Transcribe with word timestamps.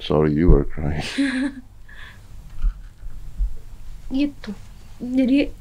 Sorry 0.00 0.32
you 0.32 0.48
were 0.50 0.64
crying. 0.64 1.02
gitu 4.08 4.56
jadi 4.98 5.52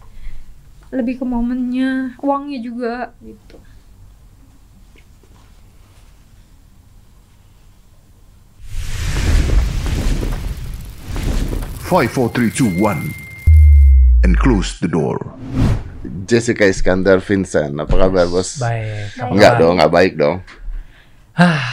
lebih 0.88 1.20
ke 1.20 1.25
momennya 1.28 2.15
uangnya 2.23 2.60
juga 2.63 3.12
gitu 3.20 3.60
Five, 11.88 12.11
four, 12.11 12.27
three, 12.27 12.51
two, 12.51 12.67
one, 12.83 13.15
and 14.19 14.35
close 14.35 14.75
the 14.83 14.91
door. 14.91 15.15
Jessica 16.27 16.67
Iskandar 16.67 17.23
Vincent, 17.23 17.79
apa 17.79 17.95
kabar 17.95 18.27
bos? 18.27 18.59
Baik. 18.59 19.15
Enggak 19.31 19.55
dong, 19.55 19.79
nggak 19.79 19.93
baik 19.95 20.13
dong. 20.19 20.43
Ah, 21.31 21.63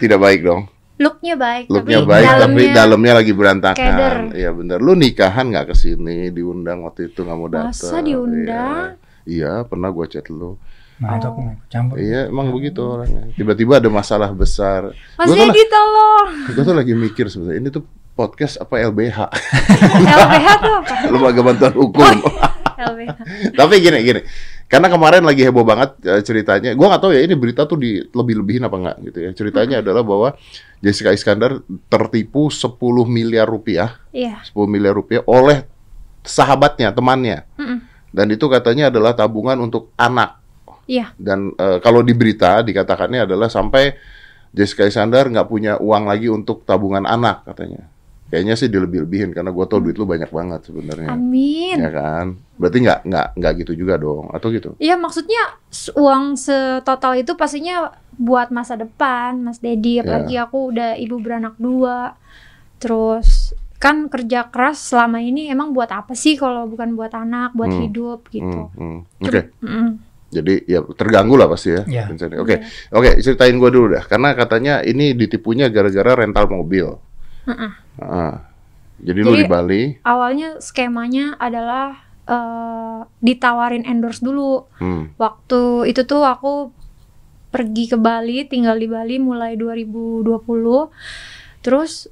Tidak 0.00 0.16
baik 0.16 0.48
dong. 0.48 0.64
Looknya 0.94 1.34
baik 1.34 1.66
Looknya 1.66 1.98
tapi 2.02 2.10
baik, 2.10 2.26
tapi 2.26 2.38
dalamnya 2.38 2.74
dalamnya 2.74 3.12
lagi 3.18 3.32
berantakan. 3.34 4.20
Iya 4.30 4.50
bener. 4.54 4.78
Lu 4.78 4.92
nikahan 4.94 5.50
nggak 5.50 5.72
ke 5.72 5.74
sini? 5.74 6.30
Diundang 6.30 6.86
waktu 6.86 7.10
itu 7.10 7.26
nggak 7.26 7.38
mau 7.38 7.50
datang. 7.50 7.70
Masa 7.74 7.98
diundang? 7.98 8.94
Iya, 9.26 9.62
iya, 9.62 9.66
pernah 9.66 9.90
gue 9.90 10.06
chat 10.06 10.26
lu. 10.30 10.54
nah 10.94 11.18
itu 11.18 11.26
aku 11.26 11.40
campur. 11.66 11.98
Iya, 11.98 12.30
emang 12.30 12.54
begitu 12.54 12.78
orangnya. 12.78 13.26
Tiba-tiba 13.34 13.82
ada 13.82 13.90
masalah 13.90 14.30
besar. 14.30 14.94
Mas 15.18 15.26
Gua 15.26 15.50
Dedi 15.50 15.66
tolong 15.66 16.30
gue 16.54 16.62
tuh 16.62 16.76
lagi 16.76 16.94
mikir 16.94 17.26
sebenarnya 17.26 17.58
ini 17.58 17.68
tuh 17.74 17.82
podcast 18.14 18.62
apa 18.62 18.78
LBH, 18.78 19.18
LBH 20.06 20.48
tuh 20.62 20.74
apa 20.86 20.94
lembaga 21.12 21.40
bantuan 21.42 21.74
hukum. 21.74 22.16
LBH 22.78 23.10
Tapi 23.58 23.74
gini 23.82 23.98
gini, 24.06 24.20
karena 24.70 24.86
kemarin 24.86 25.26
lagi 25.26 25.42
heboh 25.42 25.66
banget 25.66 25.98
eh, 26.06 26.22
ceritanya. 26.22 26.78
Gua 26.78 26.94
nggak 26.94 27.02
tahu 27.02 27.12
ya 27.14 27.26
ini 27.26 27.34
berita 27.34 27.66
tuh 27.66 27.78
di 27.78 27.98
lebih-lebihin 27.98 28.62
apa 28.62 28.76
enggak 28.78 28.96
gitu 29.10 29.18
ya. 29.18 29.30
Ceritanya 29.34 29.76
adalah 29.82 30.06
bahwa 30.06 30.38
Jessica 30.84 31.16
Iskandar 31.16 31.64
tertipu 31.88 32.52
10 32.52 32.76
miliar 33.08 33.48
rupiah, 33.48 33.96
iya 34.12 34.44
10 34.44 34.68
miliar 34.68 34.92
rupiah 34.92 35.24
oleh 35.24 35.64
sahabatnya, 36.20 36.92
temannya. 36.92 37.48
Mm-mm. 37.56 37.78
Dan 38.12 38.26
itu 38.28 38.44
katanya 38.52 38.92
adalah 38.92 39.16
tabungan 39.16 39.56
untuk 39.64 39.96
anak. 39.96 40.44
iya 40.84 41.16
Dan 41.16 41.56
eh, 41.56 41.80
kalau 41.80 42.04
di 42.04 42.12
berita 42.12 42.60
dikatakannya 42.60 43.24
adalah 43.24 43.48
sampai 43.48 43.96
Jessica 44.52 44.84
Iskandar 44.84 45.32
nggak 45.32 45.48
punya 45.48 45.80
uang 45.80 46.04
lagi 46.04 46.28
untuk 46.28 46.68
tabungan 46.68 47.08
anak 47.08 47.48
katanya. 47.48 47.88
Kayaknya 48.28 48.54
sih 48.60 48.68
dilebih-lebihin 48.68 49.30
karena 49.32 49.50
gua 49.54 49.64
tau 49.64 49.80
duit 49.80 49.96
lu 49.96 50.04
banyak 50.04 50.28
banget 50.28 50.68
sebenarnya. 50.68 51.16
amin 51.16 51.76
Ya 51.80 51.90
kan? 51.90 52.26
Berarti 52.60 52.78
nggak 52.84 53.00
nggak 53.08 53.26
nggak 53.40 53.52
gitu 53.64 53.72
juga 53.72 53.94
dong, 53.96 54.28
atau 54.36 54.48
gitu? 54.52 54.76
Iya 54.78 55.00
maksudnya 55.00 55.58
uang 55.96 56.36
setotal 56.36 57.18
itu 57.18 57.32
pastinya 57.34 58.03
buat 58.16 58.48
masa 58.48 58.74
depan 58.74 59.38
Mas 59.38 59.58
Dedi 59.58 59.98
apalagi 60.00 60.34
aku 60.36 60.70
udah 60.70 60.94
ibu 60.94 61.16
beranak 61.16 61.54
dua 61.56 62.14
terus 62.78 63.52
kan 63.76 64.08
kerja 64.08 64.48
keras 64.48 64.80
selama 64.80 65.18
ini 65.18 65.46
emang 65.46 65.70
buat 65.70 65.88
apa 65.88 66.12
sih 66.12 66.34
kalau 66.34 66.64
bukan 66.64 66.94
buat 66.94 67.12
anak 67.12 67.52
buat 67.52 67.68
Hmm. 67.68 67.82
hidup 67.82 68.20
gitu 68.28 68.72
Hmm, 68.72 69.04
hmm. 69.04 69.22
Oke, 69.22 69.40
Mm-mm. 69.60 69.88
jadi 70.30 70.54
ya 70.64 70.80
terganggu 70.90 71.34
lah 71.34 71.46
pasti 71.46 71.68
ya. 71.70 71.82
Iya. 71.84 72.04
Oke, 72.38 72.64
oke 72.90 73.10
ceritain 73.20 73.54
gua 73.54 73.68
dulu 73.68 73.92
dah, 73.92 74.02
karena 74.02 74.32
katanya 74.32 74.74
ini 74.80 75.12
ditipunya 75.12 75.68
gara-gara 75.68 76.16
rental 76.16 76.48
mobil. 76.48 76.96
Mm-mm. 77.44 77.70
Ah. 78.00 78.50
Jadi, 78.94 79.20
lu 79.20 79.36
Jadi- 79.36 79.40
di 79.40 79.46
Bali, 79.46 79.82
awalnya 80.00 80.56
skemanya 80.58 81.36
adalah 81.36 81.98
eh, 82.24 83.00
ditawarin 83.20 83.84
endorse 83.84 84.24
dulu 84.24 84.64
hmm, 84.74 85.12
waktu 85.14 85.60
itu 85.86 86.02
tuh 86.02 86.24
aku 86.24 86.72
pergi 87.54 87.86
ke 87.86 87.94
Bali 87.94 88.42
tinggal 88.50 88.74
di 88.82 88.90
Bali 88.90 89.22
mulai 89.22 89.54
2020 89.54 90.26
terus 91.62 92.10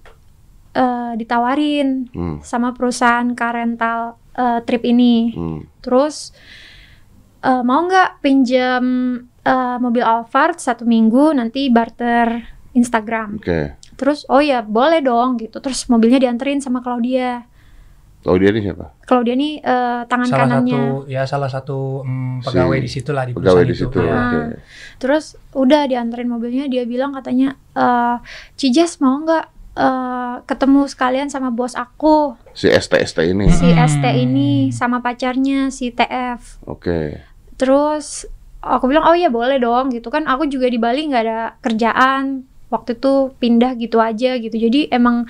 eh, 0.70 1.12
ditawarin 1.18 2.06
hmm, 2.14 2.46
sama 2.46 2.70
perusahaan 2.70 3.26
car 3.34 3.58
rental 3.58 4.14
eh, 4.38 4.62
trip 4.62 4.86
ini. 4.86 5.34
Hmm. 5.34 5.66
terus 5.82 6.30
eh, 7.42 7.62
mau 7.66 7.82
nggak 7.90 8.22
pinjam 8.22 8.84
eh, 9.42 9.76
mobil 9.82 10.06
Alphard 10.06 10.62
satu 10.62 10.86
minggu 10.86 11.34
nanti 11.34 11.66
barter 11.74 12.38
Instagram. 12.78 13.42
Oke. 13.42 13.82
terus 13.92 14.24
oh 14.30 14.38
ya 14.38 14.62
boleh 14.62 15.02
dong 15.02 15.42
gitu. 15.42 15.58
Terus 15.58 15.90
mobilnya 15.90 16.22
dianterin 16.22 16.62
sama 16.62 16.78
Claudia 16.86 17.51
Tahu 18.22 18.36
dia 18.38 18.48
ini 18.48 18.62
siapa? 18.62 18.86
Claudia 19.02 19.34
nih 19.34 19.58
eh, 19.58 20.00
tangan 20.06 20.26
salah 20.26 20.46
kanannya 20.46 20.72
satu 20.72 21.10
ya 21.10 21.22
salah 21.24 21.50
satu 21.50 21.78
mm, 22.02 22.42
pegawai 22.42 22.78
Si 22.78 22.80
di 22.80 22.90
situ 22.92 23.10
lah 23.10 23.24
di 23.24 23.32
Pegawai 23.32 23.62
perusahaan 23.62 23.66
di 23.66 23.74
itu. 23.74 23.82
situ. 23.84 23.98
Ya. 24.00 24.14
Oke. 24.16 24.38
Terus 24.96 25.24
udah 25.52 25.82
dianterin 25.84 26.26
mobilnya 26.26 26.64
dia 26.66 26.82
bilang 26.84 27.10
katanya 27.10 27.58
eh 27.72 28.16
Cijas 28.54 28.98
mau 28.98 29.18
nggak 29.18 29.44
eh, 29.74 30.36
ketemu 30.44 30.80
sekalian 30.86 31.28
sama 31.28 31.50
bos 31.50 31.74
aku 31.74 32.38
Si 32.52 32.68
ST 32.68 32.94
ST 32.94 33.18
ini. 33.26 33.50
si 33.50 33.66
Hmm. 33.66 33.82
ST 33.82 34.04
ini 34.06 34.50
sama 34.70 34.98
pacarnya 34.98 35.68
si 35.68 35.90
TF. 35.90 36.62
Oke. 36.64 37.18
Terus 37.56 38.24
aku 38.58 38.86
bilang 38.86 39.02
oh 39.04 39.12
iya 39.12 39.26
boleh 39.26 39.58
dong 39.58 39.90
gitu 39.90 40.06
kan 40.08 40.22
aku 40.24 40.46
juga 40.46 40.66
di 40.66 40.78
Bali 40.78 41.04
nggak 41.04 41.22
ada 41.22 41.38
kerjaan 41.58 42.46
waktu 42.68 42.94
itu 42.94 43.34
pindah 43.36 43.74
gitu 43.74 43.98
aja 43.98 44.38
gitu 44.38 44.54
jadi 44.54 44.88
emang 44.88 45.26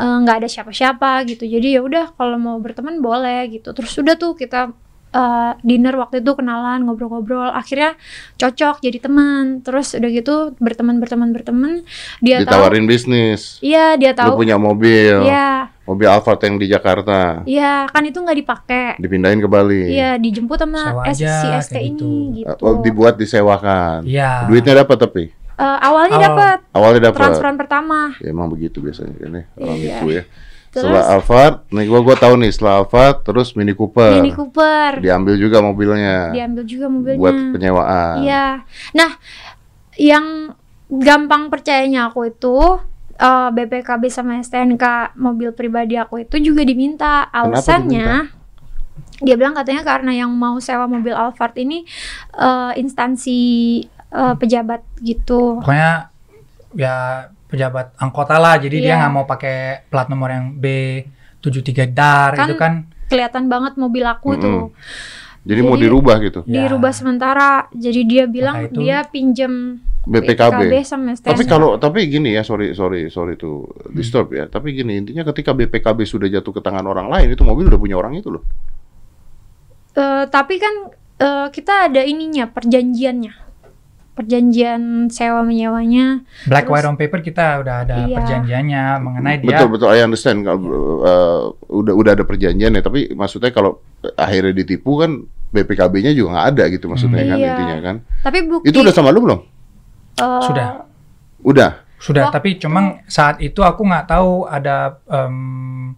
eh, 0.00 0.16
nggak 0.18 0.36
ada 0.38 0.48
siapa-siapa 0.48 1.10
gitu 1.26 1.44
jadi 1.44 1.76
ya 1.76 1.80
udah 1.82 2.04
kalau 2.14 2.36
mau 2.36 2.56
berteman 2.56 2.98
boleh 2.98 3.52
gitu 3.52 3.70
terus 3.70 3.92
udah 3.94 4.14
tuh 4.14 4.32
kita 4.32 4.72
eh, 5.10 5.52
dinner 5.60 5.92
waktu 5.94 6.18
itu 6.18 6.32
kenalan 6.32 6.82
ngobrol-ngobrol 6.82 7.50
akhirnya 7.50 7.98
cocok 8.34 8.80
jadi 8.80 8.98
teman 8.98 9.60
terus 9.60 9.92
udah 9.92 10.08
gitu 10.08 10.34
berteman 10.56 10.96
berteman 10.96 11.30
berteman 11.30 11.72
dia 12.18 12.40
tahu 12.40 12.46
Ditawarin 12.46 12.84
bisnis. 12.84 13.58
iya 13.60 13.94
dia 13.94 14.12
Lu 14.12 14.18
tahu 14.32 14.40
punya 14.40 14.56
mobil. 14.56 15.20
iya 15.22 15.68
Mobil 15.82 16.06
Alphard 16.06 16.38
yang 16.40 16.54
di 16.54 16.70
Jakarta. 16.70 17.42
iya 17.44 17.82
kan 17.84 18.06
itu 18.06 18.14
nggak 18.16 18.38
dipakai 18.38 18.84
Dipindahin 18.96 19.42
ke 19.42 19.48
Bali. 19.48 19.90
iya 19.90 20.14
dijemput 20.14 20.54
sama 20.56 21.02
S- 21.04 21.18
si 21.18 21.26
aja, 21.26 21.58
ST 21.58 21.72
kayak 21.72 21.84
ini 21.88 22.06
Eh, 22.06 22.46
gitu 22.46 22.62
Oh, 22.62 22.78
dibuat 22.78 23.14
disewakan. 23.14 24.06
Iya. 24.06 24.46
Duitnya 24.46 24.78
dapat 24.78 24.96
tapi. 24.96 25.24
Eh, 25.60 25.78
awalnya 25.78 26.16
Awal. 26.16 26.26
dapat 26.26 26.58
Awalnya 26.72 27.00
dapat. 27.04 27.18
transferan 27.20 27.54
pertama 27.54 27.98
Ya, 28.16 28.28
emang 28.28 28.48
begitu 28.48 28.80
biasanya 28.80 29.12
kan 29.14 29.30
ya. 29.30 29.44
Orang 29.54 29.76
Iya. 29.76 29.92
itu 29.94 30.06
ya. 30.10 30.24
Terus- 30.70 30.86
Setelah 30.86 31.04
Alphard, 31.10 31.54
nih 31.68 31.84
gua 31.84 32.00
gua 32.00 32.14
tahu 32.14 32.34
nih 32.36 32.48
setelah 32.48 32.78
Alphard 32.78 33.16
terus 33.20 33.52
Mini 33.52 33.74
Cooper. 33.74 34.16
Mini 34.16 34.30
Cooper 34.30 34.98
Diambil 34.98 35.34
juga 35.34 35.58
mobilnya. 35.60 36.30
diambil 36.30 36.62
juga 36.62 36.86
mobilnya 36.86 37.18
Buat 37.18 37.36
penyewaan. 37.52 38.14
iya 38.20 38.62
nah 38.90 39.10
yang 39.94 40.54
gampang 40.88 41.46
percayanya 41.48 42.08
aku 42.08 42.24
itu 42.26 42.56
eh, 43.16 43.48
BPKB 43.52 44.02
sama 44.08 44.38
STNK 44.38 44.84
mobil 45.14 45.50
pribadi 45.50 45.94
aku 45.94 46.18
itu 46.20 46.40
juga 46.40 46.62
diminta 46.62 47.28
alasannya 47.28 48.30
dia 49.18 49.36
bilang 49.36 49.52
katanya 49.52 49.84
karena 49.84 50.16
yang 50.16 50.30
mau 50.30 50.56
sewa 50.56 50.86
mobil 50.86 51.12
Alphard 51.12 51.52
ini 51.56 51.84
eh, 52.32 52.72
instansi 52.74 53.38
eh, 54.10 54.34
pejabat 54.34 54.82
gitu 54.98 55.58
Pokoknya 55.58 56.10
ya 56.72 56.96
pejabat 57.46 57.94
anggota 57.96 58.36
lah, 58.36 58.54
jadi 58.56 58.76
dia 58.76 58.88
Iya. 58.88 58.98
nggak 59.00 59.12
mau 59.12 59.24
pakai 59.24 59.56
plat 59.86 60.06
nomor 60.06 60.28
yang 60.28 60.46
B73 60.54 61.70
dar 61.88 62.30
Kan 62.32 62.46
itu 62.46 62.54
kan 62.54 62.72
kelihatan 63.06 63.46
banget 63.46 63.74
mobil 63.74 64.04
aku 64.04 64.34
Mm-mm. 64.34 64.40
tuh 64.40 64.60
Jadi, 65.40 65.60
mau 65.60 65.72
Jadi- 65.72 65.82
dirubah 65.82 66.16
gitu. 66.20 66.40
Ya. 66.44 66.62
dirubah 66.62 66.92
sementara 66.92 67.48
jadi 67.72 68.00
dia 68.04 68.24
bilang 68.26 68.56
itu- 68.62 68.76
dia 68.76 69.02
pinjem 69.02 69.80
BPKB. 70.00 70.68
sama 70.80 71.12
STNK 71.12 71.26
Tapi 71.26 71.44
kalau 71.44 71.76
tapi 71.76 72.06
gini 72.06 72.32
ya, 72.32 72.40
sorry 72.40 72.72
sorry 72.72 73.08
sorry 73.08 73.34
Hmm. 73.34 73.64
disturb 73.90 74.30
ya. 74.30 74.46
Tapi 74.46 74.72
gini 74.74 74.96
intinya 74.96 75.24
ketika 75.26 75.50
BPKB 75.50 76.04
sudah 76.04 76.24
jatuh 76.26 76.50
ke 76.50 76.60
tangan 76.60 76.84
orang 76.84 77.08
lain 77.08 77.28
itu 77.30 77.40
mobil 77.40 77.66
udah 77.66 77.76
punya 77.76 77.96
orang 77.96 78.14
itu 78.14 78.28
loh. 78.28 78.44
Eh, 79.92 80.24
tapi 80.26 80.56
kan 80.56 80.74
eh, 81.18 81.46
kita 81.50 81.88
ada 81.88 82.00
ininya 82.00 82.46
perjanjiannya 82.46 83.49
perjanjian 84.20 84.80
sewa 85.08 85.40
menyewanya 85.40 86.20
black 86.44 86.64
Terus- 86.64 86.72
white 86.74 86.86
on 86.86 86.96
paper 86.96 87.20
kita 87.20 87.58
udah 87.58 87.76
ada 87.82 87.94
Iya. 88.02 88.16
perjanjiannya 88.16 88.82
mengenai 88.98 89.36
dia 89.38 89.48
Betul 89.50 89.68
betul 89.70 89.88
I 89.88 90.00
understand 90.00 90.44
kalau 90.44 90.60
uh, 91.00 91.40
udah 91.66 91.92
udah 91.92 92.12
ada 92.12 92.22
perjanjian 92.22 92.70
ya, 92.70 92.80
tapi 92.80 93.10
maksudnya 93.10 93.48
kalau 93.48 93.80
akhirnya 94.14 94.52
ditipu 94.52 94.96
kan 94.96 95.10
BPKB-nya 95.50 96.12
juga 96.12 96.28
nggak 96.32 96.46
ada 96.50 96.64
gitu 96.68 96.84
maksudnya 96.86 97.24
kan 97.24 97.36
Iya. 97.36 97.48
intinya 97.50 97.76
kan. 97.82 97.96
tapi 98.20 98.38
bukti 98.44 98.66
Itu 98.66 98.80
udah 98.80 98.92
sama 98.92 99.08
lu 99.08 99.20
belum? 99.22 99.40
eh, 100.16 100.42
Sudah. 100.42 100.68
Udah. 101.40 101.70
sudah 101.96 102.28
Waktu- 102.28 102.34
tapi 102.34 102.50
cuma 102.56 102.80
saat 103.06 103.40
itu 103.40 103.60
aku 103.60 103.80
nggak 103.82 104.04
tahu 104.06 104.44
ada 104.44 105.00
em, 105.06 105.92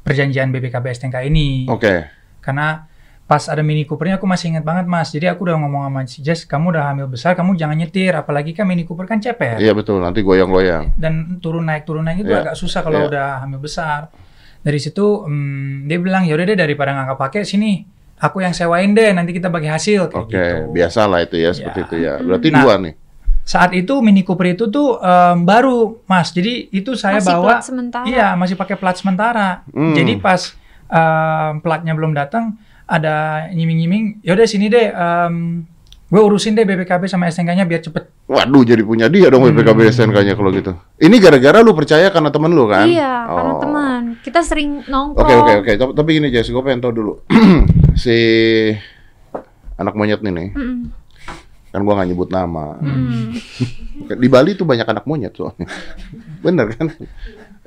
perjanjian 0.00 0.48
BPKB 0.48 0.86
STNK 0.92 1.22
ini 1.24 1.66
Oke. 1.66 2.06
karena 2.40 2.87
pas 3.28 3.44
ada 3.44 3.60
Mini 3.60 3.84
Coopernya 3.84 4.16
aku 4.16 4.24
masih 4.24 4.48
ingat 4.48 4.64
banget 4.64 4.88
mas 4.88 5.12
jadi 5.12 5.28
aku 5.28 5.44
udah 5.44 5.60
ngomong 5.60 5.82
sama 5.84 6.00
si 6.02 6.18
Jess 6.18 6.42
kamu 6.42 6.72
udah 6.72 6.84
hamil 6.88 7.06
besar 7.06 7.36
kamu 7.36 7.54
jangan 7.54 7.76
nyetir 7.76 8.10
apalagi 8.10 8.50
kan 8.50 8.64
Mini 8.64 8.82
Cooper 8.82 9.04
kan 9.04 9.20
cepet 9.20 9.60
Iya 9.60 9.70
betul, 9.70 10.00
nanti 10.00 10.24
goyang-goyang. 10.24 10.96
dan 10.96 11.36
turun 11.38 11.62
naik 11.62 11.84
turun 11.84 12.02
naik 12.02 12.24
itu 12.24 12.32
Iya. 12.32 12.40
agak 12.42 12.56
susah 12.56 12.80
kalau 12.80 13.04
Iya. 13.04 13.08
udah 13.08 13.26
hamil 13.42 13.60
besar 13.60 14.08
dari 14.58 14.80
situ 14.80 15.22
em, 15.22 15.84
dia 15.84 16.00
bilang 16.00 16.24
yaudah 16.24 16.42
deh 16.42 16.56
daripada 16.56 16.96
nggak 16.96 17.20
pakai 17.20 17.44
sini 17.44 17.84
aku 18.16 18.40
yang 18.40 18.50
sewain 18.50 18.90
deh 18.90 19.12
nanti 19.12 19.30
kita 19.30 19.46
bagi 19.46 19.68
hasil 19.68 20.08
kayak 20.08 20.18
Oke, 20.18 20.32
gitu. 20.32 20.72
biasa 20.72 21.00
lah 21.04 21.20
itu 21.20 21.36
ya 21.36 21.50
seperti 21.52 21.78
Ya. 21.78 21.84
itu 21.84 21.96
ya. 22.00 22.14
Berarti 22.18 22.48
Nah, 22.48 22.58
dua 22.58 22.74
nih. 22.80 22.94
saat 23.44 23.70
itu 23.72 23.94
Mini 24.00 24.24
Cooper 24.24 24.48
itu 24.50 24.66
tuh 24.66 24.96
em, 24.96 25.38
baru, 25.42 26.00
Mas. 26.04 26.32
Jadi 26.32 26.68
itu 26.70 26.92
saya 26.92 27.16
Masih 27.16 27.28
bawa 27.30 27.44
plat 27.44 27.60
sementara. 27.62 28.04
Iya, 28.04 28.28
masih 28.34 28.56
pakai 28.56 28.74
plat 28.74 28.96
sementara. 28.96 29.62
Hmm. 29.68 29.92
Jadi 29.92 30.16
pas 30.16 30.56
em, 30.88 31.60
platnya 31.60 31.92
belum 31.92 32.12
datang, 32.12 32.56
ada 32.88 33.14
nyiming-nyiming, 33.52 34.24
yaudah 34.24 34.44
sini 34.44 34.66
deh, 34.66 34.88
em, 34.88 35.62
gue 36.04 36.16
urusin 36.18 36.52
deh 36.52 36.64
BPKB 36.64 37.04
sama 37.04 37.28
STNK-nya 37.28 37.62
biar 37.62 37.78
cepet. 37.78 38.08
Waduh, 38.24 38.64
jadi 38.64 38.80
punya 38.80 39.06
dia 39.06 39.28
dong 39.28 39.44
BPKB 39.44 39.78
Hmm. 39.78 39.92
STNK-nya 39.92 40.34
kalau 40.34 40.48
gitu. 40.50 40.72
Ini 40.96 41.16
gara-gara 41.18 41.60
lu 41.60 41.72
percaya 41.72 42.08
karena 42.08 42.28
temen 42.28 42.48
lu 42.48 42.64
kan? 42.64 42.88
Iya, 42.88 43.28
karena 43.28 43.52
Oh. 43.52 43.60
teman. 43.60 44.02
Kita 44.18 44.40
sering 44.40 44.80
Oke 44.80 44.88
nongkrong. 44.88 45.28
oke 45.38 45.52
oke. 45.60 45.72
Tapi, 45.76 45.92
tapi 45.92 46.08
gini 46.10 46.28
Jess, 46.28 46.48
gue 46.48 46.62
pengen 46.62 46.80
tahu 46.80 46.92
dulu 46.94 47.12
si 48.02 48.16
anak 49.76 49.92
monyet 49.92 50.20
nih 50.20 50.32
nih. 50.32 50.48
Mm-mm. 50.52 50.78
Kan 51.68 51.84
gua 51.84 52.00
nggak 52.00 52.08
nyebut 52.08 52.32
nama. 52.32 52.80
Mm. 52.80 53.36
Di 54.16 54.28
Bali 54.28 54.56
tuh 54.56 54.64
banyak 54.64 54.88
anak 54.88 55.04
monyet 55.04 55.36
soalnya. 55.36 55.68
Bener 56.40 56.72
kan? 56.72 56.88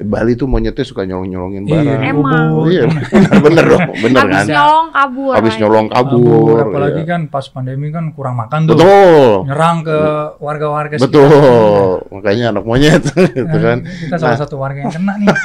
Bali 0.01 0.33
tuh 0.33 0.49
monyetnya 0.49 0.85
suka 0.85 1.05
nyolong-nyolongin 1.05 1.63
barang. 1.69 2.01
Emang. 2.01 2.49
Oh, 2.57 2.67
iya, 2.67 2.89
bener, 2.89 3.37
bener 3.41 3.65
dong, 3.69 3.89
bener 4.01 4.21
Habis 4.25 4.35
kan? 4.35 4.45
nyolong 4.49 4.87
kabur. 4.89 5.33
Habis 5.37 5.53
nyolong 5.61 5.87
kabur. 5.87 6.57
apalagi 6.67 7.01
iya. 7.05 7.11
kan 7.13 7.21
pas 7.29 7.45
pandemi 7.47 7.87
kan 7.93 8.05
kurang 8.11 8.35
makan 8.37 8.59
tuh. 8.65 8.75
Betul. 8.75 9.31
Nyerang 9.45 9.77
ke 9.85 9.97
warga-warga 10.41 10.95
Betul. 10.97 12.05
Makanya 12.09 12.45
anak 12.55 12.63
monyet 12.65 13.03
gitu 13.37 13.45
Nah, 13.45 13.61
kan. 13.61 13.77
Kita 13.85 14.15
salah 14.17 14.37
satu 14.39 14.55
warga 14.57 14.85
yang 14.87 14.93
kena 14.93 15.13
nih. 15.21 15.27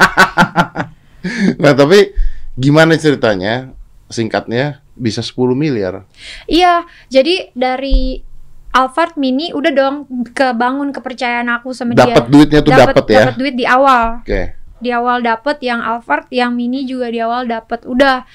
Nah, 1.59 1.75
tapi 1.75 2.15
gimana 2.55 2.95
ceritanya? 2.95 3.75
Singkatnya 4.07 4.87
bisa 4.95 5.19
10 5.19 5.59
miliar. 5.59 6.07
Iya, 6.47 6.87
jadi 7.11 7.51
dari 7.51 8.23
Alphard 8.77 9.17
Mini 9.17 9.57
udah 9.57 9.73
dong 9.73 9.97
kebangun 10.37 10.93
kepercayaan 10.93 11.49
aku 11.49 11.73
sama 11.73 11.97
dia. 11.97 12.13
Dapat 12.13 12.29
duitnya 12.29 12.61
tuh 12.61 12.73
dapat 12.77 13.05
ya. 13.09 13.21
Dapat 13.25 13.37
duit 13.41 13.55
di 13.57 13.65
awal. 13.65 14.21
Oke. 14.21 14.53
Di 14.77 14.93
awal 14.93 15.25
dapat 15.25 15.57
yang 15.65 15.81
Alphard, 15.81 16.29
yang 16.29 16.53
Mini 16.53 16.85
juga 16.85 17.09
di 17.09 17.17
awal 17.17 17.49
dapat. 17.49 17.89
Udah 17.89 18.29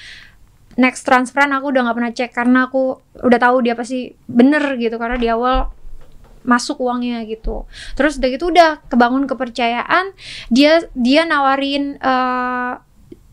next 0.81 1.05
transferan 1.05 1.53
aku 1.53 1.69
udah 1.69 1.85
nggak 1.85 1.97
pernah 2.01 2.13
cek 2.15 2.31
karena 2.33 2.59
aku 2.65 2.97
udah 3.21 3.39
tahu 3.39 3.61
dia 3.61 3.77
pasti 3.77 4.17
bener 4.25 4.81
gitu 4.81 4.97
karena 4.97 5.21
di 5.21 5.29
awal 5.29 5.69
masuk 6.41 6.81
uangnya 6.81 7.21
gitu. 7.29 7.69
Terus 7.94 8.17
udah 8.17 8.29
gitu 8.33 8.49
udah 8.49 8.81
kebangun 8.89 9.29
kepercayaan. 9.29 10.17
Dia 10.49 10.89
dia 10.97 11.21
nawarin 11.29 12.01
eh, 12.01 12.73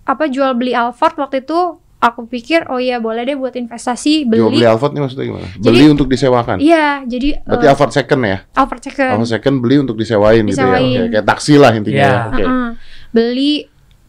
apa 0.05 0.25
jual 0.29 0.53
beli 0.61 0.77
Alphard 0.77 1.17
waktu 1.17 1.41
itu 1.41 1.81
aku 1.99 2.31
pikir 2.31 2.71
oh 2.71 2.79
iya 2.79 3.03
boleh 3.03 3.27
deh 3.27 3.35
buat 3.35 3.59
investasi 3.59 4.23
Jual 4.23 4.51
beli 4.51 4.63
beli. 4.63 4.67
Alphard 4.71 4.95
nih 4.95 5.03
maksudnya 5.03 5.27
gimana? 5.27 5.49
Jadi- 5.51 5.65
beli 5.67 5.85
untuk 5.91 6.07
disewakan. 6.07 6.57
Iya, 6.63 6.87
jadi 7.05 7.29
Berarti 7.43 7.67
eh, 7.67 7.71
Alphard 7.75 7.93
second 7.93 8.21
ya? 8.23 8.39
Alphard 8.55 8.83
second. 8.87 9.11
Alphard 9.19 9.31
second 9.31 9.57
beli 9.59 9.77
untuk 9.83 9.97
disewain, 9.99 10.43
gitu 10.47 10.63
ya. 10.63 10.79
Disewain. 10.79 10.99
Oke, 11.03 11.11
Kayak 11.11 11.27
taksi 11.27 11.55
lah 11.59 11.73
intinya. 11.75 11.99
Iya. 11.99 12.07
ya. 12.09 12.23
Oke. 12.31 12.43
Heeh. 12.47 12.69
Beli 13.11 13.53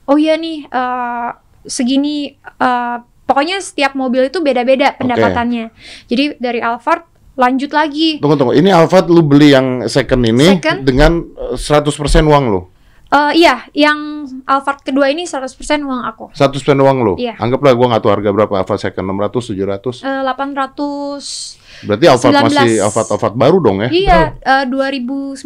oh 0.05 0.17
iya 0.17 0.33
nih 0.37 0.57
eh, 0.65 1.29
segini 1.65 2.15
eh, 2.37 2.97
pokoknya 3.25 3.57
setiap 3.61 3.97
mobil 3.97 4.29
itu 4.29 4.37
beda-beda 4.41 4.93
pendapatannya. 4.93 5.73
Jadi 6.05 6.37
dari 6.37 6.61
Alphard 6.61 7.09
lanjut 7.39 7.71
lagi. 7.73 8.19
Tunggu 8.21 8.35
tunggu. 8.37 8.53
Ini 8.53 8.69
Alphard 8.69 9.09
lu 9.09 9.25
beli 9.25 9.55
yang 9.55 9.85
second 9.89 10.21
ini 10.25 10.61
Second. 10.61 10.85
dengan 10.85 11.25
eh, 11.25 11.57
100% 11.57 11.89
uang 12.29 12.45
lu. 12.53 12.61
Eh, 13.09 13.31
iya, 13.35 13.65
yang 13.73 13.97
Alphard 14.45 14.85
kedua 14.85 15.09
ini 15.09 15.25
100% 15.25 15.49
uang 15.81 16.05
aku. 16.05 16.29
100% 16.29 16.77
uang 16.77 16.97
lu. 17.01 17.13
Iya. 17.17 17.41
Anggaplah 17.41 17.73
gua 17.73 17.89
nggak 17.89 18.01
tahu 18.05 18.11
harga 18.13 18.29
berapa 18.29 18.53
Alphard 18.55 18.77
second 18.79 19.01
600 19.09 19.49
700. 19.49 20.05
Eh, 20.05 20.21
800 20.21 21.57
Berarti 21.79 22.05
Alphard 22.05 22.33
19. 22.35 22.45
masih 22.45 22.71
Alphard 22.79 23.07
Alphard 23.09 23.33
baru 23.33 23.57
dong 23.57 23.77
ya? 23.81 23.89
Iya, 23.89 24.19
eh, 24.37 24.63
2019. 24.69 25.41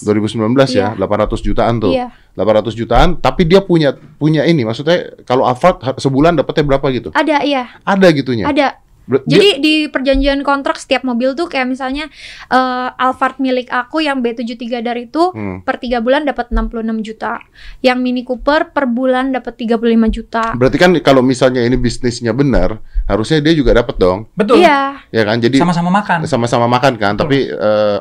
2019 0.00 0.70
ya, 0.70 0.94
Iya. 0.94 0.98
800 0.98 1.42
jutaan 1.42 1.74
tuh. 1.78 1.90
Iya. 1.90 2.14
800 2.32 2.74
jutaan, 2.74 3.18
tapi 3.18 3.42
dia 3.42 3.58
punya 3.60 3.90
punya 4.16 4.46
ini, 4.46 4.62
maksudnya 4.62 5.18
kalau 5.24 5.42
Alphard 5.42 5.82
ha- 5.82 5.98
sebulan 5.98 6.38
dapatnya 6.38 6.62
berapa 6.64 6.86
gitu? 6.90 7.10
Ada, 7.10 7.42
iya, 7.42 7.74
Ada 7.82 8.06
gitunya. 8.12 8.46
ada. 8.46 8.78
Jadi 9.26 9.48
di 9.58 9.74
perjanjian 9.86 10.40
kontrak 10.40 10.76
setiap 10.76 11.02
mobil 11.02 11.32
tuh 11.32 11.46
kayak 11.46 11.66
misalnya 11.66 12.06
eh, 12.46 12.88
Alphard 12.96 13.36
milik 13.36 13.66
aku 13.66 13.98
yang 13.98 14.20
B73 14.20 14.54
dari 14.80 15.04
itu 15.04 15.30
Hmm. 15.30 15.60
per 15.60 15.76
tiga 15.76 15.98
bulan 15.98 16.22
dapat 16.22 16.48
66 16.48 16.70
juta. 17.00 17.42
Yang 17.80 17.98
Mini 17.98 18.22
Cooper 18.22 18.70
per 18.70 18.84
bulan 18.84 19.30
dapat 19.30 19.56
35 19.56 19.80
juta. 20.08 20.52
berarti 20.52 20.76
kan 20.76 20.90
kalau 21.00 21.20
misalnya 21.20 21.60
ini 21.60 21.74
bisnisnya 21.74 22.30
benar, 22.30 22.78
harusnya 23.04 23.38
dia 23.38 23.52
juga 23.52 23.74
dapat 23.74 23.96
dong, 23.96 24.28
Betul. 24.32 24.60
Iya, 24.60 25.02
ya 25.08 25.22
kan? 25.22 25.38
Jadi 25.38 25.56
Sama-sama 25.56 25.90
makan. 25.90 26.18
sama-sama 26.24 26.66
makan 26.66 26.94
kan, 26.94 27.14
tapi 27.14 27.46
eh, 27.46 27.98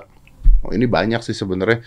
oh, 0.59 0.71
ini 0.71 0.85
banyak 0.85 1.21
sih 1.21 1.31
sebenarnya. 1.31 1.81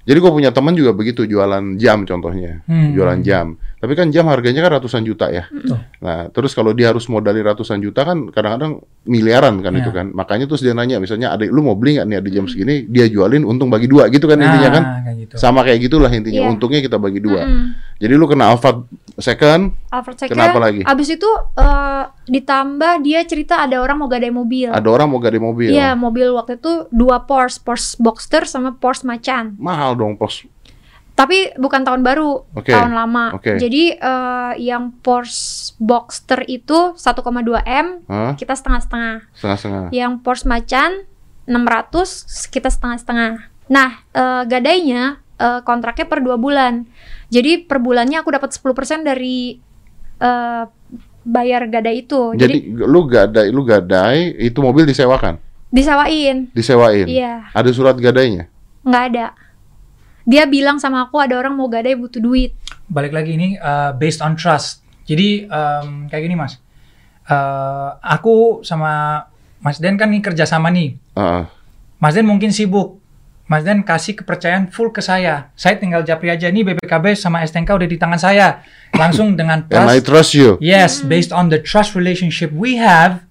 Jadi 0.00 0.16
gue 0.16 0.32
punya 0.32 0.48
teman 0.48 0.72
juga 0.72 0.90
begitu 0.90 1.22
jualan 1.22 1.76
jam 1.76 2.02
contohnya, 2.02 2.64
Hmm. 2.64 2.92
jualan 2.92 3.20
jam. 3.20 3.60
Tapi 3.80 3.96
kan 3.96 4.12
jam 4.12 4.28
harganya 4.28 4.60
kan 4.60 4.76
ratusan 4.76 5.02
juta 5.02 5.32
ya. 5.32 5.48
Betul. 5.48 5.80
Nah, 6.04 6.28
terus 6.28 6.52
kalau 6.52 6.76
dia 6.76 6.92
harus 6.92 7.08
modali 7.08 7.40
ratusan 7.40 7.80
juta 7.80 8.04
kan 8.04 8.28
kadang-kadang 8.28 8.84
miliaran 9.02 9.56
kan 9.58 9.72
Iya. 9.72 9.80
itu 9.80 9.90
kan. 9.90 10.12
Makanya 10.12 10.44
terus 10.44 10.60
dia 10.60 10.76
nanya 10.76 11.00
misalnya 11.00 11.32
adik 11.32 11.48
lu 11.48 11.64
mau 11.64 11.72
beli 11.72 11.96
nggak 11.96 12.06
nih 12.06 12.16
ada 12.20 12.28
jam 12.28 12.44
segini, 12.44 12.84
dia 12.84 13.08
jualin 13.08 13.40
untung 13.40 13.72
bagi 13.72 13.88
dua 13.88 14.06
gitu 14.06 14.28
kan 14.28 14.36
intinya 14.36 14.68
kan. 14.68 14.84
Nah, 14.84 15.00
kayak 15.02 15.16
gitu. 15.16 15.34
Sama 15.34 15.64
kayak 15.64 15.80
gitulah 15.80 16.12
intinya, 16.12 16.44
Iya. 16.44 16.50
untungnya 16.52 16.80
kita 16.80 17.00
bagi 17.00 17.18
dua. 17.18 17.40
Mm-mm. 17.40 17.66
Jadi 17.96 18.12
lu 18.12 18.24
kena 18.24 18.52
Alphard 18.52 18.84
second, 19.16 19.72
Alphard 19.88 20.16
second. 20.16 20.36
Kenapa 20.36 20.58
lagi? 20.60 20.84
Abis 20.84 21.08
itu 21.10 21.28
eh, 21.56 22.04
ditambah 22.26 22.92
dia 23.00 23.24
cerita 23.24 23.60
ada 23.60 23.80
orang 23.80 23.96
mau 23.96 24.08
gadai 24.08 24.28
mobil. 24.28 24.68
ada 24.68 24.88
orang 24.88 25.08
mau 25.08 25.18
gade 25.18 25.36
mobil. 25.36 25.72
Iya, 25.72 25.96
mobil 25.96 26.28
waktu 26.30 26.56
itu 26.56 26.84
dua 26.88 27.24
Porsche, 27.24 27.60
Porsche 27.60 27.96
Boxster 27.96 28.44
sama 28.44 28.72
Porsche 28.72 29.04
Macan. 29.04 29.56
Mahal 29.56 29.96
dong 29.96 30.16
pos. 30.16 30.44
Tapi 31.20 31.52
bukan 31.54 31.84
tahun 31.84 32.00
baru, 32.00 32.48
Oke, 32.56 32.72
tahun 32.72 32.96
lama. 32.96 33.36
oke. 33.36 33.60
Jadi 33.60 33.92
eh, 33.92 34.52
yang 34.58 34.88
Porsche 34.96 35.76
Boxster 35.76 36.48
itu 36.48 36.96
1,2 36.96 36.96
M, 37.60 37.86
Hah? 38.08 38.32
kita 38.34 38.56
setengah-setengah. 38.56 39.28
Setengah-setengah. 39.36 39.82
Yang 39.92 40.12
Porsche 40.24 40.48
Macan 40.48 41.04
600, 41.44 42.48
kita 42.48 42.68
setengah-setengah. 42.68 43.32
Nah, 43.68 44.00
eh, 44.10 44.42
gadainya 44.44 45.20
eh, 45.36 45.60
kontraknya 45.60 46.06
per 46.06 46.20
dua 46.20 46.36
bulan. 46.36 46.88
Jadi 47.28 47.62
per 47.62 47.78
bulannya 47.78 48.18
aku 48.18 48.30
dapat 48.30 48.50
10% 48.50 48.64
dari 49.02 49.60
eh, 50.18 50.64
bayar 51.20 51.62
gadai 51.66 52.00
itu. 52.00 52.32
Jadi, 52.32 52.72
Jadi 52.72 52.80
lu 52.80 53.04
gadai, 53.04 53.46
lu 53.48 53.60
gadai 53.60 54.36
itu 54.36 54.58
mobil 54.58 54.84
disewakan, 54.84 55.36
disewain. 55.68 56.48
disewain. 56.50 57.04
Iya, 57.04 57.52
Ada 57.52 57.70
surat 57.70 57.94
gadainya. 57.94 58.48
nggak 58.80 59.04
ada. 59.12 59.26
Dia 60.28 60.44
bilang 60.44 60.76
sama 60.76 61.06
aku 61.08 61.16
ada 61.20 61.36
orang 61.36 61.56
mau 61.56 61.68
gadai 61.68 61.96
butuh 61.96 62.20
duit. 62.20 62.52
Balik 62.90 63.14
lagi 63.14 63.36
ini 63.36 63.48
uh, 63.56 63.94
based 63.96 64.20
on 64.20 64.36
trust. 64.36 64.84
Jadi 65.08 65.48
um, 65.48 66.06
kayak 66.06 66.22
gini 66.28 66.36
mas. 66.36 66.60
Uh, 67.26 67.94
aku 68.02 68.60
sama 68.66 69.24
Mas 69.60 69.76
Den 69.76 70.00
kan 70.00 70.08
nih 70.08 70.24
kerja 70.24 70.48
sama 70.48 70.72
nih. 70.72 70.96
Heeh. 71.14 71.44
Mas 72.00 72.16
Den 72.16 72.24
mungkin 72.24 72.48
sibuk. 72.48 72.96
Mas 73.44 73.66
Den 73.66 73.82
kasih 73.84 74.16
kepercayaan 74.16 74.70
full 74.72 74.88
ke 74.88 75.02
saya. 75.04 75.50
Saya 75.52 75.76
tinggal 75.76 76.00
japri 76.06 76.30
aja 76.32 76.48
nih 76.48 76.62
BPKB 76.64 77.12
sama 77.18 77.44
STNK 77.44 77.76
udah 77.76 77.88
di 77.90 77.98
tangan 78.00 78.16
saya. 78.16 78.64
Langsung 78.96 79.36
dengan 79.36 79.66
And 79.68 79.90
I 79.90 80.00
trust. 80.00 80.06
trust 80.06 80.30
you. 80.38 80.50
Yes, 80.64 81.04
based 81.04 81.34
on 81.34 81.52
the 81.52 81.60
trust 81.60 81.92
relationship 81.92 82.54
we 82.56 82.80
have. 82.80 83.26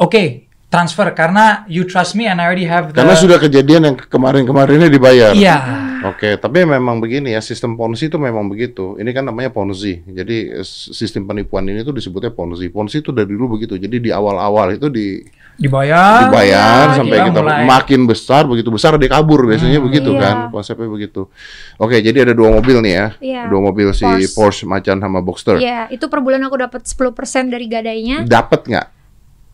Oke, 0.00 0.50
transfer 0.72 1.06
karena 1.14 1.62
you 1.68 1.84
trust 1.84 2.16
me 2.16 2.26
and 2.26 2.40
I 2.40 2.48
already 2.48 2.66
have 2.66 2.90
the. 2.90 2.98
Karena 2.98 3.14
sudah 3.14 3.38
kejadian 3.38 3.80
yang 3.86 3.96
kemarin-kemarinnya 4.00 4.88
dibayar. 4.88 5.30
Iya. 5.36 5.56
Oke, 6.04 6.34
tapi 6.36 6.62
memang 6.62 6.98
begini 6.98 7.30
ya, 7.30 7.40
sistem 7.40 7.74
Ponzi 7.74 8.10
itu 8.10 8.18
memang 8.18 8.46
begitu. 8.46 8.98
Ini 8.98 9.10
kan 9.10 9.22
namanya 9.22 9.48
Ponzi. 9.48 10.02
Jadi 10.02 10.50
eh, 10.52 10.66
sistem 10.66 11.24
penipuan 11.24 11.62
ini 11.64 11.80
tuh 11.80 11.94
disebutnya 11.94 12.30
Ponzi. 12.30 12.66
Ponzi 12.68 13.00
itu 13.00 13.10
dari 13.10 13.30
dulu 13.30 13.54
begitu. 13.54 13.78
Jadi 13.78 13.98
di 13.98 14.10
awal-awal 14.10 14.74
itu 14.74 14.90
di 14.90 15.22
Dibayar. 15.52 16.26
dibayar 16.26 16.86
iya, 16.90 16.96
sampai 16.96 17.18
kita 17.28 17.40
mulai. 17.44 17.62
makin 17.68 18.00
besar, 18.08 18.48
begitu 18.48 18.72
besar 18.72 18.96
dia 18.96 19.06
kabur 19.06 19.44
biasanya 19.44 19.78
Hmm, 19.78 19.86
begitu 19.86 20.10
iya. 20.10 20.20
kan. 20.20 20.36
Konsepnya 20.48 20.88
begitu. 20.88 21.28
Oke, 21.76 22.00
jadi 22.00 22.24
ada 22.24 22.32
dua 22.32 22.48
mobil 22.50 22.80
nih 22.80 22.92
ya. 22.92 23.06
Iya. 23.20 23.42
Dua 23.46 23.60
mobil 23.60 23.92
si 23.92 24.02
Porsche. 24.02 24.32
Porsche, 24.32 24.64
Macan 24.64 24.96
sama 24.98 25.20
Boxster. 25.20 25.60
Iya, 25.60 25.86
itu 25.88 26.08
per 26.08 26.18
bulan 26.18 26.40
aku 26.42 26.56
dapat 26.56 26.88
10% 26.88 27.14
dari 27.48 27.68
gadainya. 27.68 28.24
Dapat 28.24 28.60
nggak? 28.64 28.86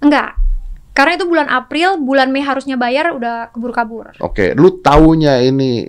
Enggak. 0.00 0.30
Karena 0.94 1.12
itu 1.14 1.26
bulan 1.26 1.46
April, 1.46 1.98
bulan 1.98 2.30
Mei 2.30 2.42
harusnya 2.42 2.74
bayar 2.74 3.14
udah 3.14 3.50
kebur-kabur. 3.50 4.18
Oke, 4.18 4.54
lu 4.54 4.78
taunya 4.78 5.38
ini 5.38 5.86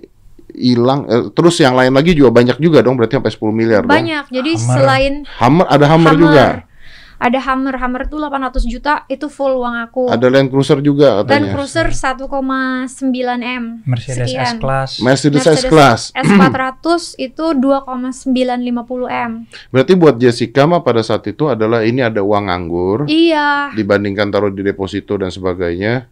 hilang 0.59 1.07
eh, 1.07 1.31
terus 1.31 1.55
yang 1.57 1.73
lain 1.73 1.95
lagi 1.95 2.11
juga 2.11 2.35
banyak 2.35 2.59
juga 2.59 2.83
dong 2.83 2.99
berarti 2.99 3.15
sampai 3.15 3.31
10 3.31 3.49
miliar 3.55 3.81
dong. 3.87 3.95
Banyak. 3.95 4.27
Jadi 4.27 4.51
Hammer. 4.53 4.75
selain 4.75 5.13
Hammer 5.39 5.65
ada 5.65 5.85
Hammer, 5.87 6.13
juga. 6.13 6.45
ada 7.19 7.39
Hammer, 7.43 7.75
Hammer 7.75 8.07
tuh 8.07 8.15
800 8.15 8.63
juta, 8.63 9.03
itu 9.07 9.27
full 9.27 9.59
uang 9.59 9.75
aku. 9.83 10.07
Ada 10.07 10.31
Land 10.31 10.47
Cruiser 10.47 10.79
juga 10.79 11.19
Dan 11.27 11.47
katanya. 11.47 11.51
Cruiser 11.51 11.87
1,9 11.91 12.23
M. 13.43 13.83
Mercedes 13.83 14.23
Sekian. 14.23 14.55
S-Class. 14.55 14.89
Mercedes 14.99 15.43
S-Class. 15.43 16.01
S400 16.15 17.19
itu 17.19 17.45
2,950 17.51 19.11
M. 19.11 19.31
Berarti 19.67 19.93
buat 19.95 20.15
Jessica 20.15 20.63
mah 20.63 20.79
pada 20.79 21.03
saat 21.03 21.27
itu 21.27 21.47
adalah 21.47 21.83
ini 21.83 21.99
ada 21.99 22.23
uang 22.23 22.47
nganggur 22.47 23.03
Iya. 23.07 23.75
dibandingkan 23.75 24.31
taruh 24.31 24.51
di 24.51 24.63
deposito 24.63 25.19
dan 25.19 25.27
sebagainya. 25.27 26.07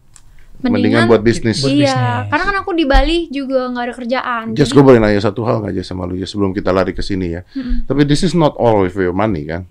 Mendingan 0.58 1.06
buat 1.06 1.22
bisnis. 1.22 1.62
Buat 1.62 1.74
iya, 1.74 1.86
bisnis. 1.86 2.30
karena 2.34 2.44
kan 2.50 2.56
aku 2.66 2.72
di 2.74 2.86
Bali 2.90 3.30
juga 3.30 3.70
nggak 3.70 3.84
ada 3.86 3.94
kerjaan. 3.94 4.46
Just 4.58 4.74
gue 4.74 4.82
boleh 4.82 4.98
nanya 4.98 5.22
satu 5.22 5.46
hal 5.46 5.62
nggak 5.62 5.78
aja 5.78 5.84
sama 5.94 6.10
lu 6.10 6.18
ya 6.18 6.26
sebelum 6.26 6.50
kita 6.54 6.74
lari 6.74 6.98
ke 6.98 7.06
sini 7.06 7.38
ya. 7.38 7.42
Mm-mm. 7.54 7.86
Tapi 7.86 8.02
this 8.10 8.26
is 8.26 8.34
not 8.34 8.58
all 8.58 8.82
of 8.82 8.94
your 8.98 9.14
money 9.14 9.46
kan? 9.46 9.70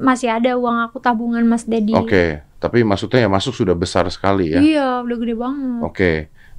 masih 0.00 0.32
ada 0.32 0.56
uang 0.56 0.80
aku 0.88 0.96
tabungan 0.98 1.44
Mas 1.44 1.68
Dedi. 1.68 1.92
Oke, 1.92 2.40
tapi 2.56 2.80
maksudnya 2.82 3.28
ya 3.28 3.28
masuk 3.28 3.52
sudah 3.52 3.76
besar 3.76 4.08
sekali 4.08 4.56
ya. 4.56 4.60
Iya, 4.64 4.88
udah 5.04 5.16
gede 5.20 5.34
banget. 5.36 5.80
Oke. 5.84 6.12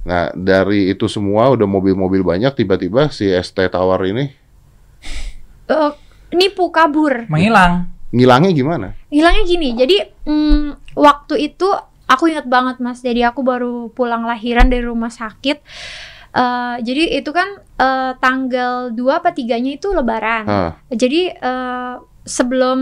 Nah, 0.06 0.30
dari 0.34 0.90
itu 0.90 1.10
semua 1.10 1.50
udah 1.50 1.66
mobil-mobil 1.66 2.22
banyak 2.22 2.54
tiba-tiba 2.54 3.10
si 3.10 3.26
ST 3.30 3.58
Tower 3.70 4.00
ini 4.06 4.30
Eh, 5.72 5.92
nipu 6.34 6.70
kabur. 6.74 7.26
Menghilang. 7.30 7.90
ngilangnya 8.12 8.52
gimana? 8.52 8.88
Hilangnya 9.08 9.44
gini, 9.48 9.72
jadi 9.72 10.04
mm, 10.28 10.92
waktu 10.92 11.48
itu 11.48 11.64
aku 12.12 12.28
ingat 12.28 12.44
banget 12.44 12.76
Mas, 12.84 13.00
jadi 13.00 13.32
aku 13.32 13.40
baru 13.40 13.88
pulang 13.96 14.28
lahiran 14.28 14.68
dari 14.68 14.84
rumah 14.84 15.08
sakit. 15.08 15.64
Eh, 16.32 16.76
jadi 16.80 17.20
itu 17.20 17.30
kan 17.32 17.60
eh, 17.60 18.12
tanggal 18.16 18.92
2 18.92 19.20
apa 19.20 19.32
3-nya 19.32 19.76
itu 19.76 19.92
lebaran. 19.92 20.44
Ah, 20.48 20.72
Jadi 20.88 21.28
eh, 21.28 21.94
sebelum 22.24 22.80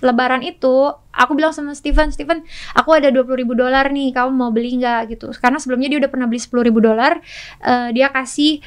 lebaran 0.00 0.40
itu 0.40 0.88
aku 1.12 1.32
bilang 1.36 1.52
sama 1.52 1.76
Steven, 1.76 2.08
Steven, 2.08 2.40
aku 2.72 2.96
ada 2.96 3.12
20.000 3.12 3.36
ribu 3.36 3.52
dolar 3.52 3.92
nih, 3.92 4.16
kamu 4.16 4.32
mau 4.32 4.48
beli 4.48 4.80
nggak 4.80 5.12
gitu? 5.12 5.28
Karena 5.36 5.60
sebelumnya 5.60 5.92
dia 5.92 6.00
udah 6.00 6.08
pernah 6.08 6.24
beli 6.24 6.40
10.000 6.40 6.68
ribu 6.72 6.80
dolar, 6.80 7.20
eh, 7.60 7.88
dia 7.92 8.08
kasih 8.08 8.64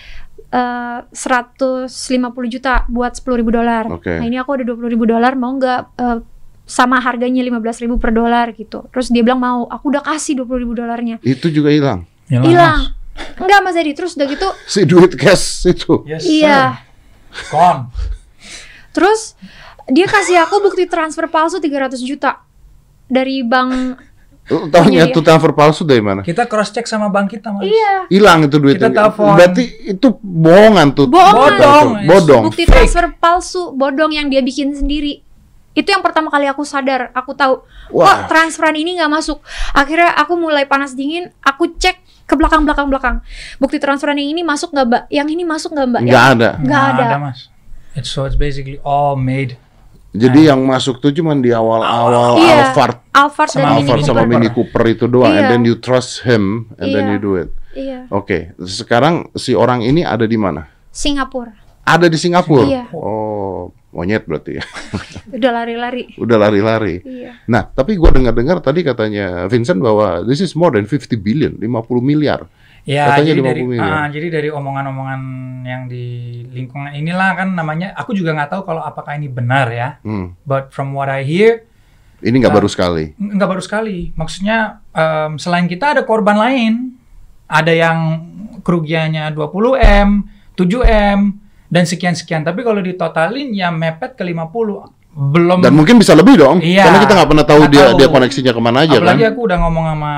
eh, 0.53 0.99
150 1.09 1.89
juta 2.53 2.85
buat 2.85 3.17
10.000 3.17 3.41
ribu 3.41 3.49
dolar. 3.49 3.89
Oke. 3.89 4.13
Nah 4.13 4.25
ini 4.29 4.37
aku 4.37 4.61
ada 4.61 4.63
20.000 4.69 4.93
ribu 4.93 5.05
dolar, 5.09 5.33
mau 5.33 5.57
nggak 5.57 5.81
eh, 5.97 6.17
sama 6.63 6.99
harganya 7.03 7.43
15.000 7.43 7.83
ribu 7.87 7.95
per 7.99 8.15
dolar 8.15 8.51
gitu? 8.55 8.87
Terus 8.89 9.11
dia 9.11 9.21
bilang 9.21 9.39
mau, 9.39 9.67
aku 9.67 9.91
udah 9.91 10.03
kasih 10.03 10.39
20.000 10.43 10.63
ribu 10.63 10.73
dolarnya. 10.77 11.17
itu 11.21 11.51
juga 11.51 11.69
hilang. 11.69 12.07
Hilang. 12.27 12.45
Hilang. 12.47 12.79
Enggak 13.37 13.59
Mas 13.61 13.75
Edi, 13.77 13.93
terus 13.93 14.17
udah 14.17 14.27
gitu, 14.27 14.47
Si 14.73 14.81
duit 14.89 15.13
cash 15.13 15.69
itu. 15.69 16.01
Yes, 16.09 16.25
iya. 16.25 16.81
Gone. 17.49 17.93
Terus 18.93 19.37
dia 19.89 20.05
kasih 20.07 20.41
aku 20.41 20.61
bukti 20.63 20.85
transfer 20.85 21.25
palsu 21.27 21.57
300 21.59 21.97
juta 22.01 22.41
dari 23.09 23.41
bank. 23.43 23.99
Tahunya 24.43 25.07
Iya, 25.07 25.15
tuh 25.15 25.23
transfer 25.23 25.55
palsu 25.55 25.87
dari 25.87 26.03
mana? 26.03 26.19
Kita 26.19 26.51
cross 26.51 26.75
check 26.75 26.83
sama 26.83 27.07
bank 27.07 27.31
kita, 27.31 27.47
Mas. 27.55 27.63
Iya, 27.63 28.11
Hilang 28.11 28.43
itu 28.43 28.59
duitnya. 28.59 28.91
Kita 28.91 29.07
telepon. 29.07 29.39
Berarti 29.39 29.63
itu 29.87 30.07
bohongan 30.19 30.87
tuh. 30.91 31.07
Bohongan. 31.07 31.39
Bodong. 31.39 31.89
Bodong. 32.11 32.43
bukti 32.51 32.67
transfer 32.67 33.15
palsu 33.23 33.71
bodong 33.71 34.11
yang 34.11 34.27
dia 34.27 34.43
bikin 34.43 34.75
sendiri. 34.75 35.23
Itu 35.73 35.89
yang 35.89 36.05
pertama 36.05 36.29
kali 36.29 36.45
aku 36.45 36.61
sadar, 36.61 37.09
aku 37.11 37.33
tahu, 37.33 37.65
Wah. 37.89 38.05
kok 38.05 38.29
transferan 38.29 38.77
ini 38.77 39.01
nggak 39.01 39.09
masuk. 39.09 39.41
Akhirnya 39.73 40.13
aku 40.13 40.37
mulai 40.37 40.69
panas 40.69 40.93
dingin, 40.93 41.33
aku 41.41 41.73
cek 41.73 41.97
ke 42.23 42.33
belakang 42.37 42.61
belakang 42.61 42.87
belakang. 42.87 43.15
Bukti 43.57 43.81
transferan 43.81 44.15
yang 44.15 44.37
ini 44.37 44.45
masuk 44.45 44.69
nggak 44.69 44.85
mbak? 44.85 45.03
Yang 45.09 45.27
ini 45.33 45.43
masuk 45.43 45.73
nggak 45.73 45.87
mbak? 45.89 46.01
Nggak 46.05 46.25
ada. 46.37 46.49
Nggak 46.61 46.83
ada. 46.93 47.05
Mas. 47.17 47.39
It's 47.93 48.09
so 48.09 48.25
it's 48.25 48.37
basically 48.37 48.77
all 48.81 49.17
made. 49.17 49.57
Jadi 50.13 50.45
yang 50.45 50.61
masuk 50.61 51.01
tuh 51.01 51.09
cuman 51.09 51.41
di 51.41 51.49
awal-awal 51.49 52.37
Iya. 52.37 52.69
Alphard, 52.69 53.01
Alphard 53.09 53.49
dan 53.49 53.65
Sama 53.65 53.69
Mini 53.73 53.81
Alphard 53.81 53.97
Cooper. 53.97 54.13
sama 54.13 54.23
Mini 54.29 54.49
Cooper 54.53 54.83
itu 54.85 55.05
doang, 55.09 55.33
and 55.33 55.41
Iya. 55.41 55.49
then 55.49 55.61
you 55.65 55.75
trust 55.81 56.21
him, 56.21 56.69
and 56.77 56.93
then 56.93 57.09
Iya. 57.09 57.13
you 57.13 57.19
do 57.19 57.31
it. 57.33 57.49
Iya, 57.73 57.99
Oke, 58.13 58.53
sekarang 58.61 59.33
si 59.33 59.57
orang 59.57 59.81
ini 59.81 60.05
ada 60.05 60.29
di 60.29 60.37
mana? 60.37 60.69
Singapura. 60.93 61.57
Ada 61.81 62.05
di 62.05 62.17
Singapura. 62.21 62.61
Iya. 62.61 62.85
Oh, 62.93 63.73
monyet 63.93 64.25
berarti 64.25 64.57
ya. 64.57 64.63
Udah 65.29 65.51
lari-lari. 65.53 66.03
Udah 66.17 66.37
lari-lari. 66.37 66.95
Iya. 66.99 67.45
Nah, 67.45 67.69
tapi 67.69 67.93
gua 67.95 68.09
dengar-dengar 68.09 68.59
tadi 68.59 68.81
katanya 68.81 69.45
Vincent 69.45 69.77
bahwa 69.77 70.25
this 70.25 70.41
is 70.41 70.53
more 70.53 70.69
than 70.69 70.83
50 70.83 71.13
billion, 71.15 71.53
50 71.55 71.69
miliar. 72.01 72.49
Ya, 72.83 73.07
Katanya 73.07 73.31
jadi 73.31 73.39
50 73.39 73.47
dari 73.47 73.61
miliar. 73.63 73.93
ah, 73.95 74.07
jadi 74.11 74.27
dari 74.27 74.49
omongan-omongan 74.51 75.21
yang 75.63 75.81
di 75.87 76.05
lingkungan 76.51 76.91
inilah 76.91 77.31
kan 77.33 77.53
namanya. 77.53 77.95
Aku 77.95 78.11
juga 78.11 78.33
nggak 78.33 78.51
tahu 78.51 78.61
kalau 78.65 78.81
apakah 78.81 79.15
ini 79.15 79.31
benar 79.31 79.71
ya. 79.71 79.89
Hmm. 80.03 80.35
But 80.43 80.73
from 80.73 80.91
what 80.91 81.07
I 81.07 81.23
hear, 81.23 81.63
Ini 82.19 82.39
nggak 82.39 82.51
Ah. 82.51 82.57
baru 82.59 82.67
sekali. 82.67 83.05
nggak 83.15 83.49
baru 83.49 83.59
sekali. 83.59 84.11
Maksudnya 84.15 84.79
em, 84.89 85.35
selain 85.37 85.67
kita 85.67 85.91
ada 85.91 86.01
korban 86.03 86.35
lain, 86.35 86.95
ada 87.45 87.69
yang 87.69 87.99
kerugiannya 88.59 89.27
20 89.31 89.75
m, 89.75 90.23
7 90.55 90.83
m, 90.87 91.19
dan 91.73 91.89
sekian 91.89 92.13
sekian. 92.13 92.45
Tapi 92.45 92.61
kalau 92.61 92.85
ditotalin 92.85 93.49
ya 93.49 93.73
mepet 93.73 94.13
ke 94.13 94.21
50. 94.21 94.53
Belum. 95.13 95.57
Dan 95.61 95.73
mungkin 95.73 95.97
bisa 95.97 96.13
lebih 96.13 96.37
dong, 96.41 96.57
Iya. 96.61 96.89
karena 96.89 96.99
kita 97.05 97.13
nggak 97.17 97.29
pernah 97.29 97.45
tahu 97.45 97.61
dia 97.69 97.85
tahu. 97.89 97.97
dia 98.01 98.07
koneksinya 98.09 98.51
ke 98.53 98.61
mana 98.61 98.77
aja 98.85 98.97
kan. 98.97 99.13
Apalagi 99.13 99.25
aku 99.29 99.39
udah 99.45 99.57
ngomong 99.65 99.85
sama 99.93 100.13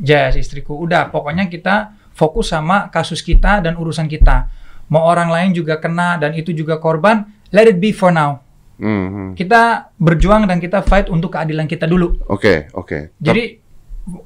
Jazz 0.00 0.32
istriku, 0.40 0.80
udah 0.80 1.12
pokoknya 1.12 1.44
kita 1.52 1.92
fokus 2.16 2.52
sama 2.52 2.88
kasus 2.88 3.20
kita 3.20 3.60
dan 3.60 3.76
urusan 3.76 4.08
kita. 4.08 4.48
Mau 4.88 5.04
orang 5.04 5.28
lain 5.28 5.50
juga 5.52 5.76
kena 5.76 6.16
dan 6.16 6.32
itu 6.32 6.56
juga 6.56 6.80
korban, 6.80 7.28
let 7.52 7.68
it 7.68 7.76
be 7.76 7.92
for 7.92 8.08
now. 8.08 8.40
Hmm, 8.80 9.08
hmm. 9.12 9.28
Kita 9.36 9.92
berjuang 10.00 10.48
dan 10.48 10.56
kita 10.56 10.80
fight 10.80 11.12
untuk 11.12 11.36
keadilan 11.36 11.68
kita 11.68 11.84
dulu. 11.84 12.16
Oke, 12.32 12.72
oke. 12.72 13.12
Jadi 13.20 13.60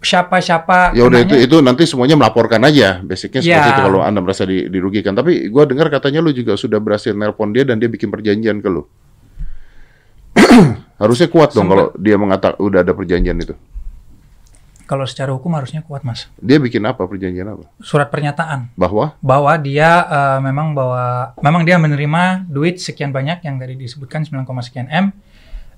siapa-siapa 0.01 0.95
ya 0.95 1.05
udah 1.05 1.21
itu 1.23 1.35
itu 1.37 1.57
nanti 1.61 1.85
semuanya 1.85 2.17
melaporkan 2.17 2.63
aja. 2.63 3.03
Basicnya 3.03 3.43
seperti 3.43 3.69
Ya. 3.69 3.75
itu 3.75 3.83
kalau 3.83 4.01
anda 4.01 4.21
merasa 4.23 4.45
di- 4.45 4.67
dirugikan. 4.67 5.13
Tapi 5.13 5.51
gua 5.51 5.67
dengar 5.67 5.91
katanya 5.91 6.25
lu 6.25 6.31
juga 6.31 6.55
sudah 6.55 6.79
berhasil 6.79 7.13
nelpon 7.13 7.53
dia 7.53 7.67
dan 7.67 7.77
dia 7.77 7.91
bikin 7.91 8.09
perjanjian 8.09 8.61
ke 8.61 8.69
lu. 8.71 8.87
Harusnya 11.03 11.29
kuat 11.29 11.53
dong 11.53 11.67
kalau 11.67 11.91
dia 11.97 12.15
mengatakan 12.15 12.57
udah 12.59 12.81
ada 12.81 12.93
perjanjian 12.95 13.37
itu. 13.37 13.55
Kalau 14.85 15.09
secara 15.09 15.33
hukum 15.33 15.49
harusnya 15.57 15.81
kuat 15.81 16.05
mas. 16.05 16.29
dia 16.37 16.61
bikin 16.61 16.85
apa? 16.85 17.09
Perjanjian 17.09 17.49
apa? 17.49 17.73
Surat 17.81 18.13
pernyataan. 18.13 18.69
Bahwa? 18.77 19.17
Bahwa 19.25 19.57
dia 19.57 20.05
eh, 20.05 20.39
memang 20.45 20.77
bahwa 20.77 21.33
memang 21.41 21.65
dia 21.65 21.81
menerima 21.81 22.45
duit 22.45 22.77
sekian 22.77 23.09
banyak 23.09 23.41
yang 23.41 23.57
tadi 23.57 23.81
disebutkan 23.81 24.29
9, 24.29 24.45
sekian 24.61 24.85
m 24.87 25.09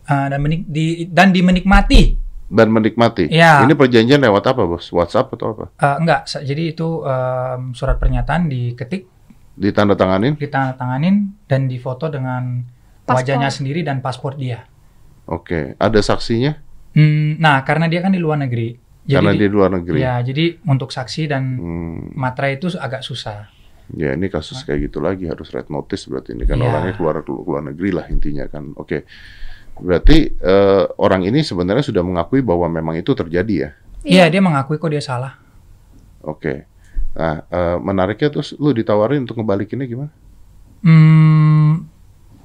eh, 0.04 0.26
dan 0.26 0.38
menik- 0.42 0.66
di, 0.66 1.06
dan 1.06 1.30
dimenikmati 1.30 2.18
dan 2.48 2.68
menikmati. 2.68 3.26
Iya. 3.26 3.62
ini 3.62 3.72
perjanjian 3.72 4.18
lewat 4.18 4.44
apa 4.46 4.62
bos? 4.62 4.86
WhatsApp 4.88 5.30
atau 5.30 5.52
apa? 5.52 5.64
Eh, 5.74 5.96
enggak, 5.98 6.20
jadi 6.38 6.62
itu 6.68 7.02
em, 7.02 7.72
surat 7.72 7.96
pernyataan 7.96 8.46
diketik, 8.46 9.02
ditandatanganin? 9.54 10.36
Ditandatanganin 10.36 11.14
dan 11.44 11.66
difoto 11.66 12.06
dengan 12.06 12.62
Paspor. 13.02 13.18
wajahnya 13.18 13.48
sendiri 13.48 13.80
dan 13.80 13.98
paspor 13.98 14.34
dia. 14.34 14.66
oke 15.24 15.74
ada 15.74 15.98
saksinya? 16.00 16.54
Hmm, 16.92 17.36
nah, 17.36 17.60
karena 17.60 17.86
dia 17.86 17.98
kan 17.98 18.08
di 18.08 18.16
luar 18.16 18.38
negeri, 18.38 18.78
karena 19.04 19.30
jadi 19.30 19.36
dia 19.36 19.42
di 19.42 19.52
luar 19.52 19.70
negeri. 19.72 19.98
Ya 19.98 20.14
jadi 20.18 20.44
untuk 20.64 20.88
saksi 20.88 21.26
dan 21.26 21.42
Hmm, 21.54 22.14
materai 22.14 22.56
itu 22.56 22.70
agak 22.72 23.02
susah. 23.02 23.50
ya 23.88 24.10
ini 24.12 24.26
kasus 24.26 24.62
kayak 24.62 24.86
gitu 24.86 24.98
lagi 24.98 25.26
harus 25.26 25.46
red 25.48 25.66
notice 25.66 26.06
berarti 26.06 26.34
ini 26.34 26.42
kan 26.42 26.58
Iya. 26.58 26.66
orangnya 26.66 26.94
keluar 26.94 27.14
keluar 27.22 27.62
negeri 27.64 27.90
lah 27.90 28.06
intinya 28.06 28.46
kan. 28.46 28.74
Oke 28.74 29.06
berarti 29.76 30.32
eh, 30.32 30.84
orang 30.96 31.24
ini 31.24 31.40
sebenarnya 31.40 31.84
sudah 31.84 32.00
mengakui 32.00 32.40
bahwa 32.40 32.66
memang 32.68 32.96
itu 32.96 33.12
terjadi 33.12 33.54
ya 33.56 33.70
Iya, 34.06 34.24
dia 34.30 34.38
mengakui 34.38 34.78
kok 34.78 34.88
dia 34.88 35.02
salah. 35.02 35.34
oke 36.22 36.64
nah 37.16 37.42
eh, 37.48 37.76
menariknya 37.80 38.28
terus 38.28 38.52
lu 38.56 38.72
ditawarin 38.72 39.24
untuk 39.24 39.40
ngebalikinnya 39.40 39.86
gimana 39.86 40.12
Hmm, 40.84 41.88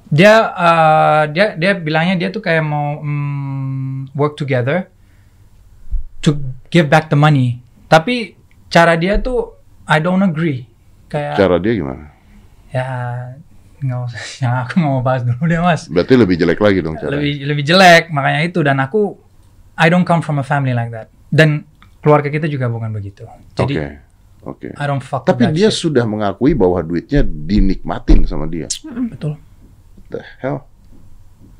dia 0.08 0.34
eh, 0.50 1.22
dia 1.30 1.46
dia 1.54 1.72
bilangnya 1.76 2.16
dia 2.16 2.28
tuh 2.28 2.40
kayak 2.40 2.64
mau 2.64 2.98
hmm, 2.98 4.10
work 4.16 4.34
together 4.34 4.88
to 6.18 6.34
give 6.66 6.88
back 6.88 7.06
the 7.06 7.14
money. 7.14 7.60
Tapi 7.86 8.34
cara 8.66 8.96
dia 8.96 9.20
tuh 9.20 9.54
I 9.86 10.00
don't 10.00 10.24
agree. 10.24 10.66
Kayak 11.06 11.36
cara 11.36 11.56
dia 11.60 11.76
gimana 11.76 12.08
ya 12.72 12.88
nggak 13.86 14.00
usah. 14.08 14.22
Yang 14.42 14.54
aku 14.64 14.72
nggak 14.78 14.92
mau 14.92 15.02
bahas 15.02 15.22
dulu 15.26 15.42
deh 15.46 15.60
mas. 15.60 15.82
Berarti 15.90 16.14
lebih 16.14 16.36
jelek 16.38 16.60
lagi 16.62 16.78
dong 16.80 16.96
cara 16.98 17.10
lebih 17.14 17.32
lebih 17.46 17.64
jelek 17.66 18.04
makanya 18.14 18.40
itu. 18.46 18.60
Dan 18.62 18.78
aku 18.78 19.18
I 19.76 19.90
don't 19.90 20.06
come 20.06 20.22
from 20.22 20.38
a 20.38 20.46
family 20.46 20.76
like 20.76 20.94
that. 20.94 21.08
Dan 21.32 21.64
keluarga 22.02 22.28
kita 22.28 22.50
juga 22.50 22.66
bukan 22.66 22.90
begitu. 22.90 23.24
Oke 23.24 23.62
jadi 23.62 24.02
oke 24.42 24.68
I 24.74 24.84
don't 24.90 25.00
fuck 25.00 25.22
tapi 25.22 25.46
dia 25.54 25.70
shit. 25.70 25.86
sudah 25.86 26.02
mengakui 26.02 26.52
bahwa 26.52 26.82
duitnya 26.82 27.22
dinikmatin 27.22 28.26
sama 28.26 28.50
dia. 28.50 28.66
Betul. 28.84 29.38
The 30.10 30.20
hell? 30.42 30.66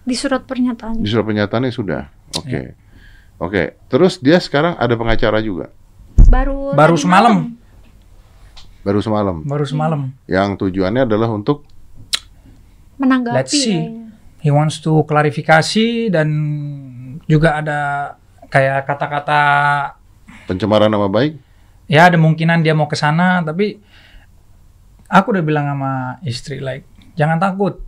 Di 0.03 0.19
surat 0.19 0.43
pernyataan. 0.43 0.99
di 0.99 1.07
surat 1.07 1.23
pernyataannya 1.23 1.71
sudah. 1.71 2.11
Oke. 2.43 2.75
Oke 3.39 3.79
terus 3.87 4.19
dia 4.19 4.43
sekarang 4.43 4.75
ada 4.77 4.93
pengacara 4.99 5.39
juga? 5.39 5.71
Baru 6.27 6.75
baru 6.75 6.99
semalam. 6.99 7.55
malam. 7.55 7.61
baru 8.83 8.99
semalam. 8.99 9.37
Baru 9.47 9.65
semalam. 9.65 10.01
Yang 10.27 10.67
tujuannya 10.67 11.07
adalah 11.07 11.31
untuk 11.31 11.63
menanggapi 13.03 13.37
Let's 13.43 13.53
see. 13.53 13.83
he 14.39 14.51
wants 14.55 14.79
to 14.79 15.03
klarifikasi 15.05 16.15
dan 16.15 16.29
juga 17.27 17.59
ada 17.59 17.81
kayak 18.47 18.87
kata-kata 18.87 19.41
pencemaran 20.47 20.91
nama 20.91 21.11
baik? 21.11 21.39
Ya 21.91 22.07
ada 22.07 22.17
kemungkinan 22.17 22.63
dia 22.63 22.73
mau 22.73 22.87
ke 22.87 22.95
sana 22.95 23.43
tapi 23.43 23.83
aku 25.11 25.27
udah 25.35 25.45
bilang 25.45 25.67
sama 25.69 25.93
istri 26.25 26.63
like 26.63 26.87
jangan 27.19 27.37
takut. 27.43 27.83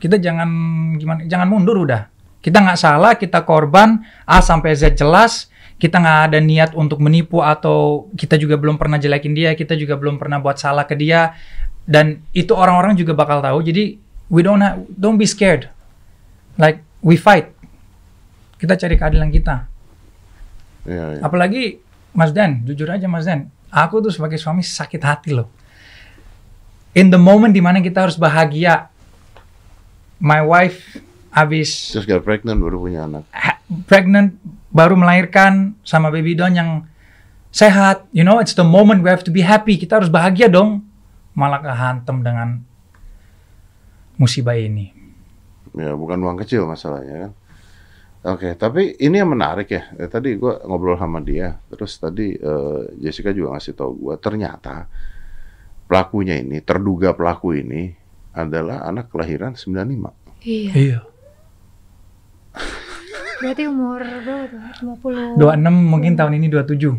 Kita 0.00 0.16
jangan 0.16 0.48
gimana 0.96 1.28
jangan 1.28 1.46
mundur 1.46 1.84
udah. 1.84 2.08
Kita 2.40 2.64
nggak 2.64 2.80
salah 2.80 3.12
kita 3.20 3.44
korban 3.44 4.00
A 4.24 4.40
sampai 4.40 4.72
Z 4.72 4.96
jelas. 4.96 5.52
Kita 5.80 5.96
nggak 5.96 6.20
ada 6.32 6.38
niat 6.44 6.70
untuk 6.76 7.00
menipu 7.00 7.40
atau 7.40 8.08
kita 8.12 8.36
juga 8.36 8.60
belum 8.60 8.76
pernah 8.76 9.00
jelekin 9.00 9.32
dia, 9.32 9.56
kita 9.56 9.72
juga 9.80 9.96
belum 9.96 10.20
pernah 10.20 10.36
buat 10.36 10.60
salah 10.60 10.84
ke 10.84 10.92
dia. 10.92 11.32
Dan 11.88 12.20
itu 12.36 12.52
orang-orang 12.52 13.00
juga 13.00 13.16
bakal 13.16 13.40
tahu. 13.40 13.64
Jadi 13.64 13.96
we 14.30 14.40
don't 14.40 14.62
ha- 14.62 14.78
don't 14.86 15.18
be 15.18 15.26
scared. 15.26 15.68
Like 16.56 16.80
we 17.02 17.18
fight. 17.18 17.50
Kita 18.56 18.78
cari 18.78 18.94
keadilan 18.94 19.28
kita. 19.34 19.66
Iya, 20.86 21.04
iya. 21.18 21.20
Apalagi 21.20 21.82
Mas 22.14 22.30
Dan, 22.30 22.62
jujur 22.64 22.88
aja 22.88 23.04
Mas 23.10 23.26
Dan, 23.26 23.50
aku 23.68 24.00
tuh 24.00 24.12
sebagai 24.14 24.38
suami 24.38 24.62
sakit 24.64 25.02
hati 25.02 25.30
loh. 25.34 25.50
In 26.94 27.10
the 27.10 27.20
moment 27.20 27.54
di 27.54 27.62
mana 27.62 27.78
kita 27.78 28.06
harus 28.08 28.18
bahagia, 28.18 28.90
my 30.18 30.42
wife 30.42 30.98
habis 31.30 31.94
Terus 31.94 32.06
get 32.06 32.22
pregnant 32.26 32.58
baru 32.58 32.82
punya 32.82 33.06
anak. 33.06 33.22
pregnant, 33.86 34.34
baru 34.74 34.98
melahirkan 34.98 35.78
sama 35.86 36.10
baby 36.10 36.34
don 36.34 36.50
yang 36.50 36.70
sehat, 37.54 38.06
you 38.10 38.26
know, 38.26 38.42
it's 38.42 38.54
the 38.54 38.66
moment 38.66 39.02
we 39.02 39.10
have 39.10 39.22
to 39.22 39.30
be 39.30 39.42
happy. 39.46 39.78
Kita 39.78 40.02
harus 40.02 40.10
bahagia 40.10 40.50
dong. 40.50 40.82
Malah 41.38 41.62
kehantem 41.62 42.26
dengan 42.26 42.66
musibah 44.20 44.52
ini. 44.52 44.92
Ya, 45.72 45.96
bukan 45.96 46.20
uang 46.20 46.36
kecil 46.44 46.68
masalahnya 46.68 47.28
kan. 47.28 47.32
Oke, 48.20 48.52
tapi 48.52 49.00
ini 49.00 49.16
yang 49.16 49.32
menarik 49.32 49.72
ya. 49.72 49.96
Eh, 49.96 50.04
tadi 50.12 50.36
gua 50.36 50.60
ngobrol 50.68 51.00
sama 51.00 51.24
dia, 51.24 51.56
terus 51.72 51.96
tadi 51.96 52.36
eh, 52.36 52.80
Jessica 53.00 53.32
juga 53.32 53.56
ngasih 53.56 53.72
tahu 53.72 53.92
gua 53.96 54.20
ternyata 54.20 54.84
pelakunya 55.88 56.36
ini, 56.36 56.60
terduga 56.60 57.16
pelaku 57.16 57.56
ini 57.56 57.96
adalah 58.36 58.84
anak 58.84 59.08
kelahiran 59.08 59.56
95. 59.56 60.12
Iya. 60.44 60.72
Iya. 60.76 61.00
Berarti 63.40 63.64
umur 63.64 64.04
berapa 64.04 64.52
tuh? 64.52 64.60
50. 65.00 65.40
26 65.40 65.72
mungkin 65.72 66.12
tahun 66.12 66.36
ini 66.36 66.52
27. 66.52 66.92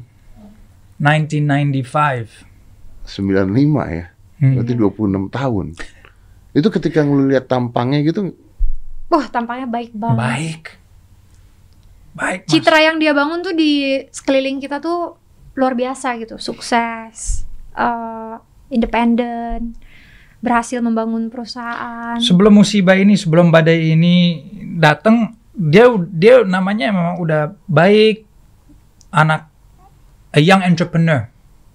1995. 0.97 3.05
95 3.05 3.45
ya. 3.93 4.09
Hmm. 4.41 4.57
Berarti 4.57 4.73
26 4.73 5.29
tahun. 5.29 5.77
Itu 6.51 6.67
ketika 6.67 7.03
ngelihat 7.03 7.47
tampangnya 7.47 8.03
gitu 8.03 8.35
Wah, 9.11 9.27
tampaknya 9.27 9.67
baik 9.67 9.91
banget. 9.91 10.17
Baik. 10.23 10.63
Baik. 12.15 12.39
Mas. 12.47 12.51
Citra 12.51 12.79
yang 12.79 12.95
dia 12.95 13.11
bangun 13.11 13.43
tuh 13.43 13.51
di 13.51 13.99
sekeliling 14.07 14.63
kita 14.63 14.79
tuh 14.79 15.19
luar 15.59 15.75
biasa 15.75 16.15
gitu. 16.23 16.39
Sukses, 16.39 17.43
eh, 17.75 18.35
independen, 18.71 19.75
berhasil 20.39 20.79
membangun 20.79 21.27
perusahaan. 21.27 22.15
sebelum 22.23 22.63
musibah 22.63 22.95
ini, 22.95 23.19
sebelum 23.19 23.51
badai 23.51 23.99
ini 23.99 24.15
datang, 24.79 25.35
dia 25.51 25.91
dia 26.07 26.47
namanya 26.47 26.95
memang 26.95 27.15
udah 27.19 27.51
baik, 27.67 28.23
anak 29.11 29.51
a 30.31 30.39
young 30.39 30.63
entrepreneur. 30.63 31.27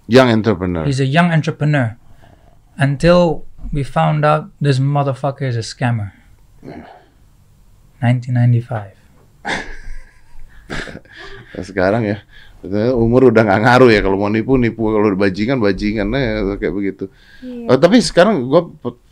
young 0.09 0.33
entrepreneur. 0.33 0.88
He's 0.88 1.02
a 1.02 1.09
young 1.09 1.28
entrepreneur. 1.28 1.99
Until 2.76 3.45
we 3.73 3.82
found 3.82 4.25
out 4.25 4.50
this 4.61 4.78
motherfucker 4.78 5.46
is 5.49 5.56
a 5.56 5.64
scammer. 5.64 6.12
1995. 8.00 8.92
Nah, 11.54 11.64
sekarang 11.70 12.02
ya 12.04 12.18
umur 12.99 13.30
udah 13.30 13.46
nggak 13.46 13.61
ngaruh 13.62 13.90
ya 13.94 14.00
kalau 14.02 14.18
mau 14.18 14.26
nipu 14.26 14.58
nipu 14.58 14.90
kalau 14.90 15.14
bajingan 15.14 15.62
bajingan 15.62 16.11
ya 16.11 16.58
kayak 16.58 16.75
begitu. 16.75 17.04
Iya. 17.44 17.70
Oh, 17.70 17.78
tapi 17.78 18.02
sekarang 18.02 18.50
gue 18.50 18.62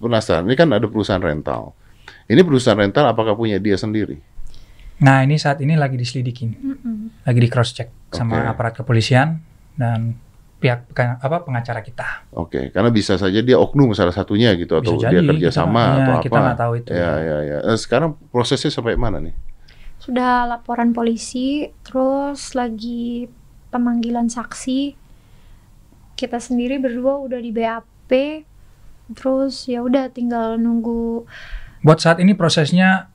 penasaran 0.02 0.49
ini 0.50 0.58
kan 0.58 0.68
ada 0.75 0.87
perusahaan 0.90 1.23
rental. 1.23 1.76
Ini 2.26 2.40
perusahaan 2.42 2.76
rental 2.76 3.06
apakah 3.12 3.37
punya 3.38 3.61
dia 3.62 3.78
sendiri? 3.78 4.18
Nah 5.04 5.23
ini 5.26 5.37
saat 5.38 5.58
ini 5.61 5.75
lagi 5.75 5.99
diselidikin, 5.99 6.54
Mm-mm. 6.54 6.96
lagi 7.26 7.38
di 7.42 7.49
cross 7.50 7.75
check 7.75 7.90
sama 8.14 8.46
Oke. 8.46 8.50
aparat 8.54 8.75
kepolisian 8.78 9.42
dan 9.75 10.14
pihak 10.64 10.88
peka- 10.88 11.21
apa 11.21 11.44
pengacara 11.44 11.85
kita. 11.85 12.25
Oke, 12.33 12.73
karena 12.73 12.88
bisa 12.88 13.21
saja 13.21 13.37
dia 13.44 13.61
oknum 13.61 13.92
salah 13.92 14.16
satunya 14.16 14.56
gitu 14.56 14.80
atau 14.80 14.97
Bisa 14.97 15.12
dia 15.12 15.21
jadi, 15.21 15.28
kerja 15.28 15.49
kita 15.52 15.59
sama 15.61 15.83
nggak- 15.85 16.00
atau 16.00 16.12
apa. 16.16 16.25
kita 16.25 16.38
nggak 16.40 16.59
tahu 16.59 16.73
itu. 16.80 16.88
Ya, 16.88 17.12
ya, 17.21 17.38
ya. 17.44 17.59
Eh, 17.68 17.76
Sekarang 17.76 18.16
prosesnya 18.33 18.73
sampai 18.73 18.97
mana 18.97 19.21
nih? 19.21 19.37
Sudah 20.00 20.48
laporan 20.48 20.96
polisi, 20.96 21.68
terus 21.85 22.57
lagi 22.57 23.29
pemanggilan 23.68 24.33
saksi. 24.33 24.96
Kita 26.14 26.40
sendiri 26.40 26.81
berdua 26.81 27.20
udah 27.20 27.37
di 27.37 27.53
BAP. 27.53 28.12
Terus 29.12 29.68
ya 29.68 29.85
udah 29.85 30.09
tinggal 30.09 30.57
nunggu 30.57 31.29
Buat 31.85 32.00
saat 32.00 32.16
ini 32.16 32.33
prosesnya, 32.33 33.12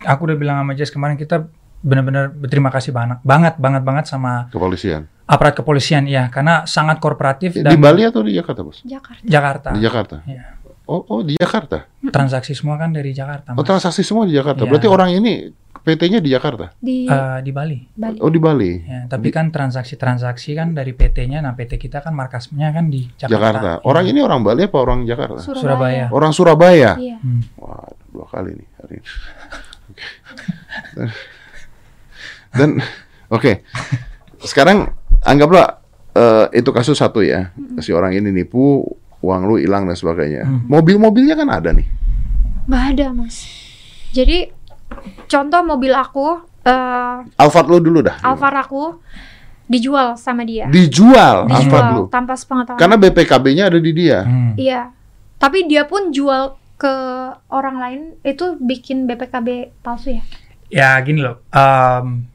aku 0.00 0.30
udah 0.30 0.38
bilang 0.38 0.62
sama 0.62 0.78
Jess 0.78 0.94
kemarin 0.94 1.18
kita 1.18 1.50
benar-benar 1.82 2.30
berterima 2.30 2.70
kasih 2.70 2.94
banget, 2.94 3.18
banget, 3.20 3.58
banget, 3.58 3.82
banget 3.82 4.04
sama 4.06 4.46
Kepolisian. 4.48 5.10
Aparat 5.24 5.56
kepolisian 5.56 6.04
ya, 6.04 6.28
karena 6.28 6.68
sangat 6.68 7.00
kooperatif 7.00 7.56
Di 7.56 7.64
dan 7.64 7.80
Bali 7.80 8.04
atau 8.04 8.20
di 8.20 8.36
Jakarta, 8.36 8.60
Bos? 8.60 8.84
Jakarta. 8.84 9.24
Jakarta. 9.24 9.68
Di 9.72 9.80
Jakarta. 9.80 10.16
Iya. 10.28 10.42
Oh, 10.84 11.00
oh 11.08 11.20
di 11.24 11.40
Jakarta. 11.40 11.88
Transaksi 12.12 12.52
semua 12.52 12.76
kan 12.76 12.92
dari 12.92 13.16
Jakarta. 13.16 13.56
Oh, 13.56 13.64
transaksi 13.64 14.04
semua 14.04 14.28
di 14.28 14.36
Jakarta. 14.36 14.68
Iya. 14.68 14.70
Berarti 14.70 14.88
orang 14.88 15.16
ini 15.16 15.48
PT-nya 15.84 16.20
di 16.20 16.28
Jakarta. 16.32 16.76
Di 16.76 17.08
Eh, 17.08 17.38
di 17.40 17.52
Bali. 17.52 17.88
Bali. 17.96 18.20
Oh, 18.20 18.28
di 18.28 18.36
Bali. 18.40 18.84
Ya, 18.84 19.08
tapi 19.08 19.32
kan 19.32 19.48
transaksi-transaksi 19.48 20.52
kan 20.52 20.76
dari 20.76 20.92
PT-nya, 20.92 21.40
nah 21.40 21.56
PT 21.56 21.80
kita 21.80 22.04
kan 22.04 22.12
markasnya 22.12 22.68
kan 22.72 22.92
di 22.92 23.08
Jakarta. 23.16 23.32
Jakarta. 23.32 23.70
Orang 23.88 24.04
ini 24.08 24.20
orang 24.20 24.44
Bali 24.44 24.68
apa 24.68 24.76
orang 24.76 25.08
Jakarta? 25.08 25.40
Surabaya. 25.40 26.12
Orang 26.12 26.32
Surabaya. 26.36 27.00
Iya. 27.00 27.16
Hmm. 27.20 27.40
Wah, 27.60 27.88
dua 28.12 28.26
kali 28.28 28.56
nih 28.60 28.68
hari 28.80 28.94
ini. 29.00 29.08
Oke. 29.92 30.04
Dan 32.54 32.70
oke. 33.28 33.52
Sekarang 34.44 34.92
anggaplah 35.24 35.80
eh, 36.14 36.46
itu 36.60 36.70
kasus 36.70 37.00
satu 37.00 37.24
ya. 37.24 37.50
Si 37.80 37.90
orang 37.90 38.14
ini 38.14 38.30
nipu, 38.30 38.84
uang 39.24 39.42
lu 39.48 39.56
hilang 39.56 39.88
dan 39.88 39.96
sebagainya. 39.96 40.44
Hmm. 40.44 40.68
Mobil-mobilnya 40.68 41.34
kan 41.34 41.48
ada 41.48 41.72
nih. 41.72 41.88
Nggak 42.68 42.84
ada, 42.96 43.06
Mas. 43.16 43.48
Jadi 44.12 44.52
contoh 45.26 45.60
mobil 45.66 45.90
aku 45.90 46.38
eh 46.64 47.16
Alphard 47.40 47.68
lu 47.68 47.80
dulu 47.80 48.04
dah. 48.04 48.20
Alphard 48.22 48.56
aku 48.56 48.82
dijual 49.64 50.14
sama 50.20 50.44
dia. 50.44 50.68
Dijual 50.68 51.48
Alphard 51.48 51.86
lu. 51.96 52.04
Dijual 52.06 52.12
tanpa 52.12 52.36
sepengetahuan. 52.36 52.80
Karena 52.80 52.96
BPKB-nya 53.00 53.64
ada 53.72 53.80
di 53.80 53.92
dia. 53.96 54.22
Hmm. 54.22 54.52
Iya. 54.54 54.92
Tapi 55.40 55.66
dia 55.66 55.84
pun 55.84 56.14
jual 56.14 56.56
ke 56.78 56.94
orang 57.48 57.76
lain 57.80 58.00
itu 58.26 58.56
bikin 58.60 59.08
BPKB 59.08 59.72
palsu 59.80 60.14
ya. 60.20 60.24
Ya 60.72 60.90
gini 61.04 61.22
loh. 61.22 61.38
em, 61.52 62.26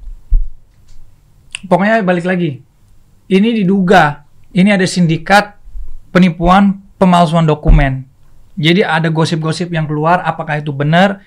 pokoknya 1.68 2.06
balik 2.06 2.26
lagi. 2.26 2.62
Ini 3.30 3.62
diduga. 3.62 4.26
Ini 4.50 4.74
ada 4.74 4.84
sindikat 4.84 5.56
penipuan 6.10 6.82
pemalsuan 6.98 7.46
dokumen. 7.46 8.10
Jadi 8.60 8.82
ada 8.82 9.08
gosip-gosip 9.08 9.70
yang 9.70 9.86
keluar. 9.86 10.20
Apakah 10.20 10.60
itu 10.60 10.74
benar? 10.74 11.22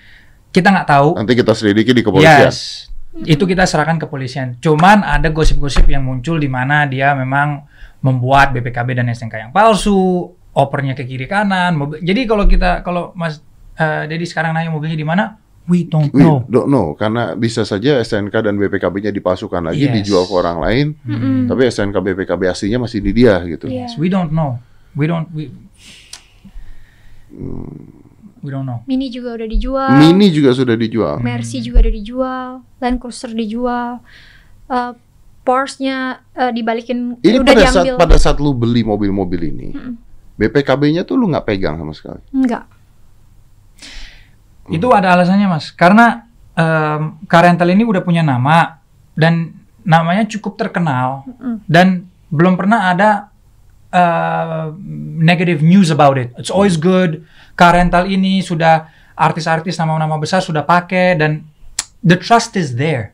Kita 0.51 0.69
nggak 0.69 0.85
tahu. 0.85 1.09
Nanti 1.17 1.33
kita 1.33 1.55
selidiki 1.55 1.95
di 1.95 2.03
kepolisian. 2.03 2.45
Yes. 2.45 2.91
Itu 3.23 3.45
kita 3.45 3.63
serahkan 3.63 3.97
ke 3.97 4.05
polisian. 4.05 4.59
Cuman 4.59 5.01
ada 5.01 5.29
gosip-gosip 5.29 5.87
yang 5.87 6.05
muncul 6.05 6.37
di 6.37 6.49
mana 6.49 6.85
dia 6.85 7.13
memang 7.13 7.65
membuat 8.03 8.51
BPKB 8.51 8.99
dan 8.99 9.07
STNK 9.09 9.49
yang 9.49 9.51
palsu, 9.53 10.27
opernya 10.51 10.93
ke 10.93 11.07
kiri 11.07 11.25
kanan. 11.25 11.73
mobil- 11.73 12.03
Jadi 12.03 12.21
kalau 12.27 12.45
kita 12.45 12.83
kalau 12.83 13.15
Mas 13.15 13.39
eh, 13.73 14.05
Dedi 14.05 14.27
sekarang 14.27 14.53
nanya 14.53 14.69
mobilnya 14.69 14.93
di 14.93 15.07
mana, 15.07 15.39
we 15.65 15.83
don't 15.83 16.11
We 16.11 16.19
know. 16.19 16.43
don't 16.45 16.67
know 16.67 16.91
karena 16.93 17.33
bisa 17.33 17.63
saja 17.63 17.99
STNK 17.99 18.35
dan 18.43 18.55
BPKB-nya 18.55 19.09
dipalsukan 19.09 19.63
lagi 19.63 19.87
Yes. 19.87 19.95
dijual 20.01 20.23
ke 20.23 20.33
orang 20.33 20.57
lain, 20.59 20.85
Mm-mm. 21.01 21.47
tapi 21.47 21.65
STNK 21.65 21.95
BPKB 21.95 22.41
aslinya 22.47 22.83
masih 22.83 22.99
di 22.99 23.11
dia 23.11 23.39
gitu. 23.43 23.67
Iya. 23.67 23.87
We 23.95 24.07
don't 24.07 24.31
know. 24.31 24.59
We 24.93 25.07
don't 25.07 25.31
we 25.31 25.49
we 28.43 28.49
don't 28.51 28.67
know. 28.67 28.83
Mini 28.85 29.07
juga 29.09 29.39
udah 29.39 29.47
dijual. 29.47 29.89
Mini 29.97 30.27
juga 30.29 30.51
sudah 30.51 30.75
dijual. 30.75 31.17
Mercy 31.19 31.63
juga 31.63 31.81
udah 31.81 31.93
dijual. 31.93 32.47
Land 32.77 32.97
Cruiser 32.99 33.31
dijual. 33.31 34.03
Eh, 34.67 34.91
Porsche-nya 35.43 36.23
eh, 36.31 36.51
dibalikin 36.55 37.19
Ini 37.19 37.43
udah 37.43 37.51
pada 37.51 37.67
saat 37.67 37.85
pada 37.99 38.15
saat 38.15 38.37
lu 38.39 38.55
beli 38.55 38.79
mobil-mobil 38.79 39.41
ini, 39.43 39.67
Mm-mm. 39.75 39.93
BPKB-nya 40.39 41.03
tuh 41.03 41.19
lu 41.19 41.27
nggak 41.27 41.43
pegang 41.45 41.75
sama 41.75 41.91
sekali. 41.91 42.23
Enggak. 42.31 42.63
Itu 44.71 44.95
ada 44.95 45.11
alasannya, 45.11 45.47
Mas. 45.49 45.71
Karena 45.71 46.23
em, 46.55 47.19
car 47.27 47.43
rental 47.43 47.67
ini 47.71 47.83
udah 47.83 47.99
punya 47.99 48.23
nama 48.23 48.79
dan 49.17 49.51
namanya 49.83 50.23
cukup 50.23 50.55
terkenal 50.55 51.27
Mm-mm. 51.27 51.59
dan 51.67 52.07
belum 52.31 52.55
pernah 52.55 52.95
ada 52.95 53.27
uh, 53.91 54.71
negative 55.19 55.59
news 55.59 55.91
about 55.91 56.15
it. 56.15 56.31
It's 56.39 56.47
always 56.49 56.79
good. 56.79 57.27
Car 57.53 57.75
rental 57.75 58.07
ini 58.07 58.39
sudah 58.39 58.87
artis-artis 59.13 59.77
nama-nama 59.77 60.15
besar 60.17 60.41
sudah 60.41 60.63
pakai 60.63 61.19
dan 61.19 61.43
the 62.01 62.15
trust 62.17 62.55
is 62.55 62.79
there. 62.79 63.11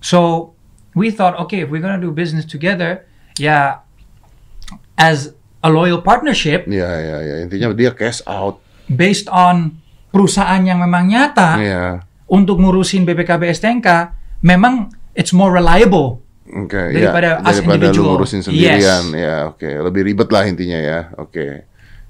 So 0.00 0.52
we 0.94 1.10
thought, 1.10 1.34
okay, 1.48 1.66
if 1.66 1.68
we're 1.68 1.82
gonna 1.82 2.00
do 2.00 2.14
business 2.14 2.46
together, 2.46 3.04
ya 3.36 3.82
as 4.94 5.34
a 5.64 5.68
loyal 5.68 5.98
partnership 6.00 6.70
Iya, 6.70 6.86
iya, 7.02 7.16
iya. 7.20 7.34
Intinya 7.42 7.74
dia 7.74 7.90
cash 7.90 8.22
out. 8.24 8.62
based 8.86 9.26
on 9.32 9.80
perusahaan 10.14 10.62
yang 10.62 10.78
memang 10.78 11.04
nyata 11.04 11.58
Iya. 11.58 11.84
untuk 12.26 12.56
ngurusin 12.56 13.02
BPKB 13.02 13.50
STNK, 13.50 13.88
memang 14.40 14.86
it's 15.12 15.34
more 15.34 15.50
reliable. 15.50 16.22
Oke, 16.46 16.78
Daripada 16.92 17.28
ya, 17.34 17.42
us 17.42 17.58
daripada 17.58 17.66
lu 17.66 17.74
individual. 17.82 18.08
ngurusin 18.14 18.40
sendirian, 18.40 19.04
ya, 19.10 19.50
oke, 19.50 19.66
lebih 19.66 20.06
ribet 20.06 20.28
lah 20.28 20.44
intinya 20.44 20.78
ya, 20.78 20.98
oke. 21.16 21.46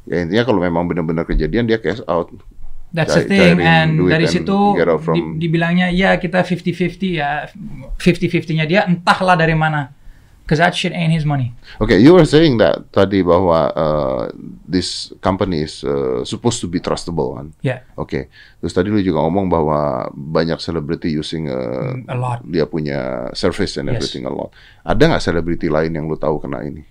Ya 0.04 0.16
intinya 0.20 0.44
kalau 0.44 0.60
memang 0.60 0.84
benar-benar 0.84 1.24
kejadian 1.24 1.64
dia 1.64 1.80
cash 1.80 2.04
out. 2.04 2.28
That's 2.92 3.10
the 3.10 3.24
thing 3.24 3.58
and 3.58 3.98
dari 4.04 4.22
and 4.22 4.30
situ 4.30 4.58
from- 5.00 5.34
di- 5.34 5.48
dibilangnya 5.48 5.90
ya 5.90 6.14
kita 6.14 6.44
50-50 6.44 7.16
ya 7.16 7.48
50-50-nya 7.96 8.64
dia 8.64 8.84
entahlah 8.84 9.34
dari 9.34 9.56
mana. 9.56 9.90
Cause 10.44 10.60
that 10.60 10.76
shit 10.76 10.92
ain't 10.92 11.08
his 11.08 11.24
money. 11.24 11.56
Oke, 11.80 11.96
you 11.96 12.12
were 12.12 12.28
saying 12.28 12.60
that 12.60 12.92
tadi 12.92 13.24
bahwa 13.24 13.72
uh, 13.72 14.28
this 14.62 15.08
company 15.24 15.64
is 15.64 15.80
uh, 15.80 16.20
supposed 16.20 16.60
to 16.60 16.68
be 16.68 16.76
trustable 16.78 17.32
kan? 17.32 17.56
Ya, 17.64 17.80
Oke, 17.96 18.28
terus 18.60 18.76
tadi 18.76 18.92
lu 18.92 19.00
juga 19.00 19.24
ngomong 19.24 19.48
bahwa 19.48 19.78
banyak 20.12 20.60
celebrity 20.60 21.08
using 21.10 21.48
uh, 21.48 21.96
Mm, 21.96 22.04
a 22.06 22.14
lot. 22.14 22.38
dia 22.44 22.68
punya 22.68 23.32
service 23.32 23.80
and 23.80 23.88
Yes. 23.88 23.96
everything 23.96 24.28
a 24.28 24.32
lot. 24.32 24.52
Ada 24.84 25.16
nggak 25.16 25.24
selebriti 25.24 25.72
lain 25.72 25.96
yang 25.96 26.04
lu 26.04 26.16
tahu 26.16 26.36
kena 26.36 26.60
ini? 26.60 26.84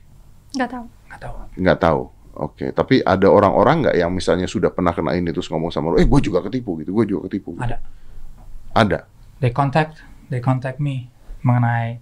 nggak 0.53 0.69
tahu 0.69 0.85
nggak 0.89 1.19
tahu. 1.21 1.35
Nggak 1.53 1.79
tahu. 1.79 2.01
Oke, 2.33 2.65
tapi 2.73 3.05
ada 3.05 3.29
orang-orang 3.29 3.85
nggak 3.85 3.95
yang 4.01 4.09
misalnya 4.09 4.49
sudah 4.49 4.73
pernah 4.73 4.89
kena 4.89 5.13
ini 5.13 5.29
terus 5.29 5.45
ngomong 5.45 5.69
sama 5.69 5.93
lu, 5.93 6.01
eh 6.01 6.09
gue 6.09 6.21
juga 6.25 6.41
ketipu 6.41 6.81
gitu, 6.81 6.89
gue 6.89 7.05
juga 7.05 7.29
ketipu. 7.29 7.53
Gitu. 7.53 7.69
Ada. 7.69 7.77
Ada. 8.73 8.99
They 9.37 9.53
contact, 9.53 10.01
they 10.33 10.41
contact 10.41 10.81
me 10.81 11.13
mengenai 11.45 12.01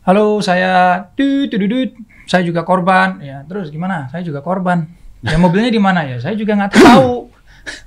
Halo, 0.00 0.40
saya 0.40 1.04
dut 1.12 1.52
dut 1.52 1.60
dut, 1.62 1.90
saya 2.24 2.40
juga 2.40 2.64
korban. 2.64 3.20
Ya, 3.20 3.44
terus 3.44 3.68
gimana? 3.68 4.08
Saya 4.08 4.24
juga 4.24 4.40
korban. 4.40 4.88
Ya 5.20 5.36
mobilnya 5.36 5.68
di 5.68 5.76
mana 5.76 6.08
ya? 6.08 6.16
Saya 6.16 6.32
juga 6.32 6.56
nggak 6.56 6.72
tahu. 6.72 7.28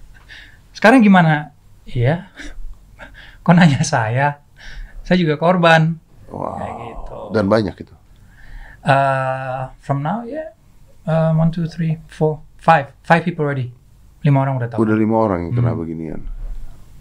Sekarang 0.77 1.01
gimana? 1.01 1.49
Iya. 1.89 2.29
Kok 3.41 3.53
nanya 3.57 3.81
saya? 3.81 4.37
Saya 5.01 5.17
juga 5.17 5.41
korban. 5.41 5.97
Wow. 6.29 6.53
Kayak 6.61 6.73
gitu. 6.85 7.17
Dan 7.33 7.45
banyak 7.49 7.75
itu. 7.81 7.93
Uh, 8.85 9.73
from 9.81 10.05
now, 10.05 10.21
yeah. 10.21 10.53
Uh, 11.03 11.33
one, 11.33 11.49
two, 11.49 11.65
three, 11.65 11.97
four, 12.05 12.45
five. 12.61 12.93
Five 13.01 13.25
people 13.25 13.43
already. 13.43 13.73
Lima 14.21 14.45
orang 14.45 14.61
udah 14.61 14.69
tahu. 14.69 14.85
Udah 14.85 14.95
lima 14.95 15.17
orang 15.17 15.49
yang 15.49 15.53
kena 15.57 15.73
Hmm. 15.73 15.81
beginian. 15.81 16.21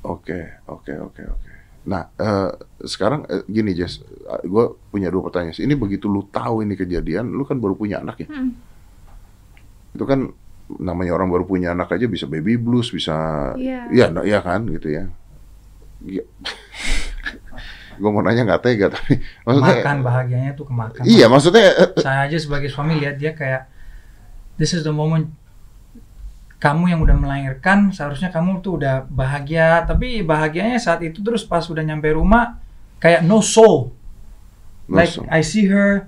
Oke, 0.02 0.56
oke, 0.66 0.90
oke, 0.98 1.22
oke. 1.22 1.51
Nah, 1.82 2.06
eh, 2.14 2.50
sekarang 2.86 3.26
eh, 3.26 3.42
gini 3.50 3.74
Jess, 3.74 4.02
gue 4.42 4.64
punya 4.88 5.10
dua 5.10 5.26
pertanyaan. 5.26 5.58
Ini 5.58 5.74
begitu 5.74 6.06
lu 6.06 6.22
tahu 6.30 6.62
ini 6.62 6.78
kejadian, 6.78 7.34
lu 7.34 7.42
kan 7.42 7.58
baru 7.58 7.74
punya 7.74 7.98
anak 7.98 8.22
ya? 8.22 8.28
Hmm. 8.30 8.54
Itu 9.92 10.06
kan 10.06 10.30
namanya 10.78 11.12
orang 11.12 11.28
baru 11.28 11.44
punya 11.44 11.74
anak 11.74 11.90
aja 11.92 12.06
bisa 12.06 12.24
baby 12.24 12.54
blues, 12.56 12.88
bisa, 12.88 13.12
Iya. 13.58 13.90
iya, 13.90 14.06
nah, 14.08 14.22
iya 14.22 14.38
kan, 14.40 14.64
gitu 14.70 14.88
ya. 14.88 15.10
gue 17.92 18.10
mau 18.10 18.24
nanya 18.24 18.42
nggak 18.42 18.62
tega 18.64 18.86
tapi 18.90 19.20
maksudnya, 19.46 19.74
Makan 19.78 19.98
bahagianya 20.02 20.50
tuh 20.56 20.66
kemakan. 20.66 21.02
iya 21.04 21.30
maksudnya 21.30 21.62
eh, 21.70 21.76
eh, 21.86 22.02
saya 22.02 22.26
aja 22.26 22.38
sebagai 22.40 22.66
suami 22.66 22.98
lihat 22.98 23.20
dia 23.20 23.36
kayak 23.36 23.68
this 24.56 24.72
is 24.72 24.82
the 24.82 24.90
moment 24.90 25.30
kamu 26.62 26.94
yang 26.94 27.02
udah 27.02 27.18
melahirkan 27.18 27.90
seharusnya 27.90 28.30
kamu 28.30 28.62
tuh 28.62 28.78
udah 28.78 29.02
bahagia. 29.10 29.82
Tapi 29.82 30.22
bahagianya 30.22 30.78
saat 30.78 31.02
itu 31.02 31.18
terus 31.18 31.42
pas 31.42 31.66
udah 31.66 31.82
nyampe 31.82 32.06
rumah 32.14 32.62
kayak 33.02 33.26
no 33.26 33.42
soul. 33.42 33.90
No, 34.86 35.02
like 35.02 35.10
so- 35.10 35.26
I 35.26 35.42
see 35.42 35.66
her 35.66 36.06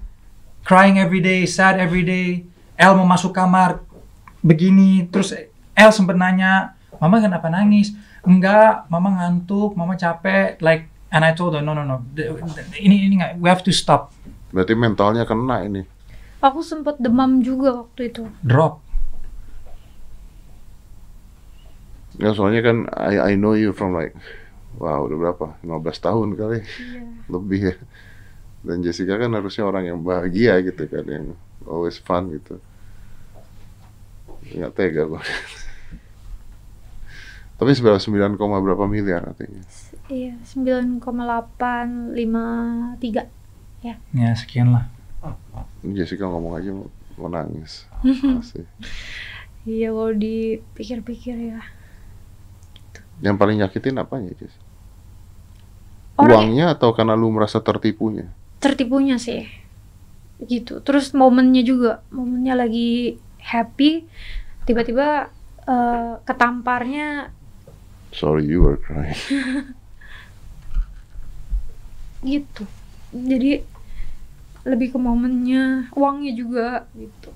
crying 0.62 1.02
every 1.02 1.18
day 1.18 1.42
sad 1.42 1.82
every 1.82 2.06
day. 2.06 2.46
El 2.78 2.94
mau 2.94 3.02
masuk 3.02 3.34
kamar 3.34 3.82
begini 4.38 5.10
terus 5.10 5.34
El 5.74 5.90
sempet 5.90 6.14
nanya 6.14 6.78
mama 7.02 7.18
kenapa 7.18 7.50
nangis? 7.50 7.90
Enggak 8.22 8.86
mama 8.86 9.10
ngantuk 9.10 9.74
mama 9.74 9.98
capek. 9.98 10.62
Like 10.62 10.86
and 11.10 11.26
I 11.26 11.34
told 11.34 11.58
her 11.58 11.66
no 11.66 11.74
no 11.74 11.82
no. 11.82 12.06
The- 12.14 12.30
the- 12.30 12.78
ini 12.78 13.10
ini 13.10 13.18
nggak 13.18 13.42
we 13.42 13.50
have 13.50 13.66
to 13.66 13.74
stop. 13.74 14.14
Berarti 14.54 14.78
mentalnya 14.78 15.26
kena 15.26 15.66
ini. 15.66 15.82
aku 16.38 16.60
sempet 16.60 17.00
demam 17.00 17.40
juga 17.40 17.72
waktu 17.82 18.12
itu. 18.12 18.28
Drop 18.44 18.83
Ya 22.18 22.30
soalnya 22.30 22.62
kan 22.62 22.76
I, 22.94 23.34
I 23.34 23.38
know 23.38 23.58
you 23.58 23.74
from 23.74 23.94
like 23.94 24.14
wow 24.78 25.02
udah 25.06 25.18
berapa 25.18 25.46
15 25.62 26.06
tahun 26.06 26.28
kali 26.38 26.58
lebih 27.30 27.60
ya. 27.74 27.76
Dan 28.64 28.80
Jessica 28.80 29.20
kan 29.20 29.34
harusnya 29.34 29.68
orang 29.68 29.84
yang 29.92 30.00
bahagia 30.00 30.56
gitu 30.64 30.88
kan 30.88 31.04
yang 31.04 31.26
always 31.68 32.00
fun 32.00 32.32
gitu. 32.32 32.56
Nggak 34.54 34.72
tega 34.72 35.04
gue. 35.04 35.20
Tapi 37.54 37.70
seberapa 37.70 38.02
9, 38.02 38.34
koma 38.34 38.58
berapa 38.58 38.84
miliar 38.90 39.30
artinya. 39.30 39.62
iya 40.10 40.34
9,853 40.42 42.18
ya 43.84 44.30
sekian 44.34 44.74
lah 44.74 44.90
Ini 45.80 45.92
Jessica 45.96 46.28
ngomong 46.28 46.60
aja 46.60 46.70
mau, 46.74 46.88
mau 47.16 47.28
nangis. 47.32 47.86
Iya 49.64 49.96
kalau 49.96 50.12
dipikir-pikir 50.12 51.40
ya 51.40 51.64
Yang 53.24 53.36
paling 53.40 53.56
nyakitin 53.64 53.96
apanya 53.96 54.30
Jess? 54.36 54.52
Orang 56.20 56.52
Uangnya 56.52 56.76
atau 56.76 56.92
karena 56.92 57.16
lu 57.16 57.32
merasa 57.32 57.58
tertipunya? 57.58 58.28
tertipunya 58.64 59.20
sih 59.20 59.44
gitu 60.40 60.80
terus 60.80 61.12
momennya 61.12 61.60
juga 61.60 62.00
momennya 62.08 62.64
lagi 62.64 63.20
happy 63.44 64.08
tiba-tiba 64.64 65.28
eh, 65.68 66.14
ketamparnya 66.24 67.28
Sorry 68.14 68.46
you 68.48 68.64
were 68.64 68.80
crying. 68.80 69.18
gitu 72.24 72.64
jadi 73.12 73.60
lebih 74.64 74.96
ke 74.96 74.98
momennya 74.98 75.92
uangnya 75.92 76.32
juga 76.32 76.88
gitu 76.96 77.28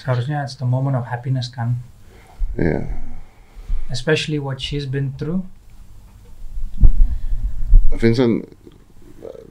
seharusnya 0.00 0.40
it's 0.40 0.56
the 0.56 0.64
moment 0.64 0.96
of 0.96 1.04
happiness 1.12 1.52
kan 1.52 1.76
Iya. 2.56 2.88
especially 3.92 4.40
what 4.40 4.56
she's 4.58 4.88
been 4.88 5.12
through 5.20 5.44
Vincent, 7.90 8.46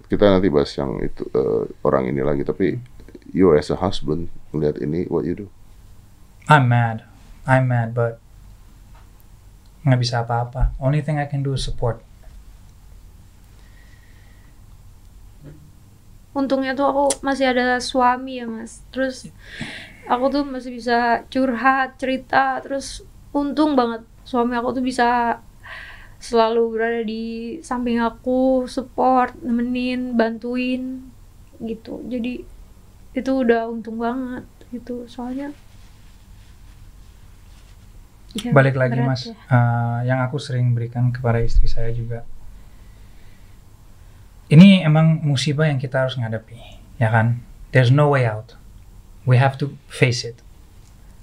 kita 0.07 0.25
nanti 0.25 0.47
bahas 0.47 0.71
yang 0.79 0.95
itu 1.03 1.27
eh, 1.35 1.67
orang 1.83 2.07
ini 2.07 2.23
lagi. 2.23 2.47
Tapi 2.47 2.79
you 3.35 3.51
as 3.51 3.67
a 3.67 3.75
husband 3.75 4.31
melihat 4.55 4.79
ini, 4.79 5.03
what 5.11 5.27
you 5.27 5.35
do? 5.35 5.47
I'm 6.49 6.65
mad 6.65 7.03
I'm 7.45 7.69
mad 7.69 7.93
but 7.93 8.17
nggak 9.85 10.01
bisa 10.01 10.25
apa-apa 10.25 10.73
only 10.81 10.99
thing 11.05 11.21
I 11.21 11.29
can 11.29 11.45
do 11.45 11.53
is 11.53 11.61
support 11.61 12.01
untungnya 16.33 16.73
tuh 16.73 16.89
aku 16.89 17.05
masih 17.25 17.53
ada 17.53 17.77
suami 17.77 18.41
ya 18.41 18.45
mas 18.49 18.81
terus 18.89 19.29
aku 20.09 20.25
tuh 20.33 20.43
masih 20.43 20.73
bisa 20.73 21.21
curhat 21.29 22.01
cerita 22.01 22.57
terus 22.65 23.05
untung 23.29 23.77
banget 23.77 24.01
suami 24.25 24.57
aku 24.57 24.81
tuh 24.81 24.83
bisa 24.83 25.37
selalu 26.19 26.75
berada 26.75 27.01
di 27.07 27.57
samping 27.63 28.03
aku 28.03 28.67
support 28.67 29.31
nemenin 29.39 30.19
bantuin 30.19 31.07
gitu. 31.63 32.03
Jadi 32.03 32.43
itu 33.15 33.31
udah 33.31 33.71
untung 33.71 33.97
banget 34.01 34.43
gitu. 34.69 35.07
Soalnya 35.07 35.55
ya, 38.35 38.51
balik 38.51 38.75
lagi 38.75 38.99
berat 38.99 39.07
mas. 39.07 39.31
ya. 39.31 39.33
eh, 39.33 39.97
yang 40.11 40.19
aku 40.27 40.35
sering 40.37 40.75
berikan 40.75 41.15
kepada 41.15 41.39
istri 41.39 41.71
saya 41.71 41.89
juga. 41.95 42.27
Ini 44.49 44.83
emang 44.83 45.23
musibah 45.23 45.69
yang 45.71 45.79
kita 45.79 46.03
harus 46.03 46.19
ngadapi 46.19 46.59
ya 46.99 47.07
kan? 47.07 47.39
There's 47.71 47.93
no 47.93 48.11
way 48.11 48.27
out 48.27 48.58
we 49.29 49.37
have 49.37 49.53
to 49.61 49.77
face 49.85 50.25
it 50.25 50.41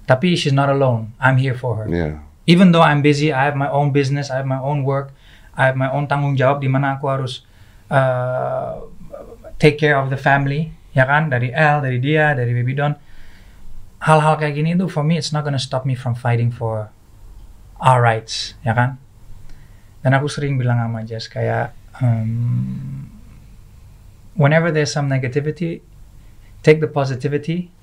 tapi 0.06 0.38
she's 0.38 0.54
not 0.54 0.70
alone 0.70 1.10
I'm 1.18 1.42
here 1.42 1.58
for 1.58 1.74
her 1.82 1.86
Yeah. 1.90 2.22
even 2.46 2.70
though 2.70 2.86
I'm 2.86 3.02
busy, 3.02 3.34
I 3.34 3.42
have 3.50 3.58
my 3.58 3.66
own 3.66 3.90
business, 3.90 4.30
I 4.30 4.38
have 4.38 4.46
my 4.46 4.62
own 4.62 4.86
work, 4.86 5.10
I 5.58 5.66
have 5.66 5.74
my 5.74 5.90
own 5.90 6.06
tanggung 6.06 6.38
jawab 6.38 6.62
di 6.62 6.70
mana 6.70 6.94
aku 6.94 7.10
harus 7.10 7.42
uh, 7.90 8.86
take 9.58 9.82
care 9.82 9.98
of 9.98 10.14
the 10.14 10.16
family, 10.16 10.70
ya 10.94 11.10
kan? 11.10 11.26
Dari 11.26 11.50
El, 11.50 11.82
dari 11.82 11.98
dia, 11.98 12.38
dari 12.38 12.54
Baby 12.54 12.78
Don. 12.78 12.94
Hal-hal 13.98 14.38
kayak 14.38 14.54
gini 14.54 14.78
tuh 14.78 14.86
for 14.86 15.02
me 15.02 15.18
it's 15.18 15.34
not 15.34 15.42
gonna 15.42 15.58
stop 15.58 15.82
me 15.82 15.98
from 15.98 16.14
fighting 16.14 16.54
for 16.54 16.94
our 17.82 17.98
rights, 17.98 18.54
ya 18.62 18.78
kan? 18.78 19.02
Dan 20.06 20.14
aku 20.14 20.30
sering 20.30 20.54
bilang 20.54 20.78
sama 20.78 21.02
Jess 21.02 21.26
kayak 21.26 21.74
um, 21.98 23.10
whenever 24.38 24.70
there's 24.70 24.94
some 24.94 25.10
negativity, 25.10 25.82
take 26.62 26.78
the 26.78 26.86
positivity 26.86 27.74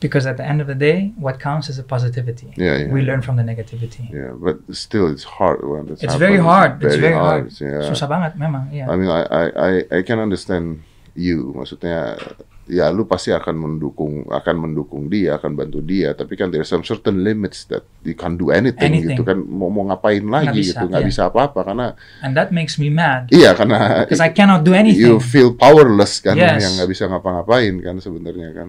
because 0.00 0.26
at 0.26 0.36
the 0.36 0.44
end 0.44 0.60
of 0.60 0.66
the 0.66 0.74
day, 0.74 1.12
what 1.16 1.40
counts 1.40 1.68
is 1.68 1.76
the 1.76 1.82
positivity 1.82 2.52
Yeah, 2.56 2.76
yeah. 2.76 2.92
we 2.92 3.02
learn 3.02 3.22
from 3.22 3.36
the 3.36 3.42
negativity. 3.42 4.12
Yeah, 4.12 4.32
but 4.36 4.60
still 4.76 5.06
it's 5.08 5.24
hard 5.24 5.64
when 5.64 5.88
it's, 5.88 6.02
It's 6.02 6.14
very 6.16 6.38
hard. 6.38 6.82
It's 6.84 6.96
very 6.96 7.16
hard. 7.16 7.52
Yeah. 7.60 7.88
Susah 7.88 8.08
banget 8.08 8.36
memang, 8.36 8.68
iya. 8.72 8.86
I 8.88 8.94
mean, 8.96 9.08
I, 9.08 9.22
I, 9.56 9.72
I, 9.90 10.00
can 10.02 10.18
understand 10.20 10.84
you. 11.16 11.56
Maksudnya 11.56 12.20
ya 12.66 12.90
lu 12.90 13.06
pasti 13.06 13.30
akan 13.30 13.54
mendukung 13.54 14.26
akan 14.26 14.56
mendukung 14.58 15.06
dia 15.06 15.38
akan 15.38 15.54
bantu 15.54 15.78
dia 15.86 16.18
tapi 16.18 16.34
kan 16.34 16.50
there's 16.50 16.66
some 16.66 16.82
certain 16.82 17.22
limits 17.22 17.62
that 17.70 17.86
you 18.02 18.10
can't 18.10 18.34
do 18.34 18.50
anything, 18.50 18.90
Anything. 18.90 19.14
gitu 19.14 19.22
kan 19.22 19.38
mau 19.38 19.70
mau 19.70 19.86
ngapain 19.86 20.18
lagi 20.26 20.66
bisa, 20.66 20.82
gitu 20.82 20.90
nggak 20.90 21.06
iya. 21.06 21.06
bisa 21.06 21.22
apa-apa 21.30 21.62
karena 21.62 21.86
And 22.26 22.34
that 22.34 22.50
makes 22.50 22.74
me 22.74 22.90
mad 22.90 23.30
iya 23.30 23.54
karena 23.54 24.02
because 24.02 24.18
I 24.18 24.34
cannot 24.34 24.66
do 24.66 24.74
anything. 24.74 24.98
you 24.98 25.22
feel 25.22 25.54
powerless 25.54 26.18
kan 26.18 26.34
Yes. 26.34 26.58
yang 26.58 26.72
nggak 26.82 26.90
bisa 26.90 27.06
ngapa-ngapain 27.06 27.74
kan 27.86 28.02
sebenarnya 28.02 28.50
kan 28.50 28.68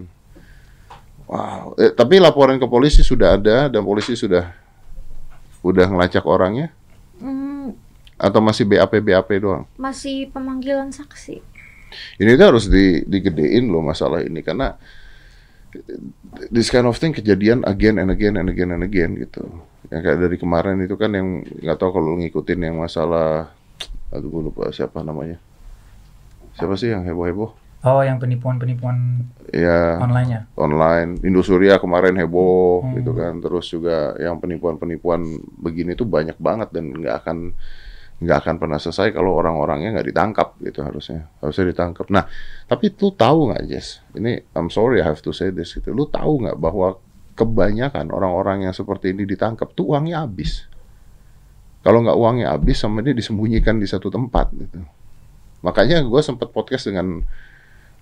wow 1.28 1.76
Eh, 1.76 1.92
tapi 1.92 2.16
laporan 2.18 2.56
ke 2.56 2.64
polisi 2.64 3.04
sudah 3.04 3.36
ada 3.36 3.68
dan 3.68 3.82
polisi 3.84 4.16
sudah 4.16 4.48
udah 5.60 5.86
ngelacak 5.86 6.24
orangnya 6.24 6.72
Hmm, 7.18 7.74
atau 8.14 8.38
masih 8.38 8.62
BAP 8.62 9.02
BAP 9.02 9.30
doang 9.38 9.66
masih 9.74 10.30
pemanggilan 10.30 10.88
saksi. 10.88 11.42
ini 12.16 12.30
tuh 12.34 12.46
harus 12.46 12.66
di, 12.66 13.02
digedein 13.02 13.66
loh 13.66 13.82
masalah 13.82 14.22
ini 14.22 14.38
karena 14.38 14.78
this 16.48 16.70
kind 16.70 16.86
of 16.86 16.94
thing 16.94 17.10
kejadian 17.10 17.60
again 17.64 17.98
and 17.98 18.08
again 18.08 18.36
and 18.36 18.48
again 18.48 18.70
and 18.70 18.80
again 18.82 19.16
gitu. 19.16 19.44
Yang 19.88 20.00
kayak 20.00 20.18
dari 20.20 20.36
kemarin 20.36 20.76
itu 20.80 20.94
kan 20.94 21.10
yang 21.12 21.42
nggak 21.44 21.76
tahu 21.76 21.90
kalau 21.92 22.16
ngikutin 22.16 22.60
yang 22.62 22.76
masalah 22.78 23.52
aduh 24.08 24.28
gue 24.28 24.42
lupa 24.48 24.68
siapa 24.70 25.00
namanya. 25.00 25.36
Siapa 26.54 26.74
sih 26.74 26.88
yang 26.88 27.04
heboh-heboh? 27.04 27.52
Oh, 27.78 28.02
yang 28.02 28.18
penipuan-penipuan 28.18 29.22
Ya 29.48 29.96
online-nya. 29.96 30.50
online 30.58 31.22
Indosuria 31.22 31.78
kemarin 31.78 32.18
heboh 32.18 32.82
Hmm. 32.82 32.98
gitu 32.98 33.14
kan. 33.14 33.38
Terus 33.38 33.70
juga 33.70 34.18
yang 34.18 34.36
penipuan-penipuan 34.36 35.22
begini 35.56 35.94
tuh 35.94 36.04
banyak 36.04 36.36
banget 36.36 36.68
dan 36.68 36.90
nggak 36.90 37.16
akan 37.24 37.38
nggak 38.18 38.38
akan 38.44 38.54
pernah 38.58 38.82
selesai 38.82 39.14
kalau 39.14 39.38
orang-orangnya 39.38 39.94
nggak 39.94 40.10
ditangkap 40.10 40.48
gitu 40.58 40.82
harusnya 40.82 41.30
harusnya 41.38 41.70
ditangkap. 41.70 42.10
Nah 42.10 42.26
tapi 42.66 42.90
lu 42.90 43.14
tahu 43.14 43.54
nggak 43.54 43.62
Jess? 43.70 44.02
Ini 44.10 44.42
I'm 44.52 44.68
sorry 44.68 44.98
I 44.98 45.06
have 45.06 45.22
to 45.22 45.30
say 45.30 45.54
this 45.54 45.70
gitu. 45.72 45.94
Lu 45.94 46.10
tahu 46.10 46.42
nggak 46.42 46.58
bahwa 46.58 46.98
kebanyakan 47.38 48.10
orang-orang 48.10 48.66
yang 48.66 48.74
seperti 48.74 49.14
ini 49.14 49.22
ditangkap 49.22 49.70
tuh 49.70 49.94
uangnya 49.94 50.26
habis. 50.26 50.66
Kalau 51.80 52.02
nggak 52.02 52.18
uangnya 52.18 52.50
habis 52.50 52.82
sama 52.82 53.00
dia 53.00 53.14
disembunyikan 53.14 53.78
di 53.78 53.86
satu 53.86 54.10
tempat 54.10 54.50
gitu. 54.50 54.82
Makanya 55.62 56.02
gue 56.02 56.20
sempat 56.20 56.50
podcast 56.50 56.90
dengan 56.90 57.22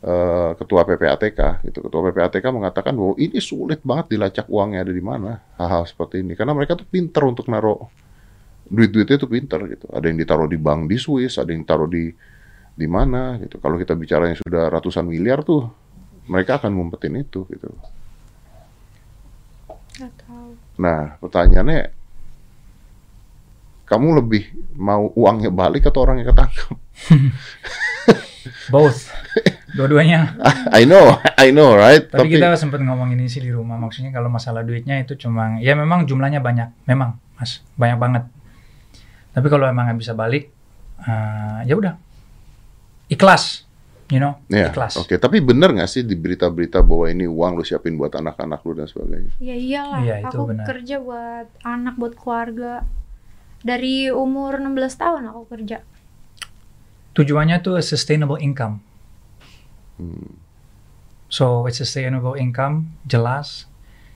eh, 0.02 0.50
ketua 0.59 0.82
PPATK 0.85 1.64
gitu. 1.68 1.78
Ketua 1.87 2.00
PPATK 2.11 2.44
mengatakan 2.52 2.92
bahwa 2.96 3.14
ini 3.16 3.38
sulit 3.40 3.80
banget 3.87 4.16
dilacak 4.16 4.46
uangnya 4.50 4.85
ada 4.85 4.92
di 4.92 5.04
mana 5.04 5.40
hal-hal 5.56 5.85
seperti 5.88 6.20
ini 6.20 6.37
karena 6.37 6.52
mereka 6.52 6.76
tuh 6.76 6.88
pinter 6.88 7.22
untuk 7.24 7.48
naruh 7.48 7.88
duit-duitnya 8.66 9.16
tuh 9.16 9.30
pinter 9.30 9.61
gitu. 9.70 9.87
Ada 9.94 10.06
yang 10.11 10.18
ditaruh 10.18 10.48
di 10.50 10.59
bank 10.59 10.90
di 10.90 10.96
Swiss, 10.98 11.38
ada 11.38 11.54
yang 11.54 11.62
taruh 11.62 11.87
di 11.87 12.11
di 12.76 12.87
mana 12.90 13.40
gitu. 13.40 13.56
Kalau 13.62 13.80
kita 13.80 13.96
bicaranya 13.96 14.37
sudah 14.37 14.68
ratusan 14.68 15.06
miliar 15.06 15.40
tuh 15.46 15.70
mereka 16.26 16.59
akan 16.59 16.74
ngumpetin 16.74 17.16
itu 17.22 17.46
gitu. 17.48 17.70
Nah, 20.76 21.16
pertanyaannya 21.22 21.88
kamu 23.87 24.09
lebih 24.18 24.50
mau 24.76 25.09
uangnya 25.14 25.48
balik 25.48 25.88
atau 25.88 26.04
orangnya 26.04 26.35
ketangkep? 26.35 26.76
Both. 28.74 29.09
Dua-duanya. 29.77 30.35
I 30.73 30.89
know, 30.89 31.21
I 31.37 31.53
know, 31.53 31.77
right? 31.77 32.01
Tapi, 32.03 32.33
kita 32.33 32.57
sempat 32.57 32.81
ngomong 32.81 33.12
ini 33.12 33.29
sih 33.29 33.39
di 33.39 33.53
rumah. 33.53 33.77
Maksudnya 33.77 34.09
kalau 34.09 34.27
masalah 34.27 34.65
duitnya 34.65 34.97
itu 34.99 35.15
cuma 35.17 35.61
ya 35.61 35.77
memang 35.77 36.09
jumlahnya 36.09 36.41
banyak, 36.41 36.73
memang 36.85 37.21
mas 37.37 37.61
banyak 37.77 37.99
banget. 38.01 38.25
Tapi 39.31 39.47
kalau 39.47 39.69
emang 39.69 39.85
nggak 39.87 40.01
bisa 40.01 40.17
balik, 40.17 40.49
eh, 40.99 41.59
ya 41.69 41.77
udah 41.77 41.95
ikhlas, 43.07 43.69
you 44.09 44.17
know, 44.17 44.41
Ya, 44.49 44.73
ikhlas. 44.73 44.97
oke. 44.97 45.12
Tapi 45.15 45.39
bener 45.39 45.71
nggak 45.71 45.87
sih 45.87 46.03
di 46.03 46.17
berita-berita 46.17 46.81
bahwa 46.81 47.07
ini 47.07 47.29
uang 47.29 47.53
lu 47.55 47.62
siapin 47.62 47.95
buat 47.95 48.11
anak-anak 48.11 48.65
lu 48.65 48.73
dan 48.75 48.89
sebagainya? 48.89 49.33
Ya 49.39 49.55
iyalah, 49.55 50.01
Iya, 50.01 50.15
itu 50.25 50.37
aku 50.41 50.49
benar. 50.51 50.65
kerja 50.65 50.97
buat 50.99 51.47
anak, 51.61 51.95
buat 51.95 52.17
keluarga. 52.17 52.83
Dari 53.61 54.09
umur 54.09 54.57
16 54.57 54.97
tahun 54.97 55.29
aku 55.29 55.43
kerja. 55.49 55.85
Tujuannya 57.12 57.61
tuh 57.61 57.81
sustainable 57.81 58.37
income. 58.39 58.81
Hmm. 59.96 60.37
So 61.26 61.66
it's 61.66 61.82
sustainable 61.82 62.38
income, 62.38 62.94
jelas. 63.02 63.66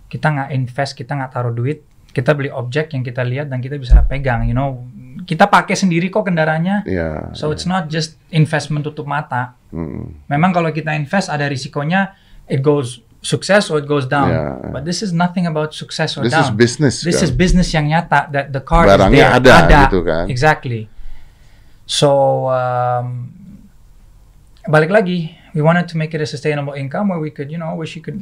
Kita 0.06 0.30
nggak 0.30 0.50
invest, 0.54 0.94
kita 0.94 1.18
nggak 1.18 1.30
taruh 1.34 1.50
duit, 1.50 1.82
kita 2.10 2.34
beli 2.34 2.50
objek 2.50 2.94
yang 2.94 3.02
kita 3.02 3.22
lihat 3.26 3.50
dan 3.50 3.58
kita 3.58 3.78
bisa 3.78 4.02
pegang, 4.06 4.46
you 4.46 4.54
know. 4.54 4.86
Kita 5.20 5.50
pakai 5.50 5.76
sendiri 5.76 6.08
kok 6.08 6.24
kendaraannya. 6.26 6.86
Ya. 6.88 7.34
So 7.36 7.52
it's 7.52 7.68
not 7.68 7.90
just 7.92 8.16
investment 8.32 8.86
tutup 8.86 9.04
mata. 9.04 9.58
hmm. 9.70 10.26
Memang 10.30 10.54
kalau 10.54 10.70
kita 10.72 10.94
invest 10.96 11.28
ada 11.28 11.44
risikonya 11.50 12.14
it 12.48 12.64
goes 12.64 13.04
sukses 13.20 13.68
or 13.68 13.84
it 13.84 13.86
goes 13.86 14.08
down. 14.08 14.32
Yeah. 14.32 14.72
But 14.72 14.88
this 14.88 15.04
is 15.04 15.12
nothing 15.12 15.44
about 15.44 15.76
success 15.76 16.16
or 16.16 16.24
This 16.24 16.32
is 16.32 16.48
down. 16.48 16.56
business. 16.56 17.04
this 17.04 17.20
kan? 17.20 17.26
is 17.28 17.30
business 17.30 17.68
yang 17.70 17.86
nyata 17.92 18.32
that 18.32 18.46
the 18.48 18.64
car 18.64 18.88
Barangnya 18.88 19.36
is 19.36 19.44
there. 19.44 19.60
ada, 19.60 19.78
gitu 19.86 20.00
kan. 20.02 20.24
Exactly. 20.32 20.88
So 21.84 22.10
um, 22.48 23.28
balik 24.66 24.88
lagi, 24.88 25.36
we 25.52 25.60
wanted 25.60 25.86
to 25.86 25.94
make 25.94 26.12
it 26.12 26.20
a 26.20 26.26
sustainable 26.26 26.72
income 26.72 27.08
where 27.08 27.18
we 27.18 27.28
could, 27.28 27.48
you 27.48 27.56
know, 27.56 27.74
where 27.74 27.86
she 27.86 27.98
could 27.98 28.18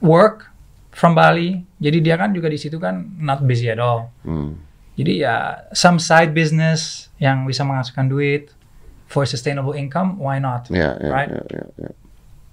work 0.00 0.50
from 0.92 1.12
Bali. 1.12 1.64
Jadi 1.76 1.98
dia 2.00 2.16
kan 2.16 2.32
juga 2.32 2.48
di 2.48 2.56
situ 2.56 2.76
kan 2.76 3.04
not 3.18 3.44
busy 3.44 3.68
at 3.68 3.78
all. 3.78 4.12
Hmm. 4.22 4.56
Jadi 4.96 5.20
ya 5.20 5.68
some 5.70 6.00
side 6.00 6.32
business 6.32 7.12
yang 7.16 7.44
bisa 7.44 7.60
menghasilkan 7.62 8.08
duit 8.08 8.52
for 9.06 9.22
sustainable 9.22 9.76
income, 9.76 10.16
why 10.16 10.40
not? 10.40 10.66
Ya, 10.66 10.96
ya, 10.96 11.10
Right. 11.12 11.30
ya, 11.30 11.42
ya, 11.52 11.64
ya. 11.78 11.90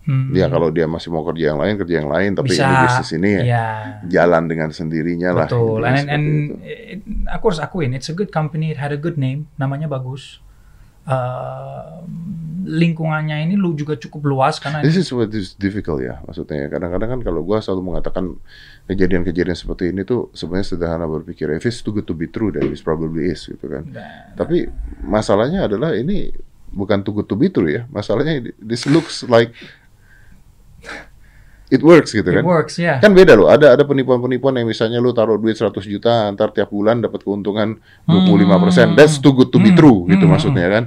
Hmm. 0.03 0.36
Ya, 0.36 0.51
kalau 0.51 0.67
dia 0.67 0.83
masih 0.83 1.07
mau 1.07 1.23
kerja 1.23 1.55
yang 1.55 1.63
lain, 1.63 1.79
kerja 1.79 2.03
yang 2.03 2.12
lain. 2.12 2.36
Tapi 2.36 2.51
bisa 2.51 2.67
ini 2.67 2.75
bisnis 2.83 3.09
ini 3.15 3.29
ya, 3.39 3.41
ya 3.47 3.65
jalan 4.12 4.51
dengan 4.51 4.69
sendirinya 4.69 5.31
lah. 5.31 5.47
betul 5.47 5.79
intinya 5.79 5.95
and, 5.95 6.09
and 6.12 6.27
it- 6.59 7.07
aku 7.31 7.43
harus 7.47 7.63
akuin 7.63 7.95
it's 7.95 8.12
a 8.12 8.15
good 8.15 8.27
company 8.27 8.75
it 8.75 8.77
had 8.77 8.91
a 8.91 8.99
good 8.99 9.15
name 9.15 9.47
namanya 9.55 9.88
bagus 9.88 10.43
Uh, 11.03 12.03
lingkungannya 12.63 13.43
ini 13.43 13.59
lu 13.59 13.75
juga 13.75 13.99
cukup 13.99 14.23
luas 14.23 14.55
karena 14.55 14.79
This 14.79 14.95
is 14.95 15.11
what 15.11 15.27
is 15.35 15.51
difficult 15.59 15.99
ya, 15.99 16.23
maksudnya. 16.23 16.71
Kadang-kadang 16.71 17.19
kan 17.19 17.21
kalau 17.21 17.43
gua 17.43 17.59
selalu 17.59 17.93
mengatakan 17.93 18.39
kejadian-kejadian 18.87 19.57
seperti 19.57 19.91
ini 19.91 20.07
tuh 20.07 20.31
sebenarnya 20.31 20.67
sederhana 20.71 21.05
berpikir. 21.05 21.51
If 21.51 21.67
it's 21.67 21.83
too 21.83 21.91
good 21.91 22.07
to 22.07 22.15
be 22.15 22.31
true, 22.31 22.55
then 22.55 22.71
it 22.71 22.79
probably 22.79 23.29
is 23.35 23.43
gitu 23.51 23.67
kan. 23.67 23.83
Nah, 23.91 24.31
Tapi 24.39 24.71
masalahnya 25.03 25.67
adalah 25.67 25.91
ini 25.91 26.31
bukan 26.71 27.03
too 27.03 27.13
good 27.13 27.27
to 27.27 27.35
be 27.35 27.51
true 27.51 27.67
ya. 27.67 27.83
Masalahnya 27.91 28.55
this 28.63 28.87
looks 28.87 29.27
like 29.27 29.51
it 31.73 31.81
works 31.81 32.13
gitu 32.13 32.23
it 32.23 32.38
kan. 32.38 32.45
works 32.45 32.77
ya 32.77 33.01
Kan 33.01 33.12
beda 33.12 33.33
loh, 33.33 33.49
ada 33.49 33.73
ada 33.73 33.81
penipuan-penipuan 33.81 34.53
yang 34.55 34.65
misalnya 34.65 34.97
lu 34.97 35.09
taruh 35.09 35.36
duit 35.36 35.57
100 35.57 35.73
juta, 35.83 36.29
antar 36.29 36.53
tiap 36.53 36.69
bulan 36.69 37.01
dapat 37.01 37.19
keuntungan 37.19 37.81
25%. 38.05 38.93
That's 38.93 39.17
too 39.17 39.33
good 39.33 39.49
to 39.49 39.57
be 39.57 39.69
Hmm. 39.69 39.75
true 39.75 39.97
gitu 40.05 40.23
Hmm. 40.23 40.31
maksudnya 40.31 40.69
kan. 40.69 40.83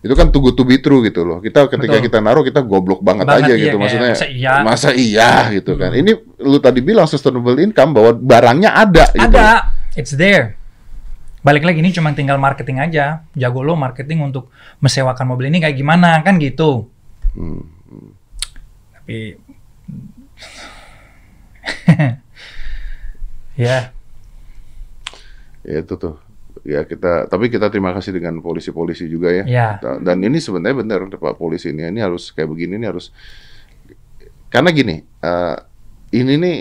Itu 0.00 0.12
kan 0.12 0.28
too 0.28 0.42
good 0.42 0.52
to 0.52 0.62
be 0.62 0.76
true 0.76 1.00
gitu 1.00 1.22
loh. 1.22 1.38
Kita 1.38 1.64
ketika 1.66 1.96
Betul. 1.96 2.04
kita 2.04 2.18
naruh 2.20 2.42
kita 2.42 2.60
goblok 2.60 3.00
banget, 3.00 3.24
Banget, 3.24 3.40
aja 3.40 3.52
iya, 3.52 3.62
gitu 3.62 3.76
maksudnya. 3.78 4.12
masa 4.12 4.26
iya? 4.28 4.54
Masa 4.60 4.90
iya 4.92 5.30
gitu 5.50 5.72
kan. 5.74 5.90
Ini 5.92 6.12
lu 6.38 6.58
tadi 6.58 6.80
bilang 6.80 7.06
sustainable 7.06 7.56
income 7.56 7.90
bahwa 7.92 8.10
barangnya 8.12 8.74
ada 8.74 9.08
gitu. 9.08 9.24
ada 9.24 9.72
it's 9.94 10.12
there 10.12 10.58
balik 11.40 11.60
lagi 11.62 11.78
ini 11.78 11.88
cuma 11.90 12.08
tinggal 12.10 12.36
marketing 12.36 12.80
aja 12.80 13.20
jago 13.30 13.60
lo 13.60 13.76
marketing 13.76 14.24
untuk 14.24 14.48
mensewakan 14.78 15.24
mobil 15.26 15.46
ini 15.46 15.60
kayak 15.60 15.76
gimana 15.76 16.20
kan 16.20 16.36
gitu 16.36 16.88
Hmm. 17.32 17.68
tapi 18.90 19.36
ya 23.56 23.92
Ya 25.64 25.80
itu 25.80 25.94
tuh. 25.96 26.20
Ya 26.64 26.84
kita 26.84 27.28
tapi 27.28 27.48
kita 27.52 27.68
terima 27.72 27.92
kasih 27.96 28.12
dengan 28.16 28.40
polisi-polisi 28.40 29.08
juga 29.08 29.32
ya. 29.32 29.44
ya 29.44 29.68
Da- 29.80 30.00
Dan 30.00 30.20
ini 30.24 30.40
sebenarnya 30.40 30.76
benar 30.80 31.00
Pak 31.08 31.36
polisi 31.40 31.72
ini 31.72 31.88
ini 31.88 32.00
harus 32.04 32.32
kayak 32.32 32.48
begini 32.52 32.76
ini 32.80 32.86
harus 32.88 33.12
karena 34.52 34.70
gini 34.70 35.02
eh, 35.02 35.56
ini 36.14 36.34
nih 36.38 36.56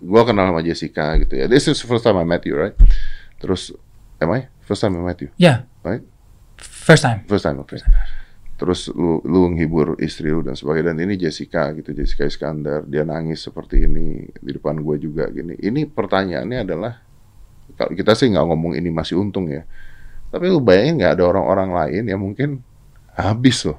gua 0.00 0.22
kenal 0.24 0.48
sama 0.54 0.62
Jessica 0.64 1.18
gitu 1.20 1.34
ya. 1.38 1.46
This 1.50 1.66
is 1.68 1.82
first 1.82 2.06
time 2.06 2.18
I 2.18 2.24
met 2.26 2.46
you, 2.46 2.56
right? 2.56 2.74
Terus 3.42 3.74
am 4.18 4.32
I 4.38 4.48
first 4.64 4.80
time 4.82 4.96
I 4.96 5.02
met 5.02 5.18
you, 5.22 5.30
ya 5.38 5.66
right? 5.82 6.02
first 6.58 7.04
time 7.06 7.22
First 7.28 7.44
time, 7.46 7.58
oke. 7.62 7.78
Terus 8.58 8.90
lu 8.90 9.22
lu 9.22 9.46
menghibur 9.46 9.94
istri 10.02 10.34
lu 10.34 10.42
dan 10.42 10.58
sebagainya 10.58 10.90
dan 10.90 10.98
ini 11.06 11.14
Jessica 11.14 11.70
gitu 11.78 11.94
Jessica 11.94 12.26
Iskandar 12.26 12.82
dia 12.90 13.06
nangis 13.06 13.46
seperti 13.46 13.86
ini 13.86 14.26
di 14.34 14.50
depan 14.50 14.82
gue 14.82 14.98
juga 14.98 15.30
gini. 15.30 15.54
Ini 15.54 15.86
pertanyaannya 15.86 16.58
adalah 16.66 16.98
kalau 17.78 17.94
kita 17.94 18.18
sih 18.18 18.26
nggak 18.34 18.46
ngomong 18.50 18.74
ini 18.74 18.90
masih 18.90 19.22
untung 19.22 19.46
ya. 19.46 19.62
Tapi 20.34 20.50
lu 20.50 20.58
bayangin 20.58 20.98
nggak 20.98 21.22
ada 21.22 21.24
orang-orang 21.30 21.70
lain 21.70 22.02
yang 22.10 22.18
mungkin 22.18 22.58
habis 23.14 23.62
loh 23.62 23.78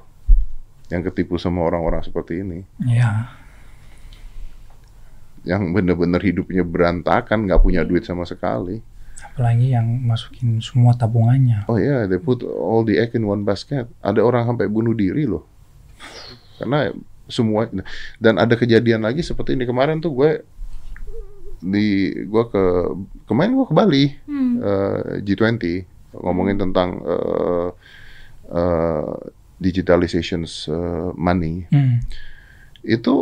yang 0.90 1.06
ketipu 1.06 1.38
sama 1.38 1.62
orang-orang 1.62 2.02
seperti 2.02 2.42
ini. 2.42 2.66
ya 2.82 3.36
Yang 5.46 5.72
bener-bener 5.72 6.20
hidupnya 6.20 6.64
berantakan, 6.66 7.48
nggak 7.48 7.62
punya 7.64 7.80
duit 7.86 8.04
sama 8.04 8.28
sekali. 8.28 8.82
Apalagi 9.40 9.72
yang 9.72 9.88
masukin 10.04 10.60
semua 10.60 10.92
tabungannya 10.92 11.64
Oh 11.64 11.80
ya, 11.80 12.04
they 12.04 12.20
put 12.20 12.44
all 12.44 12.84
the 12.84 13.00
egg 13.00 13.16
in 13.16 13.24
one 13.24 13.40
basket. 13.40 13.88
Ada 14.04 14.20
orang 14.20 14.44
sampai 14.44 14.68
bunuh 14.68 14.92
diri 14.92 15.24
loh. 15.24 15.48
karena 16.60 16.92
semua 17.24 17.72
dan 18.20 18.36
ada 18.36 18.52
kejadian 18.52 19.00
lagi 19.00 19.24
seperti 19.24 19.56
ini 19.56 19.64
kemarin 19.64 19.96
tuh 19.96 20.12
gue 20.12 20.44
di 21.56 22.12
gue 22.20 22.44
ke 22.52 22.64
kemarin 23.24 23.56
gue 23.56 23.64
ke 23.64 23.72
Bali 23.72 24.04
Hmm. 24.28 24.60
eh, 24.60 25.24
G20 25.24 25.64
ngomongin 26.20 26.60
tentang 26.60 27.00
eh, 27.00 27.68
eh, 28.52 29.14
digitalization 29.56 30.44
eh, 30.44 31.08
money 31.16 31.64
Hmm. 31.72 32.04
itu 32.84 33.14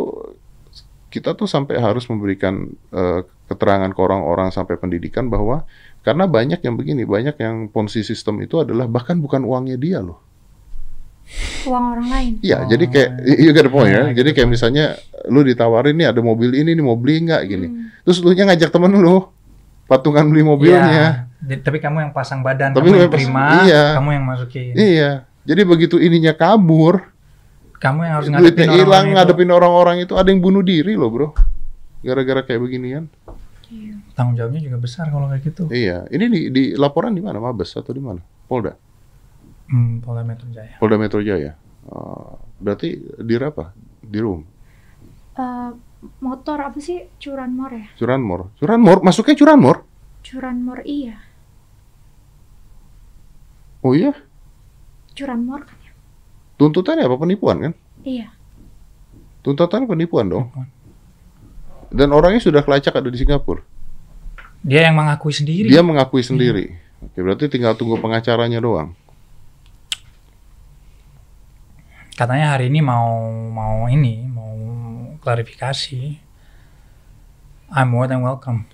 kita 1.08 1.32
tuh 1.32 1.48
sampai 1.48 1.80
harus 1.80 2.04
memberikan 2.06 2.68
eh, 2.92 3.20
keterangan 3.48 3.88
ke 3.90 4.00
orang-orang 4.00 4.52
sampai 4.52 4.76
pendidikan 4.76 5.26
bahwa 5.26 5.64
karena 6.04 6.28
banyak 6.28 6.60
yang 6.60 6.76
begini 6.76 7.04
banyak 7.04 7.36
yang 7.36 7.68
ponzi 7.68 8.04
system 8.04 8.40
itu 8.40 8.60
adalah 8.60 8.84
bahkan 8.84 9.16
bukan 9.18 9.42
uangnya 9.42 9.76
dia 9.76 10.00
loh 10.00 10.20
Uang 11.68 11.84
orang 11.92 12.08
lain. 12.08 12.32
Iya, 12.40 12.64
Oh, 12.64 12.68
jadi 12.72 12.84
kayak 12.88 13.10
you 13.36 13.52
get 13.52 13.60
the 13.60 13.72
point 13.72 13.92
ya. 13.92 14.08
iya, 14.08 14.16
Jadi 14.16 14.32
kayak 14.32 14.48
misalnya 14.48 14.96
lu 15.28 15.44
ditawarin 15.44 15.92
nih 15.92 16.08
ada 16.08 16.24
mobil 16.24 16.56
ini 16.56 16.72
nih 16.72 16.80
mau 16.80 16.96
beli 16.96 17.20
nggak 17.28 17.42
gini. 17.44 17.68
Hmm. 17.68 17.92
Terus 18.08 18.24
lu 18.24 18.32
nya 18.32 18.48
ngajak 18.48 18.72
temen 18.72 18.96
lu 18.96 19.28
patungan 19.84 20.24
beli 20.24 20.40
mobilnya. 20.40 20.88
Iya. 20.88 21.08
Di- 21.36 21.60
tapi 21.60 21.84
kamu 21.84 22.08
yang 22.08 22.12
pasang 22.16 22.40
badan, 22.40 22.72
Tapi 22.72 22.88
kamu 22.88 22.96
yang 23.04 23.12
terima, 23.12 23.44
iya. 23.68 23.84
kamu 24.00 24.10
yang 24.16 24.24
masukin. 24.24 24.72
Iya. 24.72 25.10
Jadi 25.44 25.62
begitu 25.68 25.96
ininya 26.00 26.32
kabur, 26.32 27.12
Kamu 27.78 27.98
yang 28.02 28.14
harus 28.18 28.28
ngadepin 28.30 28.66
orang-orang 28.66 28.82
hilang 28.82 29.06
itu. 29.06 29.14
ngadepin 29.14 29.50
orang-orang 29.54 29.96
itu 30.02 30.14
ada 30.18 30.28
yang 30.34 30.40
bunuh 30.42 30.62
diri 30.66 30.98
loh, 30.98 31.10
Bro. 31.14 31.28
Gara-gara 32.02 32.42
kayak 32.42 32.60
beginian. 32.62 33.04
Tanggung 34.18 34.34
jawabnya 34.34 34.60
juga 34.64 34.76
besar 34.82 35.12
kalau 35.14 35.30
kayak 35.30 35.42
gitu. 35.46 35.62
Iya. 35.70 36.10
Ini 36.10 36.24
di, 36.26 36.40
di 36.50 36.64
laporan 36.74 37.14
di 37.14 37.22
mana? 37.22 37.38
Mabes 37.38 37.76
atau 37.78 37.94
di 37.94 38.02
mana? 38.02 38.18
Polda. 38.50 38.74
Hmm, 39.70 40.02
Polda 40.02 40.26
Metro 40.26 40.48
Jaya. 40.50 40.74
Polda 40.82 40.96
Metro 40.98 41.20
Jaya. 41.22 41.54
Oh, 41.88 42.40
berarti 42.58 42.98
di 42.98 43.34
apa? 43.38 43.70
Di 44.02 44.18
room. 44.18 44.42
Eh, 45.38 45.70
motor 46.18 46.58
apa 46.66 46.78
sih 46.82 47.06
curanmor 47.22 47.70
ya? 47.70 47.86
Curanmor. 47.94 48.58
Curanmor, 48.58 48.98
masuknya 49.06 49.38
curanmor? 49.38 49.86
Curanmor 50.26 50.82
iya. 50.82 51.22
Oh 53.86 53.94
iya. 53.94 54.10
Curanmor 55.14 55.62
kan? 55.62 55.77
Tuntutannya 56.58 57.06
apa 57.06 57.16
penipuan 57.16 57.56
kan? 57.70 57.72
Iya. 58.02 58.34
Tuntutannya 59.46 59.86
penipuan 59.86 60.26
dong. 60.26 60.50
Dan 61.88 62.10
orangnya 62.12 62.42
sudah 62.42 62.60
kelacak 62.66 62.98
ada 62.98 63.08
di 63.08 63.16
Singapura. 63.16 63.62
Dia 64.66 64.90
yang 64.90 64.98
mengakui 64.98 65.30
sendiri. 65.30 65.70
Dia 65.70 65.80
mengakui 65.86 66.20
sendiri. 66.20 66.74
Oke, 66.98 67.22
berarti 67.22 67.46
tinggal 67.46 67.78
tunggu 67.78 67.94
pengacaranya 68.02 68.58
doang. 68.58 68.90
Katanya 72.18 72.58
hari 72.58 72.66
ini 72.66 72.82
mau 72.82 73.30
mau 73.54 73.86
ini 73.86 74.26
mau 74.26 74.50
klarifikasi. 75.22 76.26
I'm 77.70 77.94
more 77.94 78.10
than 78.10 78.26
welcome. 78.26 78.66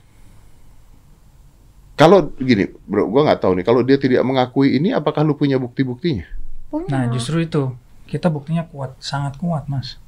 Kalau 1.95 2.33
gini, 2.41 2.73
bro, 2.89 3.07
gua 3.07 3.29
nggak 3.29 3.45
tahu 3.45 3.61
nih. 3.61 3.67
Kalau 3.69 3.85
dia 3.85 4.01
tidak 4.01 4.25
mengakui 4.25 4.81
ini, 4.81 4.91
apakah 4.97 5.23
lu 5.23 5.37
punya 5.37 5.61
bukti-buktinya? 5.61 6.25
Punya. 6.75 6.91
Nah 6.91 7.07
justru 7.15 7.39
itu 7.39 7.71
kita 8.11 8.27
buktinya 8.27 8.67
kuat, 8.67 8.99
sangat 8.99 9.39
kuat 9.39 9.71
mas. 9.71 10.03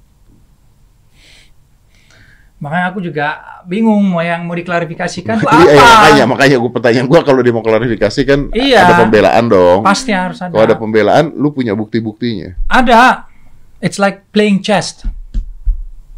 Makanya 2.58 2.90
aku 2.90 2.98
juga 3.04 3.38
bingung 3.68 4.02
mau 4.10 4.24
yang 4.24 4.42
mau 4.48 4.56
diklarifikasikan 4.58 5.38
tuh 5.38 5.46
Iya, 5.54 5.76
iya, 5.76 5.78
apa? 5.78 5.92
makanya, 5.94 6.24
makanya 6.26 6.56
gua 6.58 6.70
pertanyaan 6.74 7.06
gua 7.06 7.20
kalau 7.22 7.40
dia 7.44 7.54
mau 7.54 7.62
klarifikasi 7.62 8.20
kan 8.26 8.40
Iya. 8.50 8.82
ada 8.82 8.94
pembelaan 9.06 9.44
dong. 9.46 9.80
Pasti 9.86 10.10
harus 10.10 10.42
ada. 10.42 10.50
Kalau 10.50 10.64
ada 10.66 10.74
pembelaan, 10.74 11.30
lu 11.38 11.54
punya 11.54 11.76
bukti-buktinya. 11.78 12.58
Ada. 12.66 13.30
It's 13.78 14.02
like 14.02 14.26
playing 14.34 14.64
chess. 14.66 15.06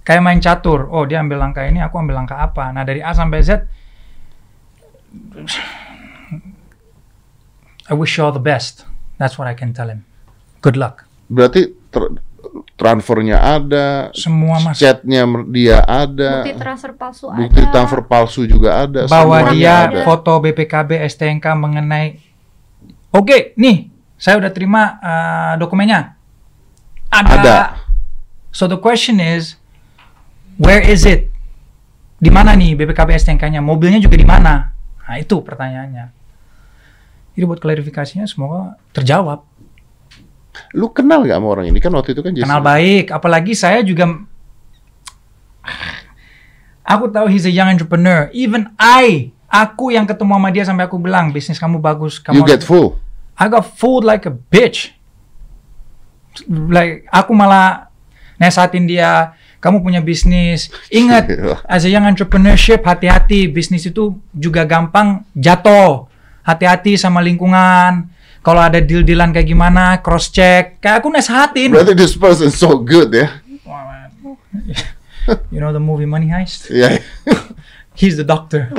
Kayak 0.08 0.24
main 0.24 0.40
catur. 0.40 0.88
Oh, 0.88 1.04
dia 1.04 1.20
ambil 1.20 1.36
langkah 1.44 1.68
ini, 1.68 1.84
aku 1.84 2.00
ambil 2.00 2.16
langkah 2.16 2.40
apa. 2.40 2.72
Nah, 2.72 2.80
dari 2.86 3.04
A 3.04 3.12
sampai 3.12 3.44
Z 3.44 3.68
I 7.88 7.92
wish 7.92 8.16
you 8.16 8.24
all 8.24 8.32
the 8.32 8.40
best. 8.40 8.88
That's 9.20 9.36
what 9.36 9.44
I 9.50 9.52
can 9.52 9.76
tell 9.76 9.92
him. 9.92 10.07
Good 10.62 10.76
luck. 10.76 11.06
Berarti 11.28 11.70
tra- 11.92 12.14
transfernya 12.78 13.38
ada, 13.42 14.10
Semua 14.14 14.62
Mas. 14.62 14.78
chatnya 14.78 15.26
dia 15.50 15.82
ada, 15.82 16.46
Bukti 16.46 16.54
transfer 16.54 16.92
palsu 16.94 17.26
bukti 17.34 17.60
ada. 17.60 17.70
transfer 17.74 18.00
palsu 18.06 18.42
juga 18.46 18.86
ada. 18.86 19.10
Bahwa 19.10 19.50
dia 19.50 19.90
ada. 19.90 20.02
foto 20.06 20.38
BPKB 20.38 21.02
STNK 21.10 21.46
mengenai 21.58 22.22
Oke, 23.08 23.56
nih, 23.56 23.88
saya 24.20 24.36
udah 24.36 24.52
terima 24.52 25.00
uh, 25.00 25.54
dokumennya. 25.56 26.12
Ada. 27.08 27.32
Ada. 27.40 27.56
So 28.52 28.68
the 28.68 28.76
question 28.76 29.16
is, 29.16 29.56
where 30.60 30.84
is 30.84 31.08
it? 31.08 31.32
Di 32.20 32.28
mana 32.28 32.52
nih 32.52 32.76
BPKB 32.76 33.16
STNK-nya? 33.16 33.64
Mobilnya 33.64 33.96
juga 33.96 34.20
di 34.20 34.28
mana? 34.28 34.76
Nah, 35.08 35.16
itu 35.16 35.40
pertanyaannya. 35.40 36.12
Jadi 37.32 37.44
buat 37.48 37.64
klarifikasinya 37.64 38.28
semoga 38.28 38.76
terjawab. 38.92 39.47
Lu 40.76 40.92
kenal 40.92 41.24
gak 41.24 41.38
sama 41.40 41.48
orang 41.48 41.66
ini? 41.72 41.78
Kan 41.80 41.92
waktu 41.96 42.12
itu 42.12 42.20
kan 42.20 42.32
Kenal 42.36 42.60
Jessica- 42.60 42.68
baik, 42.68 43.06
apalagi 43.14 43.52
saya 43.56 43.80
juga 43.80 44.04
Aku 46.88 47.12
tahu 47.12 47.28
he's 47.28 47.44
a 47.44 47.52
young 47.52 47.68
entrepreneur. 47.68 48.32
Even 48.32 48.72
I, 48.80 49.28
aku 49.44 49.92
yang 49.92 50.08
ketemu 50.08 50.40
sama 50.40 50.48
dia 50.48 50.64
sampai 50.64 50.88
aku 50.88 50.96
bilang 50.96 51.28
bisnis 51.36 51.60
kamu 51.60 51.84
bagus. 51.84 52.16
Kamu 52.16 52.40
You 52.40 52.48
get 52.48 52.64
harus-" 52.64 52.68
full. 52.68 52.88
I 53.36 53.52
got 53.52 53.68
fooled 53.76 54.08
like 54.08 54.24
a 54.24 54.32
bitch. 54.32 54.96
Like 56.48 57.04
aku 57.12 57.36
malah 57.36 57.92
nesatin 58.40 58.88
dia, 58.88 59.36
kamu 59.60 59.84
punya 59.84 60.00
bisnis. 60.00 60.72
Ingat, 60.88 61.28
as 61.68 61.84
a 61.84 61.92
young 61.92 62.08
entrepreneurship, 62.08 62.80
hati-hati. 62.88 63.52
Bisnis 63.52 63.84
itu 63.84 64.16
juga 64.32 64.64
gampang 64.64 65.28
jatuh. 65.36 66.08
Hati-hati 66.40 66.96
sama 66.96 67.20
lingkungan. 67.20 68.08
Kalau 68.48 68.64
ada 68.64 68.80
deal-dealan 68.80 69.28
kayak 69.28 69.44
gimana, 69.44 70.00
cross 70.00 70.32
check. 70.32 70.80
Kayak 70.80 71.04
aku 71.04 71.12
nesatin. 71.12 71.68
Berarti 71.68 71.92
this 71.92 72.16
person 72.16 72.48
so 72.48 72.80
good 72.80 73.12
ya. 73.12 73.44
Man. 73.68 74.08
you 75.52 75.60
know 75.60 75.68
the 75.68 75.82
movie 75.82 76.08
Money 76.08 76.32
Heist? 76.32 76.68
Iya. 76.72 77.04
He's 77.92 78.16
the 78.16 78.24
doctor. 78.24 78.72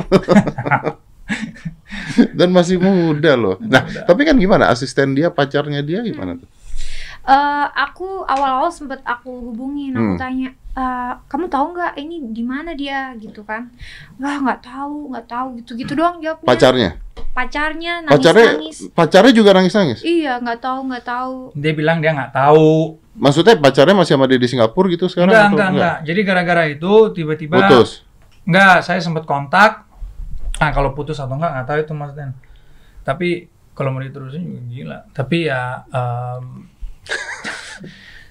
Dan 2.40 2.50
masih 2.50 2.82
muda 2.82 3.38
loh. 3.38 3.62
Nah, 3.62 3.86
tapi 4.10 4.26
kan 4.26 4.34
gimana? 4.42 4.74
Asisten 4.74 5.14
dia, 5.14 5.30
pacarnya 5.30 5.86
dia 5.86 6.02
gimana 6.02 6.34
tuh? 6.34 6.50
Eh, 7.30 7.66
aku 7.78 8.26
awal-awal 8.26 8.74
sempet 8.74 9.06
aku 9.06 9.54
hubungin, 9.54 9.94
aku 9.94 10.18
Hmm. 10.18 10.20
tanya, 10.20 10.50
"Eh, 10.80 11.12
kamu 11.28 11.52
tahu 11.52 11.76
nggak 11.76 11.94
ini 12.00 12.32
di 12.32 12.40
mana 12.40 12.72
dia 12.72 13.12
gitu 13.20 13.44
kan? 13.44 13.68
Wah 14.16 14.40
nggak 14.40 14.64
tahu, 14.64 15.12
nggak 15.12 15.28
tahu 15.28 15.48
gitu-gitu 15.60 15.92
doang 15.92 16.24
jawabnya. 16.24 16.48
Pacarnya? 16.48 16.90
Pacarnya 17.36 17.94
Pacarnya 18.08 18.44
nangis-nangis. 18.56 18.78
pacarnya 18.96 19.34
juga 19.36 19.52
nangis-nangis. 19.52 20.00
Iya 20.08 20.40
nggak 20.40 20.60
tahu 20.64 20.80
nggak 20.88 21.04
tahu. 21.04 21.36
Dia 21.52 21.74
bilang 21.76 22.00
dia 22.00 22.16
nggak 22.16 22.32
tahu. 22.32 22.96
Maksudnya 23.20 23.60
pacarnya 23.60 23.92
masih 23.92 24.16
sama 24.16 24.32
dia 24.32 24.40
di 24.40 24.48
Singapura 24.48 24.88
gitu 24.88 25.12
sekarang? 25.12 25.36
Enggak, 25.36 25.44
atau 25.44 25.52
enggak, 25.52 25.70
enggak. 25.76 25.98
Jadi 26.08 26.20
gara-gara 26.24 26.64
itu 26.72 26.92
tiba-tiba 27.12 27.56
Putus. 27.60 28.08
Enggak, 28.48 28.78
saya 28.88 29.04
sempat 29.04 29.28
kontak. 29.28 29.84
Nah, 30.60 30.72
kalau 30.72 30.96
putus 30.96 31.20
atau 31.20 31.36
enggak 31.36 31.52
enggak 31.52 31.68
tahu 31.68 31.78
itu 31.84 31.94
Mas 31.94 32.16
Den. 32.16 32.32
Tapi 33.04 33.52
kalau 33.76 33.92
mau 33.92 34.00
diterusin 34.00 34.48
juga 34.48 34.62
gila. 34.72 35.00
Tapi 35.12 35.38
ya 35.52 35.84
em, 35.92 36.72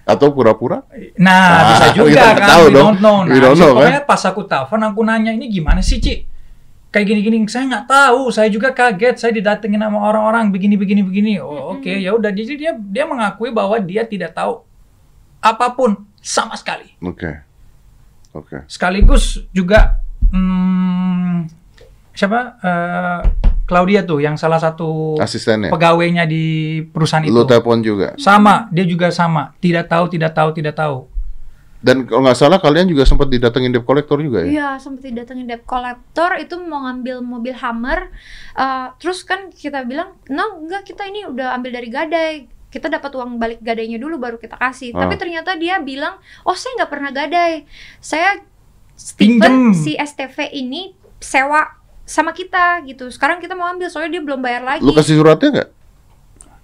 Atau 0.09 0.33
pura-pura? 0.33 0.89
nah 1.21 1.37
Ah, 1.53 1.65
bisa 1.69 1.87
juga 2.01 2.33
kan. 2.33 2.49
tahu 2.49 2.63
we 2.65 2.73
dong. 2.73 2.85
don't 2.89 3.01
know. 3.01 3.19
Nah, 3.21 3.29
We 3.29 3.39
don't 3.39 3.53
kan? 3.53 3.77
pokoknya 3.77 4.03
pas 4.03 4.23
aku 4.25 4.41
telepon 4.43 4.81
aku 4.83 5.01
nanya 5.05 5.31
ini 5.31 5.47
gimana 5.47 5.85
sih, 5.85 6.01
Ci? 6.01 6.25
Kayak 6.89 7.13
gini-gini, 7.13 7.45
saya 7.45 7.69
nggak 7.69 7.85
tahu. 7.85 8.33
Saya 8.33 8.49
juga 8.49 8.73
kaget. 8.73 9.21
Saya 9.21 9.37
didatengin 9.37 9.77
sama 9.79 10.01
orang-orang 10.01 10.49
begini, 10.49 10.81
begini. 11.05 11.37
Oh, 11.37 11.77
oke, 11.77 11.93
ya 11.93 12.17
udah. 12.17 12.33
Jadi 12.33 12.57
dia 12.57 12.73
dia 12.73 13.05
mengakui 13.05 13.53
bahwa 13.53 13.77
dia 13.77 14.03
tidak 14.03 14.33
tahu 14.33 14.65
apa 15.39 15.69
pun 15.71 16.09
sama 16.19 16.57
sekali. 16.57 16.89
Oke. 16.99 17.45
Oke. 18.29 18.61
sekaligus 18.65 19.41
juga 19.51 19.99
hmm, 20.31 21.49
siapa 22.13 22.61
Eh, 22.61 23.21
Claudia 23.69 24.01
tuh 24.03 24.19
yang 24.19 24.35
salah 24.35 24.57
satu 24.57 25.21
Asistennya. 25.21 25.69
pegawainya 25.69 26.25
di 26.25 26.45
perusahaan 26.83 27.21
itu 27.21 27.31
Lu 27.31 27.45
telepon 27.45 27.79
juga. 27.79 28.17
sama 28.17 28.65
dia 28.73 28.83
juga 28.83 29.13
sama 29.13 29.53
tidak 29.61 29.87
tahu 29.87 30.09
tidak 30.09 30.33
tahu 30.33 30.51
tidak 30.51 30.75
tahu 30.75 31.05
Dan 31.79 32.03
kalau 32.03 32.27
nggak 32.27 32.35
salah 32.35 32.59
kalian 32.59 32.91
juga 32.91 33.07
sempat 33.07 33.31
didatengin 33.31 33.71
debt 33.71 33.87
collector 33.87 34.19
juga 34.19 34.43
ya? 34.43 34.51
Iya, 34.51 34.69
sempat 34.83 35.07
didatengin 35.07 35.47
debt 35.47 35.63
collector 35.63 36.35
itu 36.35 36.59
mau 36.59 36.83
ngambil 36.83 37.23
mobil 37.23 37.55
Hammer. 37.55 38.11
Eh, 38.51 38.87
terus 38.99 39.23
kan 39.23 39.47
kita 39.47 39.87
bilang, 39.87 40.19
"No, 40.27 40.59
enggak, 40.59 40.91
kita 40.91 41.07
ini 41.07 41.31
udah 41.31 41.55
ambil 41.55 41.71
dari 41.71 41.87
gadai. 41.87 42.35
Kita 42.67 42.91
dapat 42.91 43.15
uang 43.15 43.39
balik 43.39 43.63
gadainya 43.63 43.95
dulu 43.95 44.19
baru 44.19 44.43
kita 44.43 44.59
kasih." 44.59 44.91
Ah. 44.91 45.07
Tapi 45.07 45.23
ternyata 45.23 45.55
dia 45.55 45.79
bilang, 45.79 46.19
"Oh, 46.43 46.59
saya 46.59 46.83
nggak 46.83 46.91
pernah 46.91 47.15
gadai. 47.15 47.63
Saya 48.03 48.43
Pinjem. 49.15 49.39
Steven 49.39 49.55
si 49.71 49.95
STV 49.95 50.51
ini 50.51 50.99
sewa 51.23 51.78
sama 52.09 52.33
kita 52.33 52.81
gitu. 52.83 53.13
Sekarang 53.13 53.39
kita 53.39 53.53
mau 53.53 53.69
ambil 53.69 53.87
soalnya 53.87 54.17
dia 54.17 54.23
belum 54.25 54.41
bayar 54.41 54.63
lagi." 54.65 54.81
Lu 54.81 54.91
kasih 54.91 55.21
suratnya 55.21 55.49
nggak? 55.53 55.71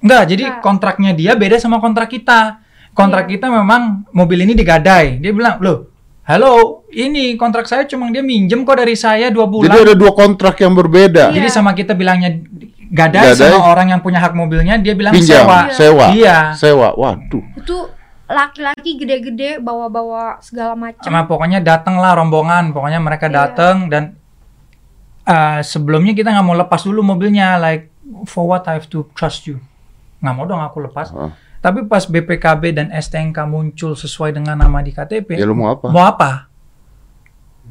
enggak 0.00 0.22
jadi 0.28 0.44
Enggak. 0.44 0.60
kontraknya 0.60 1.10
dia 1.12 1.32
beda 1.32 1.56
sama 1.56 1.80
kontrak 1.80 2.12
kita 2.12 2.60
kontrak 2.92 3.24
Iya. 3.24 3.40
kita 3.40 3.46
memang 3.48 4.04
mobil 4.12 4.44
ini 4.44 4.52
digadai. 4.52 5.16
Dia 5.16 5.32
bilang, 5.32 5.58
loh, 5.58 5.90
halo, 6.22 6.84
ini 6.92 7.34
kontrak 7.34 7.64
saya 7.64 7.84
cuma 7.84 8.06
dia 8.08 8.20
minjem 8.20 8.62
kok 8.62 8.76
dari 8.76 8.94
saya 8.94 9.32
dua 9.32 9.48
bulan. 9.48 9.66
Jadi 9.66 9.78
ada 9.82 9.94
dua 9.96 10.12
kontrak 10.12 10.60
yang 10.60 10.76
berbeda. 10.76 11.32
Iya. 11.32 11.40
Jadi 11.40 11.48
sama 11.48 11.72
kita 11.72 11.96
bilangnya 11.96 12.36
gadai, 12.86 13.32
Gadai. 13.32 13.50
sama 13.50 13.66
orang 13.66 13.96
yang 13.96 14.00
punya 14.00 14.20
hak 14.20 14.30
mobilnya, 14.32 14.78
dia 14.78 14.94
bilang 14.94 15.10
Pinjam, 15.10 15.42
sewa. 15.42 15.60
sewa, 15.72 16.06
Iya. 16.12 16.52
sewa. 16.54 16.88
Waduh. 16.94 17.42
Itu 17.58 17.90
laki-laki 18.24 18.94
gede-gede 18.94 19.58
bawa-bawa 19.58 20.38
segala 20.38 20.76
macam. 20.76 21.02
Sama 21.02 21.26
pokoknya 21.26 21.58
datanglah 21.58 22.14
rombongan, 22.14 22.70
pokoknya 22.70 23.00
mereka 23.00 23.26
Iya. 23.26 23.34
datang 23.42 23.88
dan 23.88 24.14
uh, 25.24 25.60
sebelumnya 25.60 26.12
kita 26.12 26.28
nggak 26.28 26.44
mau 26.44 26.54
lepas 26.54 26.80
dulu 26.80 27.00
mobilnya, 27.00 27.56
like 27.56 27.90
for 28.24 28.44
what 28.44 28.64
I 28.64 28.76
have 28.76 28.88
to 28.88 29.08
trust 29.12 29.44
you, 29.44 29.60
nggak 30.18 30.34
mau 30.34 30.44
dong 30.44 30.60
aku 30.60 30.80
lepas. 30.82 31.10
Hah. 31.10 31.32
Tapi 31.58 31.84
pas 31.84 32.04
BPKB 32.04 32.62
dan 32.72 32.86
STNK 32.92 33.40
muncul 33.44 33.96
sesuai 33.96 34.32
dengan 34.32 34.52
nama 34.54 34.78
di 34.78 34.92
KTP, 34.92 35.34
Ya 35.34 35.48
lu 35.48 35.56
mau 35.56 35.72
apa? 35.72 35.88
mau 35.88 36.04
apa? 36.04 36.52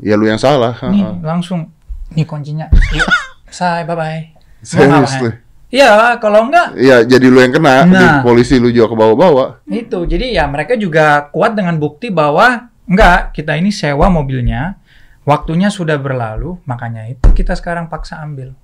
Ya 0.01 0.18
lu 0.18 0.26
yang 0.26 0.41
salah. 0.41 0.74
Nih 0.89 1.06
Ha-ha. 1.06 1.22
langsung, 1.22 1.70
nih 2.12 2.26
kuncinya, 2.26 2.66
yuk, 2.97 3.06
say 3.47 3.86
bye 3.86 3.93
bye. 3.93 4.22
Apa? 4.66 5.06
lu. 5.22 5.32
Iya, 5.74 6.22
kalau 6.22 6.45
enggak 6.45 6.78
Iya, 6.78 7.01
jadi 7.01 7.26
lu 7.28 7.41
yang 7.41 7.49
kena, 7.49 7.82
di 7.82 7.93
Nah. 7.93 8.22
polisi 8.22 8.62
lu 8.62 8.70
juga 8.70 8.93
ke 8.93 8.95
bawah-bawah. 8.95 9.66
Itu, 9.66 10.06
jadi 10.06 10.30
ya 10.32 10.45
mereka 10.45 10.78
juga 10.78 11.26
kuat 11.30 11.54
dengan 11.54 11.78
bukti 11.78 12.14
bahwa 12.14 12.70
enggak, 12.86 13.34
kita 13.34 13.58
ini 13.58 13.70
sewa 13.70 14.06
mobilnya, 14.06 14.78
waktunya 15.24 15.72
sudah 15.72 16.00
berlalu, 16.00 16.60
makanya 16.68 17.08
itu 17.08 17.28
kita 17.32 17.56
sekarang 17.56 17.88
paksa 17.88 18.20
ambil. 18.24 18.56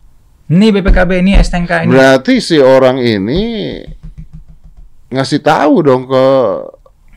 Ini 0.49 0.73
BPKB, 0.73 1.21
ini 1.21 1.37
STNK 1.37 1.85
ini. 1.85 1.93
Berarti 1.93 2.41
si 2.41 2.57
orang 2.57 2.97
ini 2.97 3.41
ngasih 5.13 5.41
tahu 5.41 5.75
dong 5.85 6.09
ke 6.09 6.25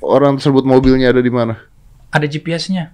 orang 0.05 0.37
tersebut 0.37 0.65
mobilnya 0.65 1.13
ada 1.13 1.23
di 1.25 1.33
mana. 1.33 1.57
Ada 2.13 2.29
GPS-nya 2.29 2.93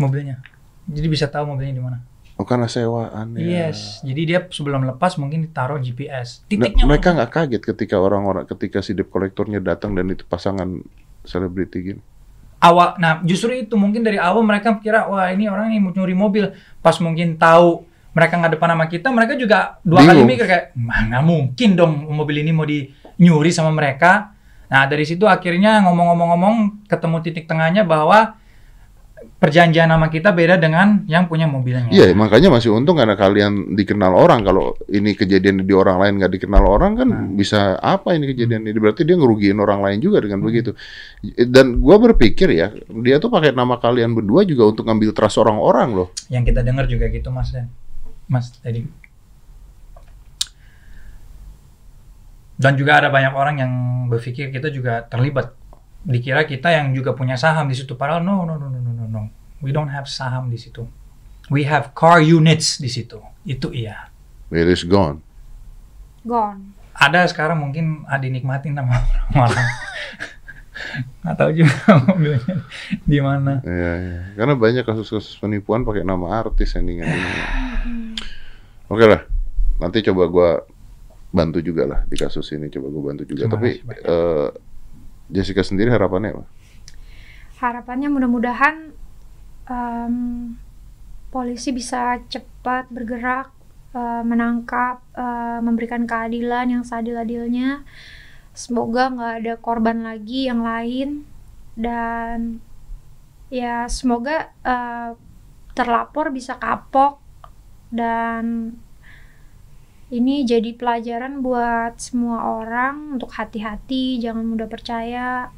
mobilnya. 0.00 0.40
Jadi 0.88 1.06
bisa 1.08 1.28
tahu 1.28 1.52
mobilnya 1.52 1.74
di 1.76 1.84
mana. 1.84 1.98
Oh 2.34 2.42
karena 2.42 2.66
sewaan 2.66 3.38
ya. 3.38 3.70
Yes, 3.70 4.02
jadi 4.02 4.22
dia 4.26 4.38
sebelum 4.50 4.82
lepas 4.90 5.14
mungkin 5.22 5.46
ditaruh 5.46 5.78
GPS. 5.78 6.42
Nah, 6.42 6.46
Titiknya 6.50 6.84
mereka 6.88 7.14
nggak 7.14 7.30
kaget 7.30 7.62
ketika 7.62 7.96
orang-orang 8.02 8.42
ketika 8.50 8.82
si 8.82 8.90
debt 8.90 9.06
kolektornya 9.06 9.62
datang 9.62 9.94
dan 9.94 10.10
itu 10.10 10.26
pasangan 10.26 10.82
selebriti 11.22 11.78
gini. 11.94 12.02
Awal 12.64 12.96
nah 12.96 13.20
justru 13.20 13.52
itu 13.52 13.76
mungkin 13.76 14.00
dari 14.00 14.16
awal 14.16 14.40
mereka 14.40 14.80
kira 14.80 15.04
wah 15.04 15.28
ini 15.28 15.44
orang 15.52 15.68
ini 15.72 15.84
mau 15.84 15.92
nyuri 15.92 16.16
mobil 16.16 16.44
pas 16.80 16.96
mungkin 16.96 17.36
tahu 17.36 17.84
mereka 18.16 18.40
nggak 18.40 18.52
depan 18.56 18.68
sama 18.72 18.86
kita 18.88 19.08
mereka 19.12 19.32
juga 19.36 19.76
dua 19.84 20.00
kali 20.00 20.24
Bingung. 20.24 20.30
mikir 20.32 20.46
kayak 20.48 20.64
mana 20.72 21.18
mungkin 21.20 21.70
dong 21.76 21.92
mobil 22.08 22.40
ini 22.40 22.50
mau 22.56 22.64
di 22.64 22.88
nyuri 23.20 23.50
sama 23.52 23.68
mereka 23.74 24.32
nah 24.72 24.88
dari 24.88 25.04
situ 25.04 25.28
akhirnya 25.28 25.84
ngomong-ngomong-ngomong 25.84 26.88
ketemu 26.88 27.16
titik 27.20 27.44
tengahnya 27.44 27.84
bahwa 27.84 28.40
perjanjian 29.44 29.86
sama 29.86 30.08
kita 30.08 30.32
beda 30.32 30.56
dengan 30.56 31.04
yang 31.04 31.28
punya 31.28 31.44
mobilnya 31.44 31.92
Iya, 31.92 32.16
makanya 32.16 32.48
masih 32.48 32.72
untung 32.72 32.96
karena 32.96 33.12
kalian 33.12 33.76
dikenal 33.76 34.16
orang. 34.16 34.40
Kalau 34.40 34.72
ini 34.88 35.12
kejadian 35.12 35.62
di 35.62 35.74
orang 35.76 36.00
lain 36.00 36.12
nggak 36.16 36.32
dikenal 36.40 36.64
orang 36.64 36.92
kan 36.96 37.08
Nah. 37.12 37.28
bisa 37.28 37.76
apa 37.76 38.16
ini 38.16 38.32
kejadian 38.32 38.64
ini? 38.64 38.78
Berarti 38.80 39.04
dia 39.04 39.14
ngerugiin 39.14 39.60
orang 39.60 39.84
lain 39.84 40.00
juga 40.00 40.24
dengan 40.24 40.40
Hmm. 40.40 40.48
begitu. 40.48 40.70
Dan 41.44 41.78
gua 41.78 42.00
berpikir 42.00 42.48
ya, 42.48 42.72
dia 43.04 43.20
tuh 43.20 43.28
pakai 43.28 43.52
nama 43.52 43.76
kalian 43.76 44.16
berdua 44.16 44.42
juga 44.42 44.64
untuk 44.66 44.88
ngambil 44.88 45.12
trust 45.12 45.36
orang-orang 45.36 45.92
loh. 45.92 46.08
yang 46.26 46.42
kita 46.42 46.64
dengar 46.64 46.88
juga 46.88 47.12
gitu 47.12 47.28
mas 47.28 47.52
Dan 47.52 47.68
mas 48.26 48.48
tadi 48.56 48.88
dan 52.54 52.78
juga 52.78 53.02
ada 53.02 53.10
banyak 53.10 53.34
orang 53.34 53.56
yang 53.58 53.72
berpikir 54.06 54.48
kita 54.48 54.70
juga 54.70 55.02
terlibat 55.04 55.58
dikira 56.04 56.44
kita 56.44 56.68
yang 56.68 56.92
juga 56.92 57.16
punya 57.16 57.34
saham 57.34 57.64
di 57.66 57.76
situ 57.76 57.96
padahal 57.96 58.20
no 58.20 58.44
no 58.44 58.60
no 58.60 58.68
no 58.68 58.78
no 58.78 58.92
no 58.92 59.04
no 59.08 59.22
we 59.64 59.72
don't 59.72 59.88
have 59.88 60.04
saham 60.04 60.52
di 60.52 60.60
situ 60.60 60.84
we 61.48 61.64
have 61.64 61.92
car 61.96 62.20
units 62.20 62.76
di 62.76 62.88
situ 62.88 63.20
itu 63.44 63.72
iya 63.72 64.12
It 64.52 64.68
is 64.70 64.84
gone. 64.84 65.18
Gone. 66.22 66.76
ada 66.94 67.26
sekarang 67.26 67.58
mungkin 67.58 68.06
ada 68.06 68.22
dinikmatin 68.22 68.76
sama 68.78 69.02
orang 69.34 69.66
nggak 71.24 71.34
tahu 71.34 71.50
juga 71.56 71.74
mobilnya 72.06 72.56
di 73.02 73.18
mana 73.18 73.58
Iya, 73.64 73.92
iya. 73.98 74.20
Karena 74.36 74.54
banyak 74.54 74.84
kasus-kasus 74.84 75.40
penipuan 75.40 75.82
pakai 75.82 76.04
nama 76.04 76.38
artis 76.38 76.76
endingan 76.76 77.08
ini. 77.08 77.32
Oke 78.92 79.04
lah, 79.08 79.24
nanti 79.80 80.04
coba 80.04 80.28
gua 80.28 80.50
bantu 81.30 81.58
juga 81.64 81.88
lah 81.88 82.00
di 82.06 82.14
kasus 82.14 82.46
ini. 82.52 82.68
Coba 82.70 82.90
gua 82.90 83.02
bantu 83.10 83.22
juga. 83.26 83.48
Terima 83.48 83.54
Tapi 83.56 83.70
Jessica 85.32 85.64
sendiri 85.64 85.88
harapannya 85.88 86.36
apa? 86.36 86.44
Harapannya 87.60 88.08
mudah-mudahan 88.12 88.92
em, 89.70 90.16
polisi 91.32 91.74
bisa 91.74 92.20
cepat 92.30 92.86
bergerak, 92.92 93.50
eh, 93.96 94.22
menangkap, 94.22 95.00
eh, 95.16 95.58
memberikan 95.64 96.04
keadilan 96.06 96.70
yang 96.70 96.82
seadil-adilnya. 96.86 97.82
Semoga 98.54 99.10
nggak 99.10 99.34
ada 99.42 99.54
korban 99.58 100.06
lagi 100.06 100.46
yang 100.46 100.62
lain 100.62 101.26
dan 101.74 102.62
ya 103.50 103.90
semoga 103.90 104.54
eh, 104.62 105.10
terlapor 105.74 106.30
bisa 106.30 106.54
kapok 106.54 107.18
dan 107.90 108.74
ini 110.14 110.46
jadi 110.46 110.70
pelajaran 110.78 111.42
buat 111.42 111.98
semua 111.98 112.62
orang 112.62 113.18
untuk 113.18 113.34
hati-hati, 113.34 114.22
jangan 114.22 114.46
mudah 114.46 114.70
percaya. 114.70 115.50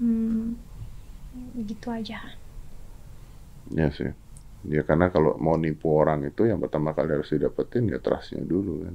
Hmm, 0.00 0.56
gitu 1.60 1.92
aja. 1.92 2.24
Ya 3.68 3.92
sih. 3.92 4.16
Ya 4.62 4.86
karena 4.86 5.10
kalau 5.10 5.36
mau 5.42 5.58
nipu 5.58 5.90
orang 5.90 6.22
itu 6.24 6.46
yang 6.46 6.62
pertama 6.62 6.94
kali 6.94 7.18
harus 7.18 7.28
didapetin 7.34 7.90
ya 7.90 7.98
trustnya 7.98 8.40
dulu 8.46 8.86
kan. 8.86 8.94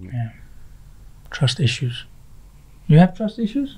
trust 1.27 1.59
issues 1.59 2.07
you 2.87 2.95
have 2.95 3.11
trust 3.11 3.35
issues 3.35 3.75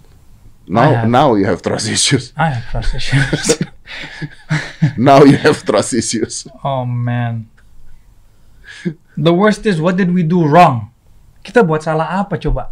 Now 0.69 1.09
now 1.09 1.33
you 1.33 1.49
have 1.49 1.65
trust 1.65 1.89
issues. 1.89 2.29
I 2.37 2.53
have 2.53 2.69
trust 2.69 2.93
issues 2.93 3.57
Now 4.97 5.25
you 5.25 5.33
have 5.41 5.65
trust 5.65 5.97
issues. 5.97 6.45
Oh 6.61 6.85
man. 6.85 7.49
The 9.17 9.33
worst 9.33 9.65
is 9.65 9.81
what 9.81 9.97
did 9.97 10.13
we 10.13 10.21
do 10.21 10.45
wrong? 10.45 10.93
Kita 11.39 11.63
buat 11.63 11.79
salah 11.79 12.19
apa 12.19 12.35
coba? 12.35 12.71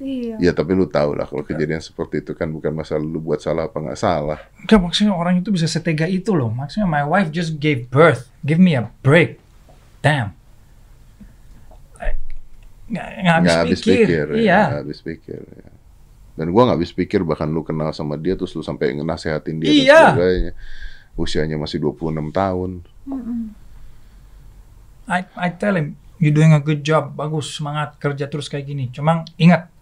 Iya. 0.00 0.40
Ya 0.40 0.52
tapi 0.56 0.72
lu 0.72 0.88
tahu 0.88 1.12
lah 1.12 1.28
kalau 1.28 1.44
kejadian 1.44 1.76
seperti 1.78 2.24
itu 2.24 2.32
kan 2.32 2.48
bukan 2.48 2.72
masalah 2.72 3.04
lu 3.04 3.20
buat 3.20 3.36
salah 3.36 3.68
apa 3.68 3.76
nggak 3.76 4.00
salah. 4.00 4.40
Enggak 4.58 4.80
maksudnya 4.80 5.12
orang 5.12 5.44
itu 5.44 5.52
bisa 5.52 5.68
setega 5.68 6.08
itu 6.08 6.32
loh. 6.32 6.48
Maksudnya 6.48 6.88
my 6.88 7.04
wife 7.04 7.28
just 7.28 7.60
gave 7.60 7.92
birth. 7.92 8.32
Give 8.40 8.56
me 8.56 8.72
a 8.72 8.88
break. 9.04 9.36
Damn. 10.00 10.32
Nggak, 12.90 13.06
nggak 13.22 13.34
habis, 13.36 13.46
Nggak 13.46 13.58
habis 13.62 13.80
pikir. 13.80 13.94
pikir. 14.02 14.26
ya, 14.26 14.40
Iya. 14.40 14.60
nggak 14.66 14.80
habis 14.82 15.00
pikir. 15.00 15.40
ya. 15.46 15.68
Dan 16.34 16.46
gua 16.50 16.62
nggak 16.66 16.78
habis 16.80 16.92
pikir 16.96 17.20
bahkan 17.22 17.46
lu 17.46 17.62
kenal 17.62 17.92
sama 17.92 18.16
dia 18.16 18.34
terus 18.34 18.50
lu 18.56 18.64
sampai 18.64 18.96
ngenasehatin 18.96 19.56
dia 19.60 19.70
Iya. 19.70 19.84
dan 19.94 20.10
sebagainya. 20.16 20.52
Usianya 21.14 21.56
masih 21.60 21.78
26 21.78 22.32
tahun. 22.32 22.70
Mm-mm. 23.04 23.40
I, 25.10 25.20
I 25.36 25.48
tell 25.52 25.74
him, 25.74 25.98
you 26.20 26.30
doing 26.30 26.52
a 26.52 26.60
good 26.60 26.84
job. 26.84 27.16
Bagus, 27.16 27.56
semangat, 27.56 27.96
kerja 27.96 28.28
terus 28.28 28.46
kayak 28.46 28.68
gini. 28.68 28.92
Cuma 28.92 29.24
ingat, 29.40 29.72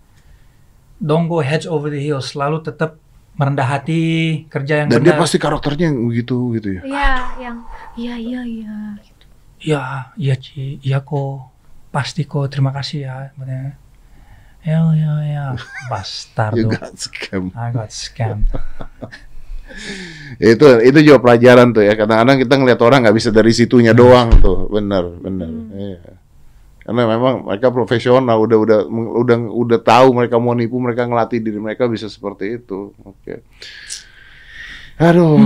don't 1.02 1.26
go 1.26 1.42
heads 1.42 1.66
over 1.66 1.90
the 1.90 1.98
heels. 1.98 2.32
Selalu 2.32 2.62
tetap 2.62 2.96
merendah 3.34 3.66
hati, 3.66 4.46
kerja 4.46 4.86
yang 4.86 4.88
Dan 4.90 5.02
dia 5.02 5.14
benar. 5.14 5.22
pasti 5.26 5.36
karakternya 5.38 5.90
yang 5.90 6.08
begitu 6.08 6.36
gitu 6.58 6.68
ya. 6.78 6.82
Iya, 6.86 7.12
yang 7.42 7.56
iya 7.98 8.14
iya 8.16 8.40
iya. 8.46 8.76
gitu. 9.02 9.24
Ya, 9.58 9.82
iya 10.14 10.34
Ci, 10.38 10.78
iya 10.80 11.02
kok. 11.02 11.50
Pasti 11.90 12.22
kok, 12.24 12.46
terima 12.48 12.70
kasih 12.70 12.98
ya. 13.04 13.34
Katanya. 13.34 13.74
Ya, 14.62 14.78
ya, 14.94 15.12
ya. 15.22 15.44
You 15.58 15.90
Bastardo. 15.90 16.66
got 16.70 16.94
scam. 16.98 17.50
I 17.54 17.70
got 17.74 17.90
scammed. 17.90 18.46
itu 20.40 20.66
itu 20.80 20.98
juga 21.04 21.18
pelajaran 21.20 21.76
tuh 21.76 21.84
ya 21.84 21.92
kadang-kadang 21.92 22.40
kita 22.40 22.54
ngeliat 22.56 22.80
orang 22.80 22.98
nggak 23.04 23.16
bisa 23.20 23.30
dari 23.30 23.52
situnya 23.52 23.92
doang 23.92 24.32
tuh 24.40 24.64
bener 24.72 25.04
bener 25.20 25.50
iya. 25.76 26.17
Karena 26.88 27.04
memang 27.04 27.44
mereka 27.44 27.68
profesional 27.68 28.40
udah 28.40 28.56
udah 28.56 28.78
udah 28.88 29.36
udah 29.52 29.78
tahu 29.78 30.16
mereka 30.16 30.40
mau 30.40 30.56
nipu 30.56 30.80
mereka 30.80 31.04
ngelatih 31.04 31.44
diri 31.44 31.60
mereka 31.60 31.84
bisa 31.84 32.08
seperti 32.08 32.56
itu. 32.56 32.96
Oke. 33.04 33.44
Aduh. 34.96 35.36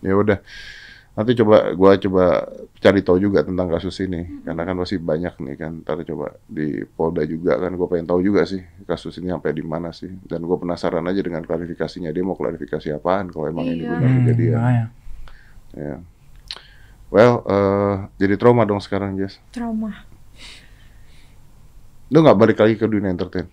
Ya 0.00 0.12
udah. 0.12 0.38
Nanti 1.10 1.32
coba 1.32 1.72
gua 1.72 1.96
coba 1.96 2.24
cari 2.76 3.00
tahu 3.00 3.18
juga 3.20 3.40
tentang 3.40 3.68
kasus 3.68 3.96
ini. 4.00 4.44
Karena 4.44 4.62
kan 4.62 4.76
masih 4.76 5.00
banyak 5.00 5.34
nih 5.40 5.56
kan. 5.56 5.72
Ntar 5.80 6.04
coba 6.06 6.36
di 6.44 6.84
Polda 6.86 7.24
juga 7.24 7.56
kan. 7.56 7.72
Gue 7.72 7.88
pengen 7.88 8.04
tahu 8.04 8.20
juga 8.20 8.44
sih 8.44 8.60
kasus 8.84 9.16
ini 9.16 9.28
sampai 9.28 9.52
di 9.52 9.64
mana 9.64 9.90
sih. 9.90 10.12
Dan 10.24 10.44
gue 10.44 10.56
penasaran 10.56 11.02
aja 11.04 11.20
dengan 11.20 11.40
klarifikasinya. 11.40 12.12
Dia 12.12 12.20
mau 12.20 12.36
klarifikasi 12.36 12.92
apaan 12.94 13.28
kalau 13.28 13.48
emang 13.48 13.64
ini 13.64 13.80
Iya. 13.80 13.90
benar 13.90 14.08
Hmm, 14.08 14.18
kejadian 14.22 14.52
makanya. 14.54 14.86
ya 15.72 15.94
well 17.10 17.42
eh, 17.44 17.94
jadi 18.16 18.34
trauma 18.38 18.62
dong 18.64 18.80
sekarang 18.80 19.18
Jess 19.18 19.38
Trauma. 19.50 20.06
lu 22.10 22.22
nggak 22.22 22.38
balik 22.38 22.58
lagi 22.58 22.74
ke 22.78 22.86
dunia 22.86 23.10
entertain 23.10 23.46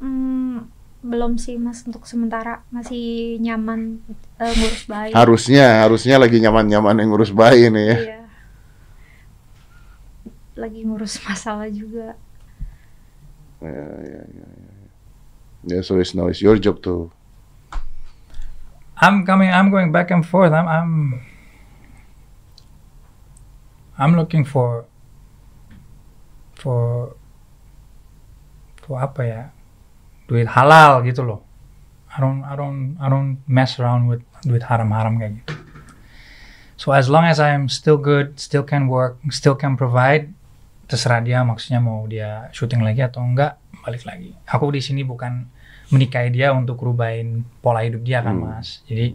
Hmm, 0.00 0.64
belum 1.04 1.36
sih 1.36 1.60
mas 1.60 1.84
untuk 1.84 2.08
sementara 2.08 2.64
masih 2.72 3.36
nyaman 3.36 4.00
eh, 4.40 4.48
ngurus 4.48 4.88
bayi. 4.88 5.12
Harusnya, 5.12 5.84
harusnya 5.84 6.16
lagi 6.16 6.40
nyaman-nyaman 6.40 7.04
yang 7.04 7.12
ngurus 7.12 7.36
bayi 7.36 7.68
nih 7.68 7.84
ya. 7.84 7.96
Iya. 8.00 8.20
Lagi 10.56 10.80
ngurus 10.88 11.20
masalah 11.28 11.68
juga. 11.68 12.16
Ya, 13.60 13.68
ya, 14.00 14.22
ya, 14.24 14.48
ya. 14.48 14.48
Yeah, 15.68 15.84
so 15.84 16.00
it's 16.00 16.16
now 16.16 16.32
it's 16.32 16.40
your 16.40 16.56
job 16.56 16.80
to 16.88 17.12
I'm 19.00 19.24
coming. 19.24 19.48
I'm 19.48 19.72
going 19.72 19.92
back 19.92 20.12
and 20.12 20.24
forth. 20.24 20.52
I'm. 20.52 20.68
I'm. 20.68 20.92
I'm 24.00 24.16
looking 24.16 24.48
for. 24.48 24.88
For. 26.56 27.12
For 28.80 28.96
apa 28.96 29.20
ya? 29.22 29.42
Duit 30.24 30.48
halal 30.48 31.04
gitu 31.04 31.20
loh. 31.22 31.44
I 32.10 32.18
don't. 32.18 32.40
I 32.42 32.56
don't. 32.56 32.96
I 32.96 33.06
don't 33.12 33.44
mess 33.44 33.76
around 33.78 34.08
with 34.08 34.24
duit 34.42 34.64
haram-haram 34.64 35.20
kayak 35.20 35.44
gitu. 35.44 35.54
So 36.80 36.96
as 36.96 37.12
long 37.12 37.28
as 37.28 37.36
I'm 37.36 37.68
still 37.68 38.00
good, 38.00 38.40
still 38.40 38.64
can 38.64 38.88
work, 38.88 39.20
still 39.28 39.52
can 39.52 39.76
provide, 39.76 40.32
terserah 40.88 41.20
dia 41.20 41.44
maksudnya 41.44 41.76
mau 41.76 42.08
dia 42.08 42.48
syuting 42.56 42.80
lagi 42.80 43.04
atau 43.04 43.20
enggak, 43.20 43.60
balik 43.84 44.08
lagi. 44.08 44.32
Aku 44.48 44.72
di 44.72 44.80
sini 44.80 45.04
bukan 45.04 45.44
menikahi 45.92 46.32
dia 46.32 46.56
untuk 46.56 46.80
rubahin 46.80 47.44
pola 47.60 47.84
hidup 47.84 48.00
dia 48.00 48.24
kan 48.24 48.40
Hmm. 48.40 48.48
mas. 48.56 48.80
Jadi 48.88 49.12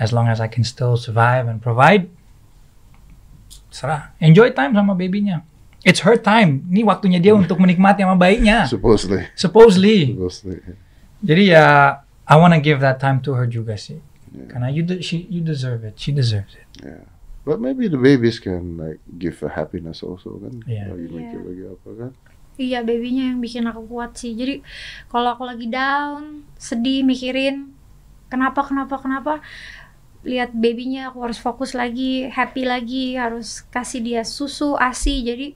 as 0.00 0.16
long 0.16 0.32
as 0.32 0.40
I 0.40 0.48
can 0.48 0.64
still 0.64 0.96
survive 0.96 1.44
and 1.44 1.60
provide, 1.60 2.08
terserah. 3.68 4.12
Enjoy 4.18 4.48
time 4.50 4.72
sama 4.72 4.92
babynya. 4.92 5.44
It's 5.86 6.02
her 6.02 6.18
time. 6.18 6.66
Ini 6.68 6.82
waktunya 6.82 7.22
dia 7.22 7.32
untuk 7.32 7.56
menikmati 7.56 8.02
sama 8.02 8.18
bayinya. 8.18 8.66
supposedly. 8.66 9.24
Supposedly. 9.32 10.12
supposedly. 10.12 10.58
Jadi 11.22 11.54
ya, 11.54 11.66
I 12.26 12.34
wanna 12.34 12.58
give 12.58 12.82
that 12.82 12.98
time 12.98 13.22
to 13.24 13.32
her 13.32 13.46
juga 13.46 13.78
sih. 13.78 14.02
Karena 14.50 14.68
you 14.68 14.84
de- 14.84 15.00
she 15.00 15.24
you 15.30 15.40
deserve 15.40 15.86
it. 15.86 15.96
She 15.96 16.12
deserves 16.12 16.52
it. 16.52 16.68
Yeah. 16.82 17.06
But 17.48 17.64
maybe 17.64 17.88
the 17.88 17.96
babies 17.96 18.36
can 18.36 18.76
like 18.76 19.00
give 19.16 19.40
a 19.40 19.48
happiness 19.48 20.04
also 20.04 20.36
kan. 20.36 20.60
Iya. 20.68 20.92
Lagi 20.92 21.06
mikir 21.08 21.38
Iya. 21.40 21.46
lagi 21.48 21.62
apa 21.72 21.90
kan. 21.96 22.10
Iya 22.58 22.78
babynya 22.82 23.24
yang 23.32 23.38
bikin 23.40 23.64
aku 23.64 23.86
kuat 23.86 24.18
sih. 24.18 24.34
Jadi 24.34 24.60
kalau 25.08 25.32
aku 25.32 25.46
lagi 25.46 25.70
down, 25.70 26.44
sedih, 26.58 27.06
mikirin 27.06 27.70
kenapa 28.28 28.66
kenapa 28.66 29.00
kenapa, 29.00 29.40
lihat 30.26 30.50
babynya 30.54 31.10
aku 31.10 31.22
harus 31.22 31.38
fokus 31.38 31.74
lagi, 31.74 32.26
happy 32.30 32.66
lagi, 32.66 33.14
harus 33.14 33.62
kasih 33.70 34.00
dia 34.02 34.22
susu, 34.26 34.74
asi. 34.78 35.22
Jadi 35.22 35.54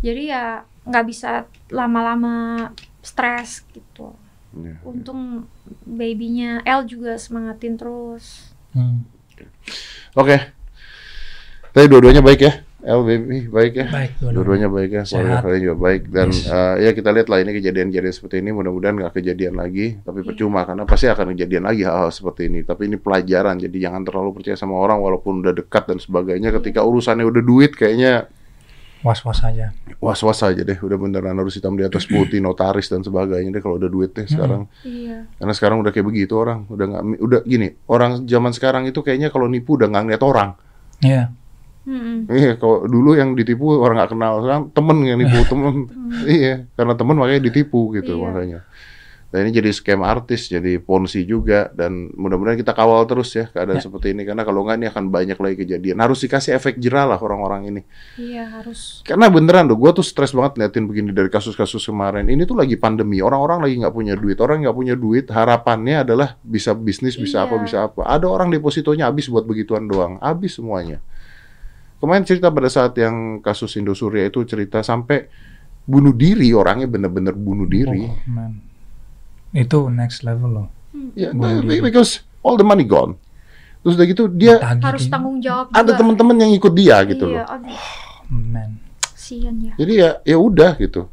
jadi 0.00 0.22
ya 0.30 0.44
nggak 0.88 1.06
bisa 1.08 1.44
lama-lama 1.68 2.70
stres 3.04 3.64
gitu. 3.72 4.16
Yeah. 4.56 4.80
Untung 4.84 5.50
babynya 5.84 6.64
El 6.64 6.88
juga 6.88 7.20
semangatin 7.20 7.76
terus. 7.76 8.52
Hmm. 8.72 9.04
Oke. 10.16 10.36
Tapi 11.72 11.86
dua-duanya 11.86 12.24
baik 12.24 12.40
ya. 12.42 12.67
El 12.78 13.02
baby 13.02 13.38
baik 13.44 13.72
ya. 13.74 13.86
Baik, 13.90 14.10
dua-duanya. 14.22 14.70
Baik 14.70 14.90
ya. 14.92 15.02
Keluarga 15.02 15.34
Sehat. 15.34 15.42
kalian 15.42 15.60
juga 15.60 15.76
baik 15.76 16.02
dan 16.08 16.28
Yes. 16.30 16.46
eh, 16.46 16.74
ya 16.78 16.90
kita 16.92 17.10
lihat 17.10 17.26
lah 17.26 17.38
ini 17.38 17.50
kejadian-kejadian 17.52 18.14
seperti 18.14 18.36
ini 18.38 18.50
mudah-mudahan 18.50 18.94
nggak 18.94 19.12
kejadian 19.12 19.54
lagi. 19.54 19.98
Tapi 19.98 20.18
Iya. 20.20 20.26
percuma 20.26 20.62
karena 20.62 20.82
pasti 20.84 21.06
akan 21.06 21.26
kejadian 21.32 21.64
lagi 21.64 21.82
hal-hal 21.82 22.08
seperti 22.08 22.46
ini. 22.46 22.62
Tapi 22.62 22.86
ini 22.86 22.96
pelajaran 22.96 23.58
jadi 23.58 23.76
jangan 23.82 24.02
terlalu 24.02 24.30
percaya 24.32 24.54
sama 24.54 24.74
orang 24.74 24.94
walaupun 24.96 25.42
udah 25.42 25.52
dekat 25.52 25.84
dan 25.86 25.98
sebagainya. 25.98 26.54
Ketika 26.54 26.80
urusannya 26.80 27.26
udah 27.26 27.42
duit 27.42 27.74
kayaknya 27.74 28.30
Was-was 28.98 29.42
aja. 29.42 29.70
was-was 29.98 30.42
aja 30.42 30.58
deh. 30.60 30.74
Udah 30.76 30.94
beneran 30.96 31.34
harus 31.34 31.54
hitam 31.54 31.74
di 31.74 31.82
atas 31.82 32.02
putih 32.04 32.38
notaris 32.38 32.86
dan 32.86 32.98
sebagainya 33.00 33.50
deh 33.52 33.62
kalau 33.62 33.74
udah 33.76 33.86
duit 33.86 34.10
deh 34.10 34.22
sekarang. 34.24 34.66
Iya. 34.82 35.26
Karena 35.34 35.52
sekarang 35.52 35.78
udah 35.78 35.90
kayak 35.90 36.02
begitu 36.04 36.34
orang, 36.34 36.66
udah 36.66 36.86
nggak, 36.88 37.02
udah 37.16 37.40
gini, 37.42 37.74
orang 37.86 38.22
zaman 38.24 38.50
sekarang 38.50 38.86
itu 38.86 38.98
kayaknya 38.98 39.30
kalau 39.30 39.46
nipu 39.46 39.74
udah 39.74 39.86
nggak 39.86 40.02
ngeliat 40.04 40.22
orang. 40.24 40.50
Iya. 40.98 41.30
Mm-mm. 41.88 42.28
Iya, 42.28 42.60
kalau 42.60 42.84
dulu 42.84 43.16
yang 43.16 43.32
ditipu 43.32 43.80
orang 43.80 43.96
nggak 43.96 44.12
kenal, 44.12 44.32
sekarang 44.44 44.64
temen 44.76 44.96
yang 45.08 45.16
nipu 45.16 45.40
temen. 45.52 45.74
iya, 46.28 46.68
karena 46.76 46.92
temen 46.92 47.16
makanya 47.16 47.42
ditipu 47.42 47.96
gitu 47.96 48.12
Iya. 48.12 48.22
makanya. 48.22 48.60
Dan 49.28 49.44
ini 49.44 49.60
jadi 49.60 49.68
scam 49.76 50.00
artis, 50.00 50.48
jadi 50.48 50.80
ponzi 50.80 51.20
juga, 51.28 51.68
dan 51.76 52.08
mudah-mudahan 52.16 52.56
kita 52.56 52.72
kawal 52.72 53.04
terus 53.04 53.28
ya 53.36 53.44
keadaan 53.52 53.76
Ya. 53.76 53.84
seperti 53.84 54.16
ini, 54.16 54.24
karena 54.24 54.40
kalau 54.40 54.64
nggak 54.64 54.80
ini 54.80 54.88
akan 54.88 55.04
banyak 55.08 55.36
lagi 55.36 55.56
kejadian. 55.64 56.00
Harus 56.00 56.24
dikasih 56.24 56.56
efek 56.56 56.80
jerah 56.80 57.04
lah 57.04 57.20
orang-orang 57.20 57.68
ini. 57.68 57.82
Iya 58.16 58.48
harus. 58.48 59.04
Karena 59.04 59.28
beneran 59.28 59.68
tuh, 59.68 59.76
gue 59.76 59.90
tuh 59.92 60.00
stres 60.00 60.32
banget 60.32 60.56
ngeliatin 60.56 60.88
begini 60.88 61.12
dari 61.12 61.28
kasus-kasus 61.28 61.84
kemarin. 61.84 62.24
Ini 62.24 62.40
tuh 62.44 62.56
lagi 62.56 62.80
pandemi, 62.80 63.20
orang-orang 63.20 63.68
lagi 63.68 63.76
nggak 63.76 63.92
punya 63.92 64.16
duit. 64.16 64.40
Orang 64.40 64.64
nggak 64.64 64.72
punya 64.72 64.94
duit, 64.96 65.28
harapannya 65.28 66.08
adalah 66.08 66.40
bisa 66.40 66.72
bisnis, 66.72 67.20
bisa 67.20 67.44
Iya. 67.44 67.52
apa, 67.52 67.54
bisa 67.60 67.76
apa. 67.84 68.08
Ada 68.08 68.24
orang 68.24 68.48
depositonya 68.48 69.12
habis 69.12 69.28
buat 69.28 69.44
begituan 69.44 69.84
doang, 69.84 70.16
habis 70.24 70.56
semuanya. 70.56 71.04
Kemarin 71.98 72.22
cerita 72.22 72.48
pada 72.48 72.66
saat 72.66 72.94
yang 72.94 73.38
kasus 73.38 73.74
Indosuria 73.74 74.24
itu 74.24 74.42
cerita 74.42 74.80
sampai 74.80 75.26
bunuh 75.82 76.12
diri, 76.12 76.52
orangnya 76.52 76.86
bener-bener 76.86 77.32
bunuh 77.32 77.64
diri. 77.64 78.06
Oh, 78.06 78.14
man. 78.28 78.62
Itu 79.50 79.88
next 79.88 80.22
level 80.22 80.50
loh. 80.52 80.68
Ya, 81.12 81.32
diri. 81.32 81.80
because 81.80 82.22
all 82.40 82.54
the 82.54 82.62
money 82.62 82.82
gone. 82.82 83.18
Terus 83.80 83.94
udah 83.94 84.06
gitu 84.06 84.24
dia 84.28 84.58
Ditagih 84.58 84.84
Harus 84.84 85.04
dia. 85.04 85.12
tanggung 85.12 85.38
jawab 85.38 85.70
ada 85.70 85.90
teman-teman 85.94 86.36
yang 86.36 86.52
ikut 86.52 86.72
dia 86.72 86.96
gitu 87.04 87.24
loh. 87.24 87.38
Iya, 87.38 87.44
aduh, 87.46 87.80
Man. 88.28 88.70
kasihan 89.00 89.54
ya. 89.56 89.72
Jadi 89.74 89.92
ya 89.94 90.10
ya 90.22 90.36
udah 90.36 90.74
gitu. 90.76 91.06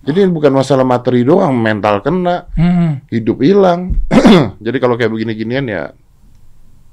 Jadi 0.00 0.24
bukan 0.26 0.48
masalah 0.50 0.80
materi 0.80 1.20
doang, 1.22 1.52
mental 1.54 2.00
kena, 2.00 2.48
Hmm. 2.56 3.04
hidup 3.08 3.44
hilang. 3.44 3.92
Jadi 4.64 4.76
kalau 4.80 4.96
kayak 4.96 5.12
begini-ginian 5.12 5.66
ya 5.66 5.82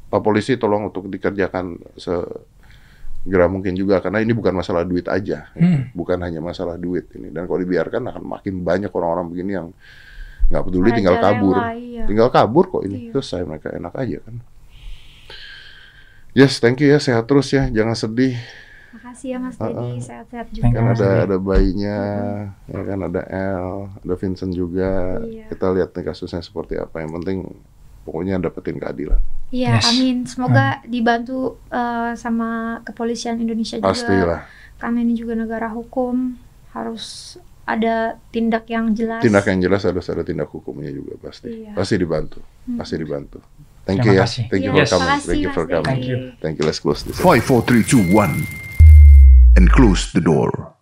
Pak 0.07 0.19
polisi 0.19 0.55
tolong 0.55 0.87
untuk 0.87 1.07
dikerjakan 1.07 1.79
segera 3.27 3.51
mungkin 3.51 3.75
juga 3.75 3.99
karena 3.99 4.23
ini 4.23 4.31
bukan 4.31 4.55
masalah 4.55 4.87
duit 4.87 5.03
aja. 5.11 5.51
Hmm. 5.51 5.91
bukan 5.91 6.15
hanya 6.23 6.39
masalah 6.39 6.79
duit 6.79 7.11
ini. 7.11 7.27
Dan 7.27 7.43
kalau 7.43 7.59
dibiarkan 7.59 8.07
akan 8.07 8.23
makin 8.23 8.63
banyak 8.63 8.87
orang-orang 8.87 9.27
begini 9.27 9.51
yang 9.59 9.67
nggak 10.47 10.63
peduli 10.63 10.95
tinggal 10.95 11.19
kabur, 11.19 11.59
iya. 11.75 12.07
tinggal 12.07 12.31
kabur 12.31 12.71
kok 12.71 12.87
ini. 12.87 13.11
Iya. 13.11 13.19
Selesai 13.19 13.43
mereka 13.43 13.67
enak 13.75 13.93
aja 13.99 14.17
kan. 14.23 14.35
Yes, 16.31 16.63
thank 16.63 16.79
you 16.79 16.87
ya, 16.87 17.03
sehat 17.03 17.27
terus 17.27 17.51
ya, 17.51 17.67
jangan 17.67 17.99
sedih. 17.99 18.39
Makasih 18.95 19.27
ya 19.35 19.37
Mas. 19.43 19.55
Dedi, 19.59 19.89
sehat-sehat 19.99 20.47
juga. 20.55 20.63
Thank 20.63 20.75
kan 20.79 20.85
you, 20.87 20.93
ada 20.95 21.09
ada 21.27 21.37
bayinya 21.37 21.99
ya 22.71 22.81
kan 22.87 22.99
ada 23.03 23.21
El 23.27 23.67
ada 23.91 24.15
Vincent 24.15 24.53
juga 24.55 25.19
Iya. 25.21 25.51
kita 25.51 25.67
lihat 25.75 25.91
nih 25.91 26.03
kasusnya 26.07 26.39
seperti 26.39 26.79
apa 26.79 27.03
yang 27.03 27.11
penting 27.19 27.51
pokoknya 28.07 28.39
dapetin 28.39 28.79
keadilan 28.79 29.19
Iya, 29.47 29.79
Yes. 29.79 29.87
amin. 29.89 30.17
Semoga 30.23 30.79
dibantu 30.83 31.55
eh, 31.67 32.11
sama 32.15 32.49
kepolisian 32.81 33.35
Indonesia 33.37 33.75
juga. 33.75 33.87
pastilah 33.89 34.41
Karena 34.77 34.99
ini 35.01 35.13
juga 35.13 35.33
negara 35.33 35.67
hukum, 35.67 36.35
harus 36.71 37.35
ada 37.63 38.15
tindak 38.29 38.67
yang 38.67 38.91
jelas. 38.91 39.19
tindak 39.19 39.43
yang 39.43 39.59
jelas 39.59 39.81
harus 39.81 40.03
ada 40.05 40.21
tindak 40.21 40.47
hukumnya 40.47 40.87
juga 40.89 41.15
pasti 41.17 41.63
Iya. 41.63 41.71
pasti 41.73 41.95
dibantu 41.95 42.39
Hmm. 42.63 42.75
pasti 42.77 42.95
dibantu 42.95 43.39
thank 43.83 43.99
Terima 43.99 44.05
you 44.05 44.13
ya 44.13 44.23
kasih. 44.23 44.43
thank 44.47 44.61
you 44.61 44.71
Iya, 44.71 44.83
for 44.85 44.91
coming 44.93 45.19
thank 45.21 45.41
you 45.41 45.51
for 45.51 45.65
coming 45.65 45.83
Thank 45.85 46.03
you. 46.05 46.17
Thank 46.37 46.55
you 46.57 46.63
let's 46.63 46.79
close 46.79 47.01
this 47.01 47.15
5, 47.15 47.39
4, 47.39 47.63
3, 47.63 47.83
2, 47.83 48.03
1. 48.07 48.43
And 49.55 49.67
close 49.67 50.11
the 50.11 50.21
door. 50.21 50.76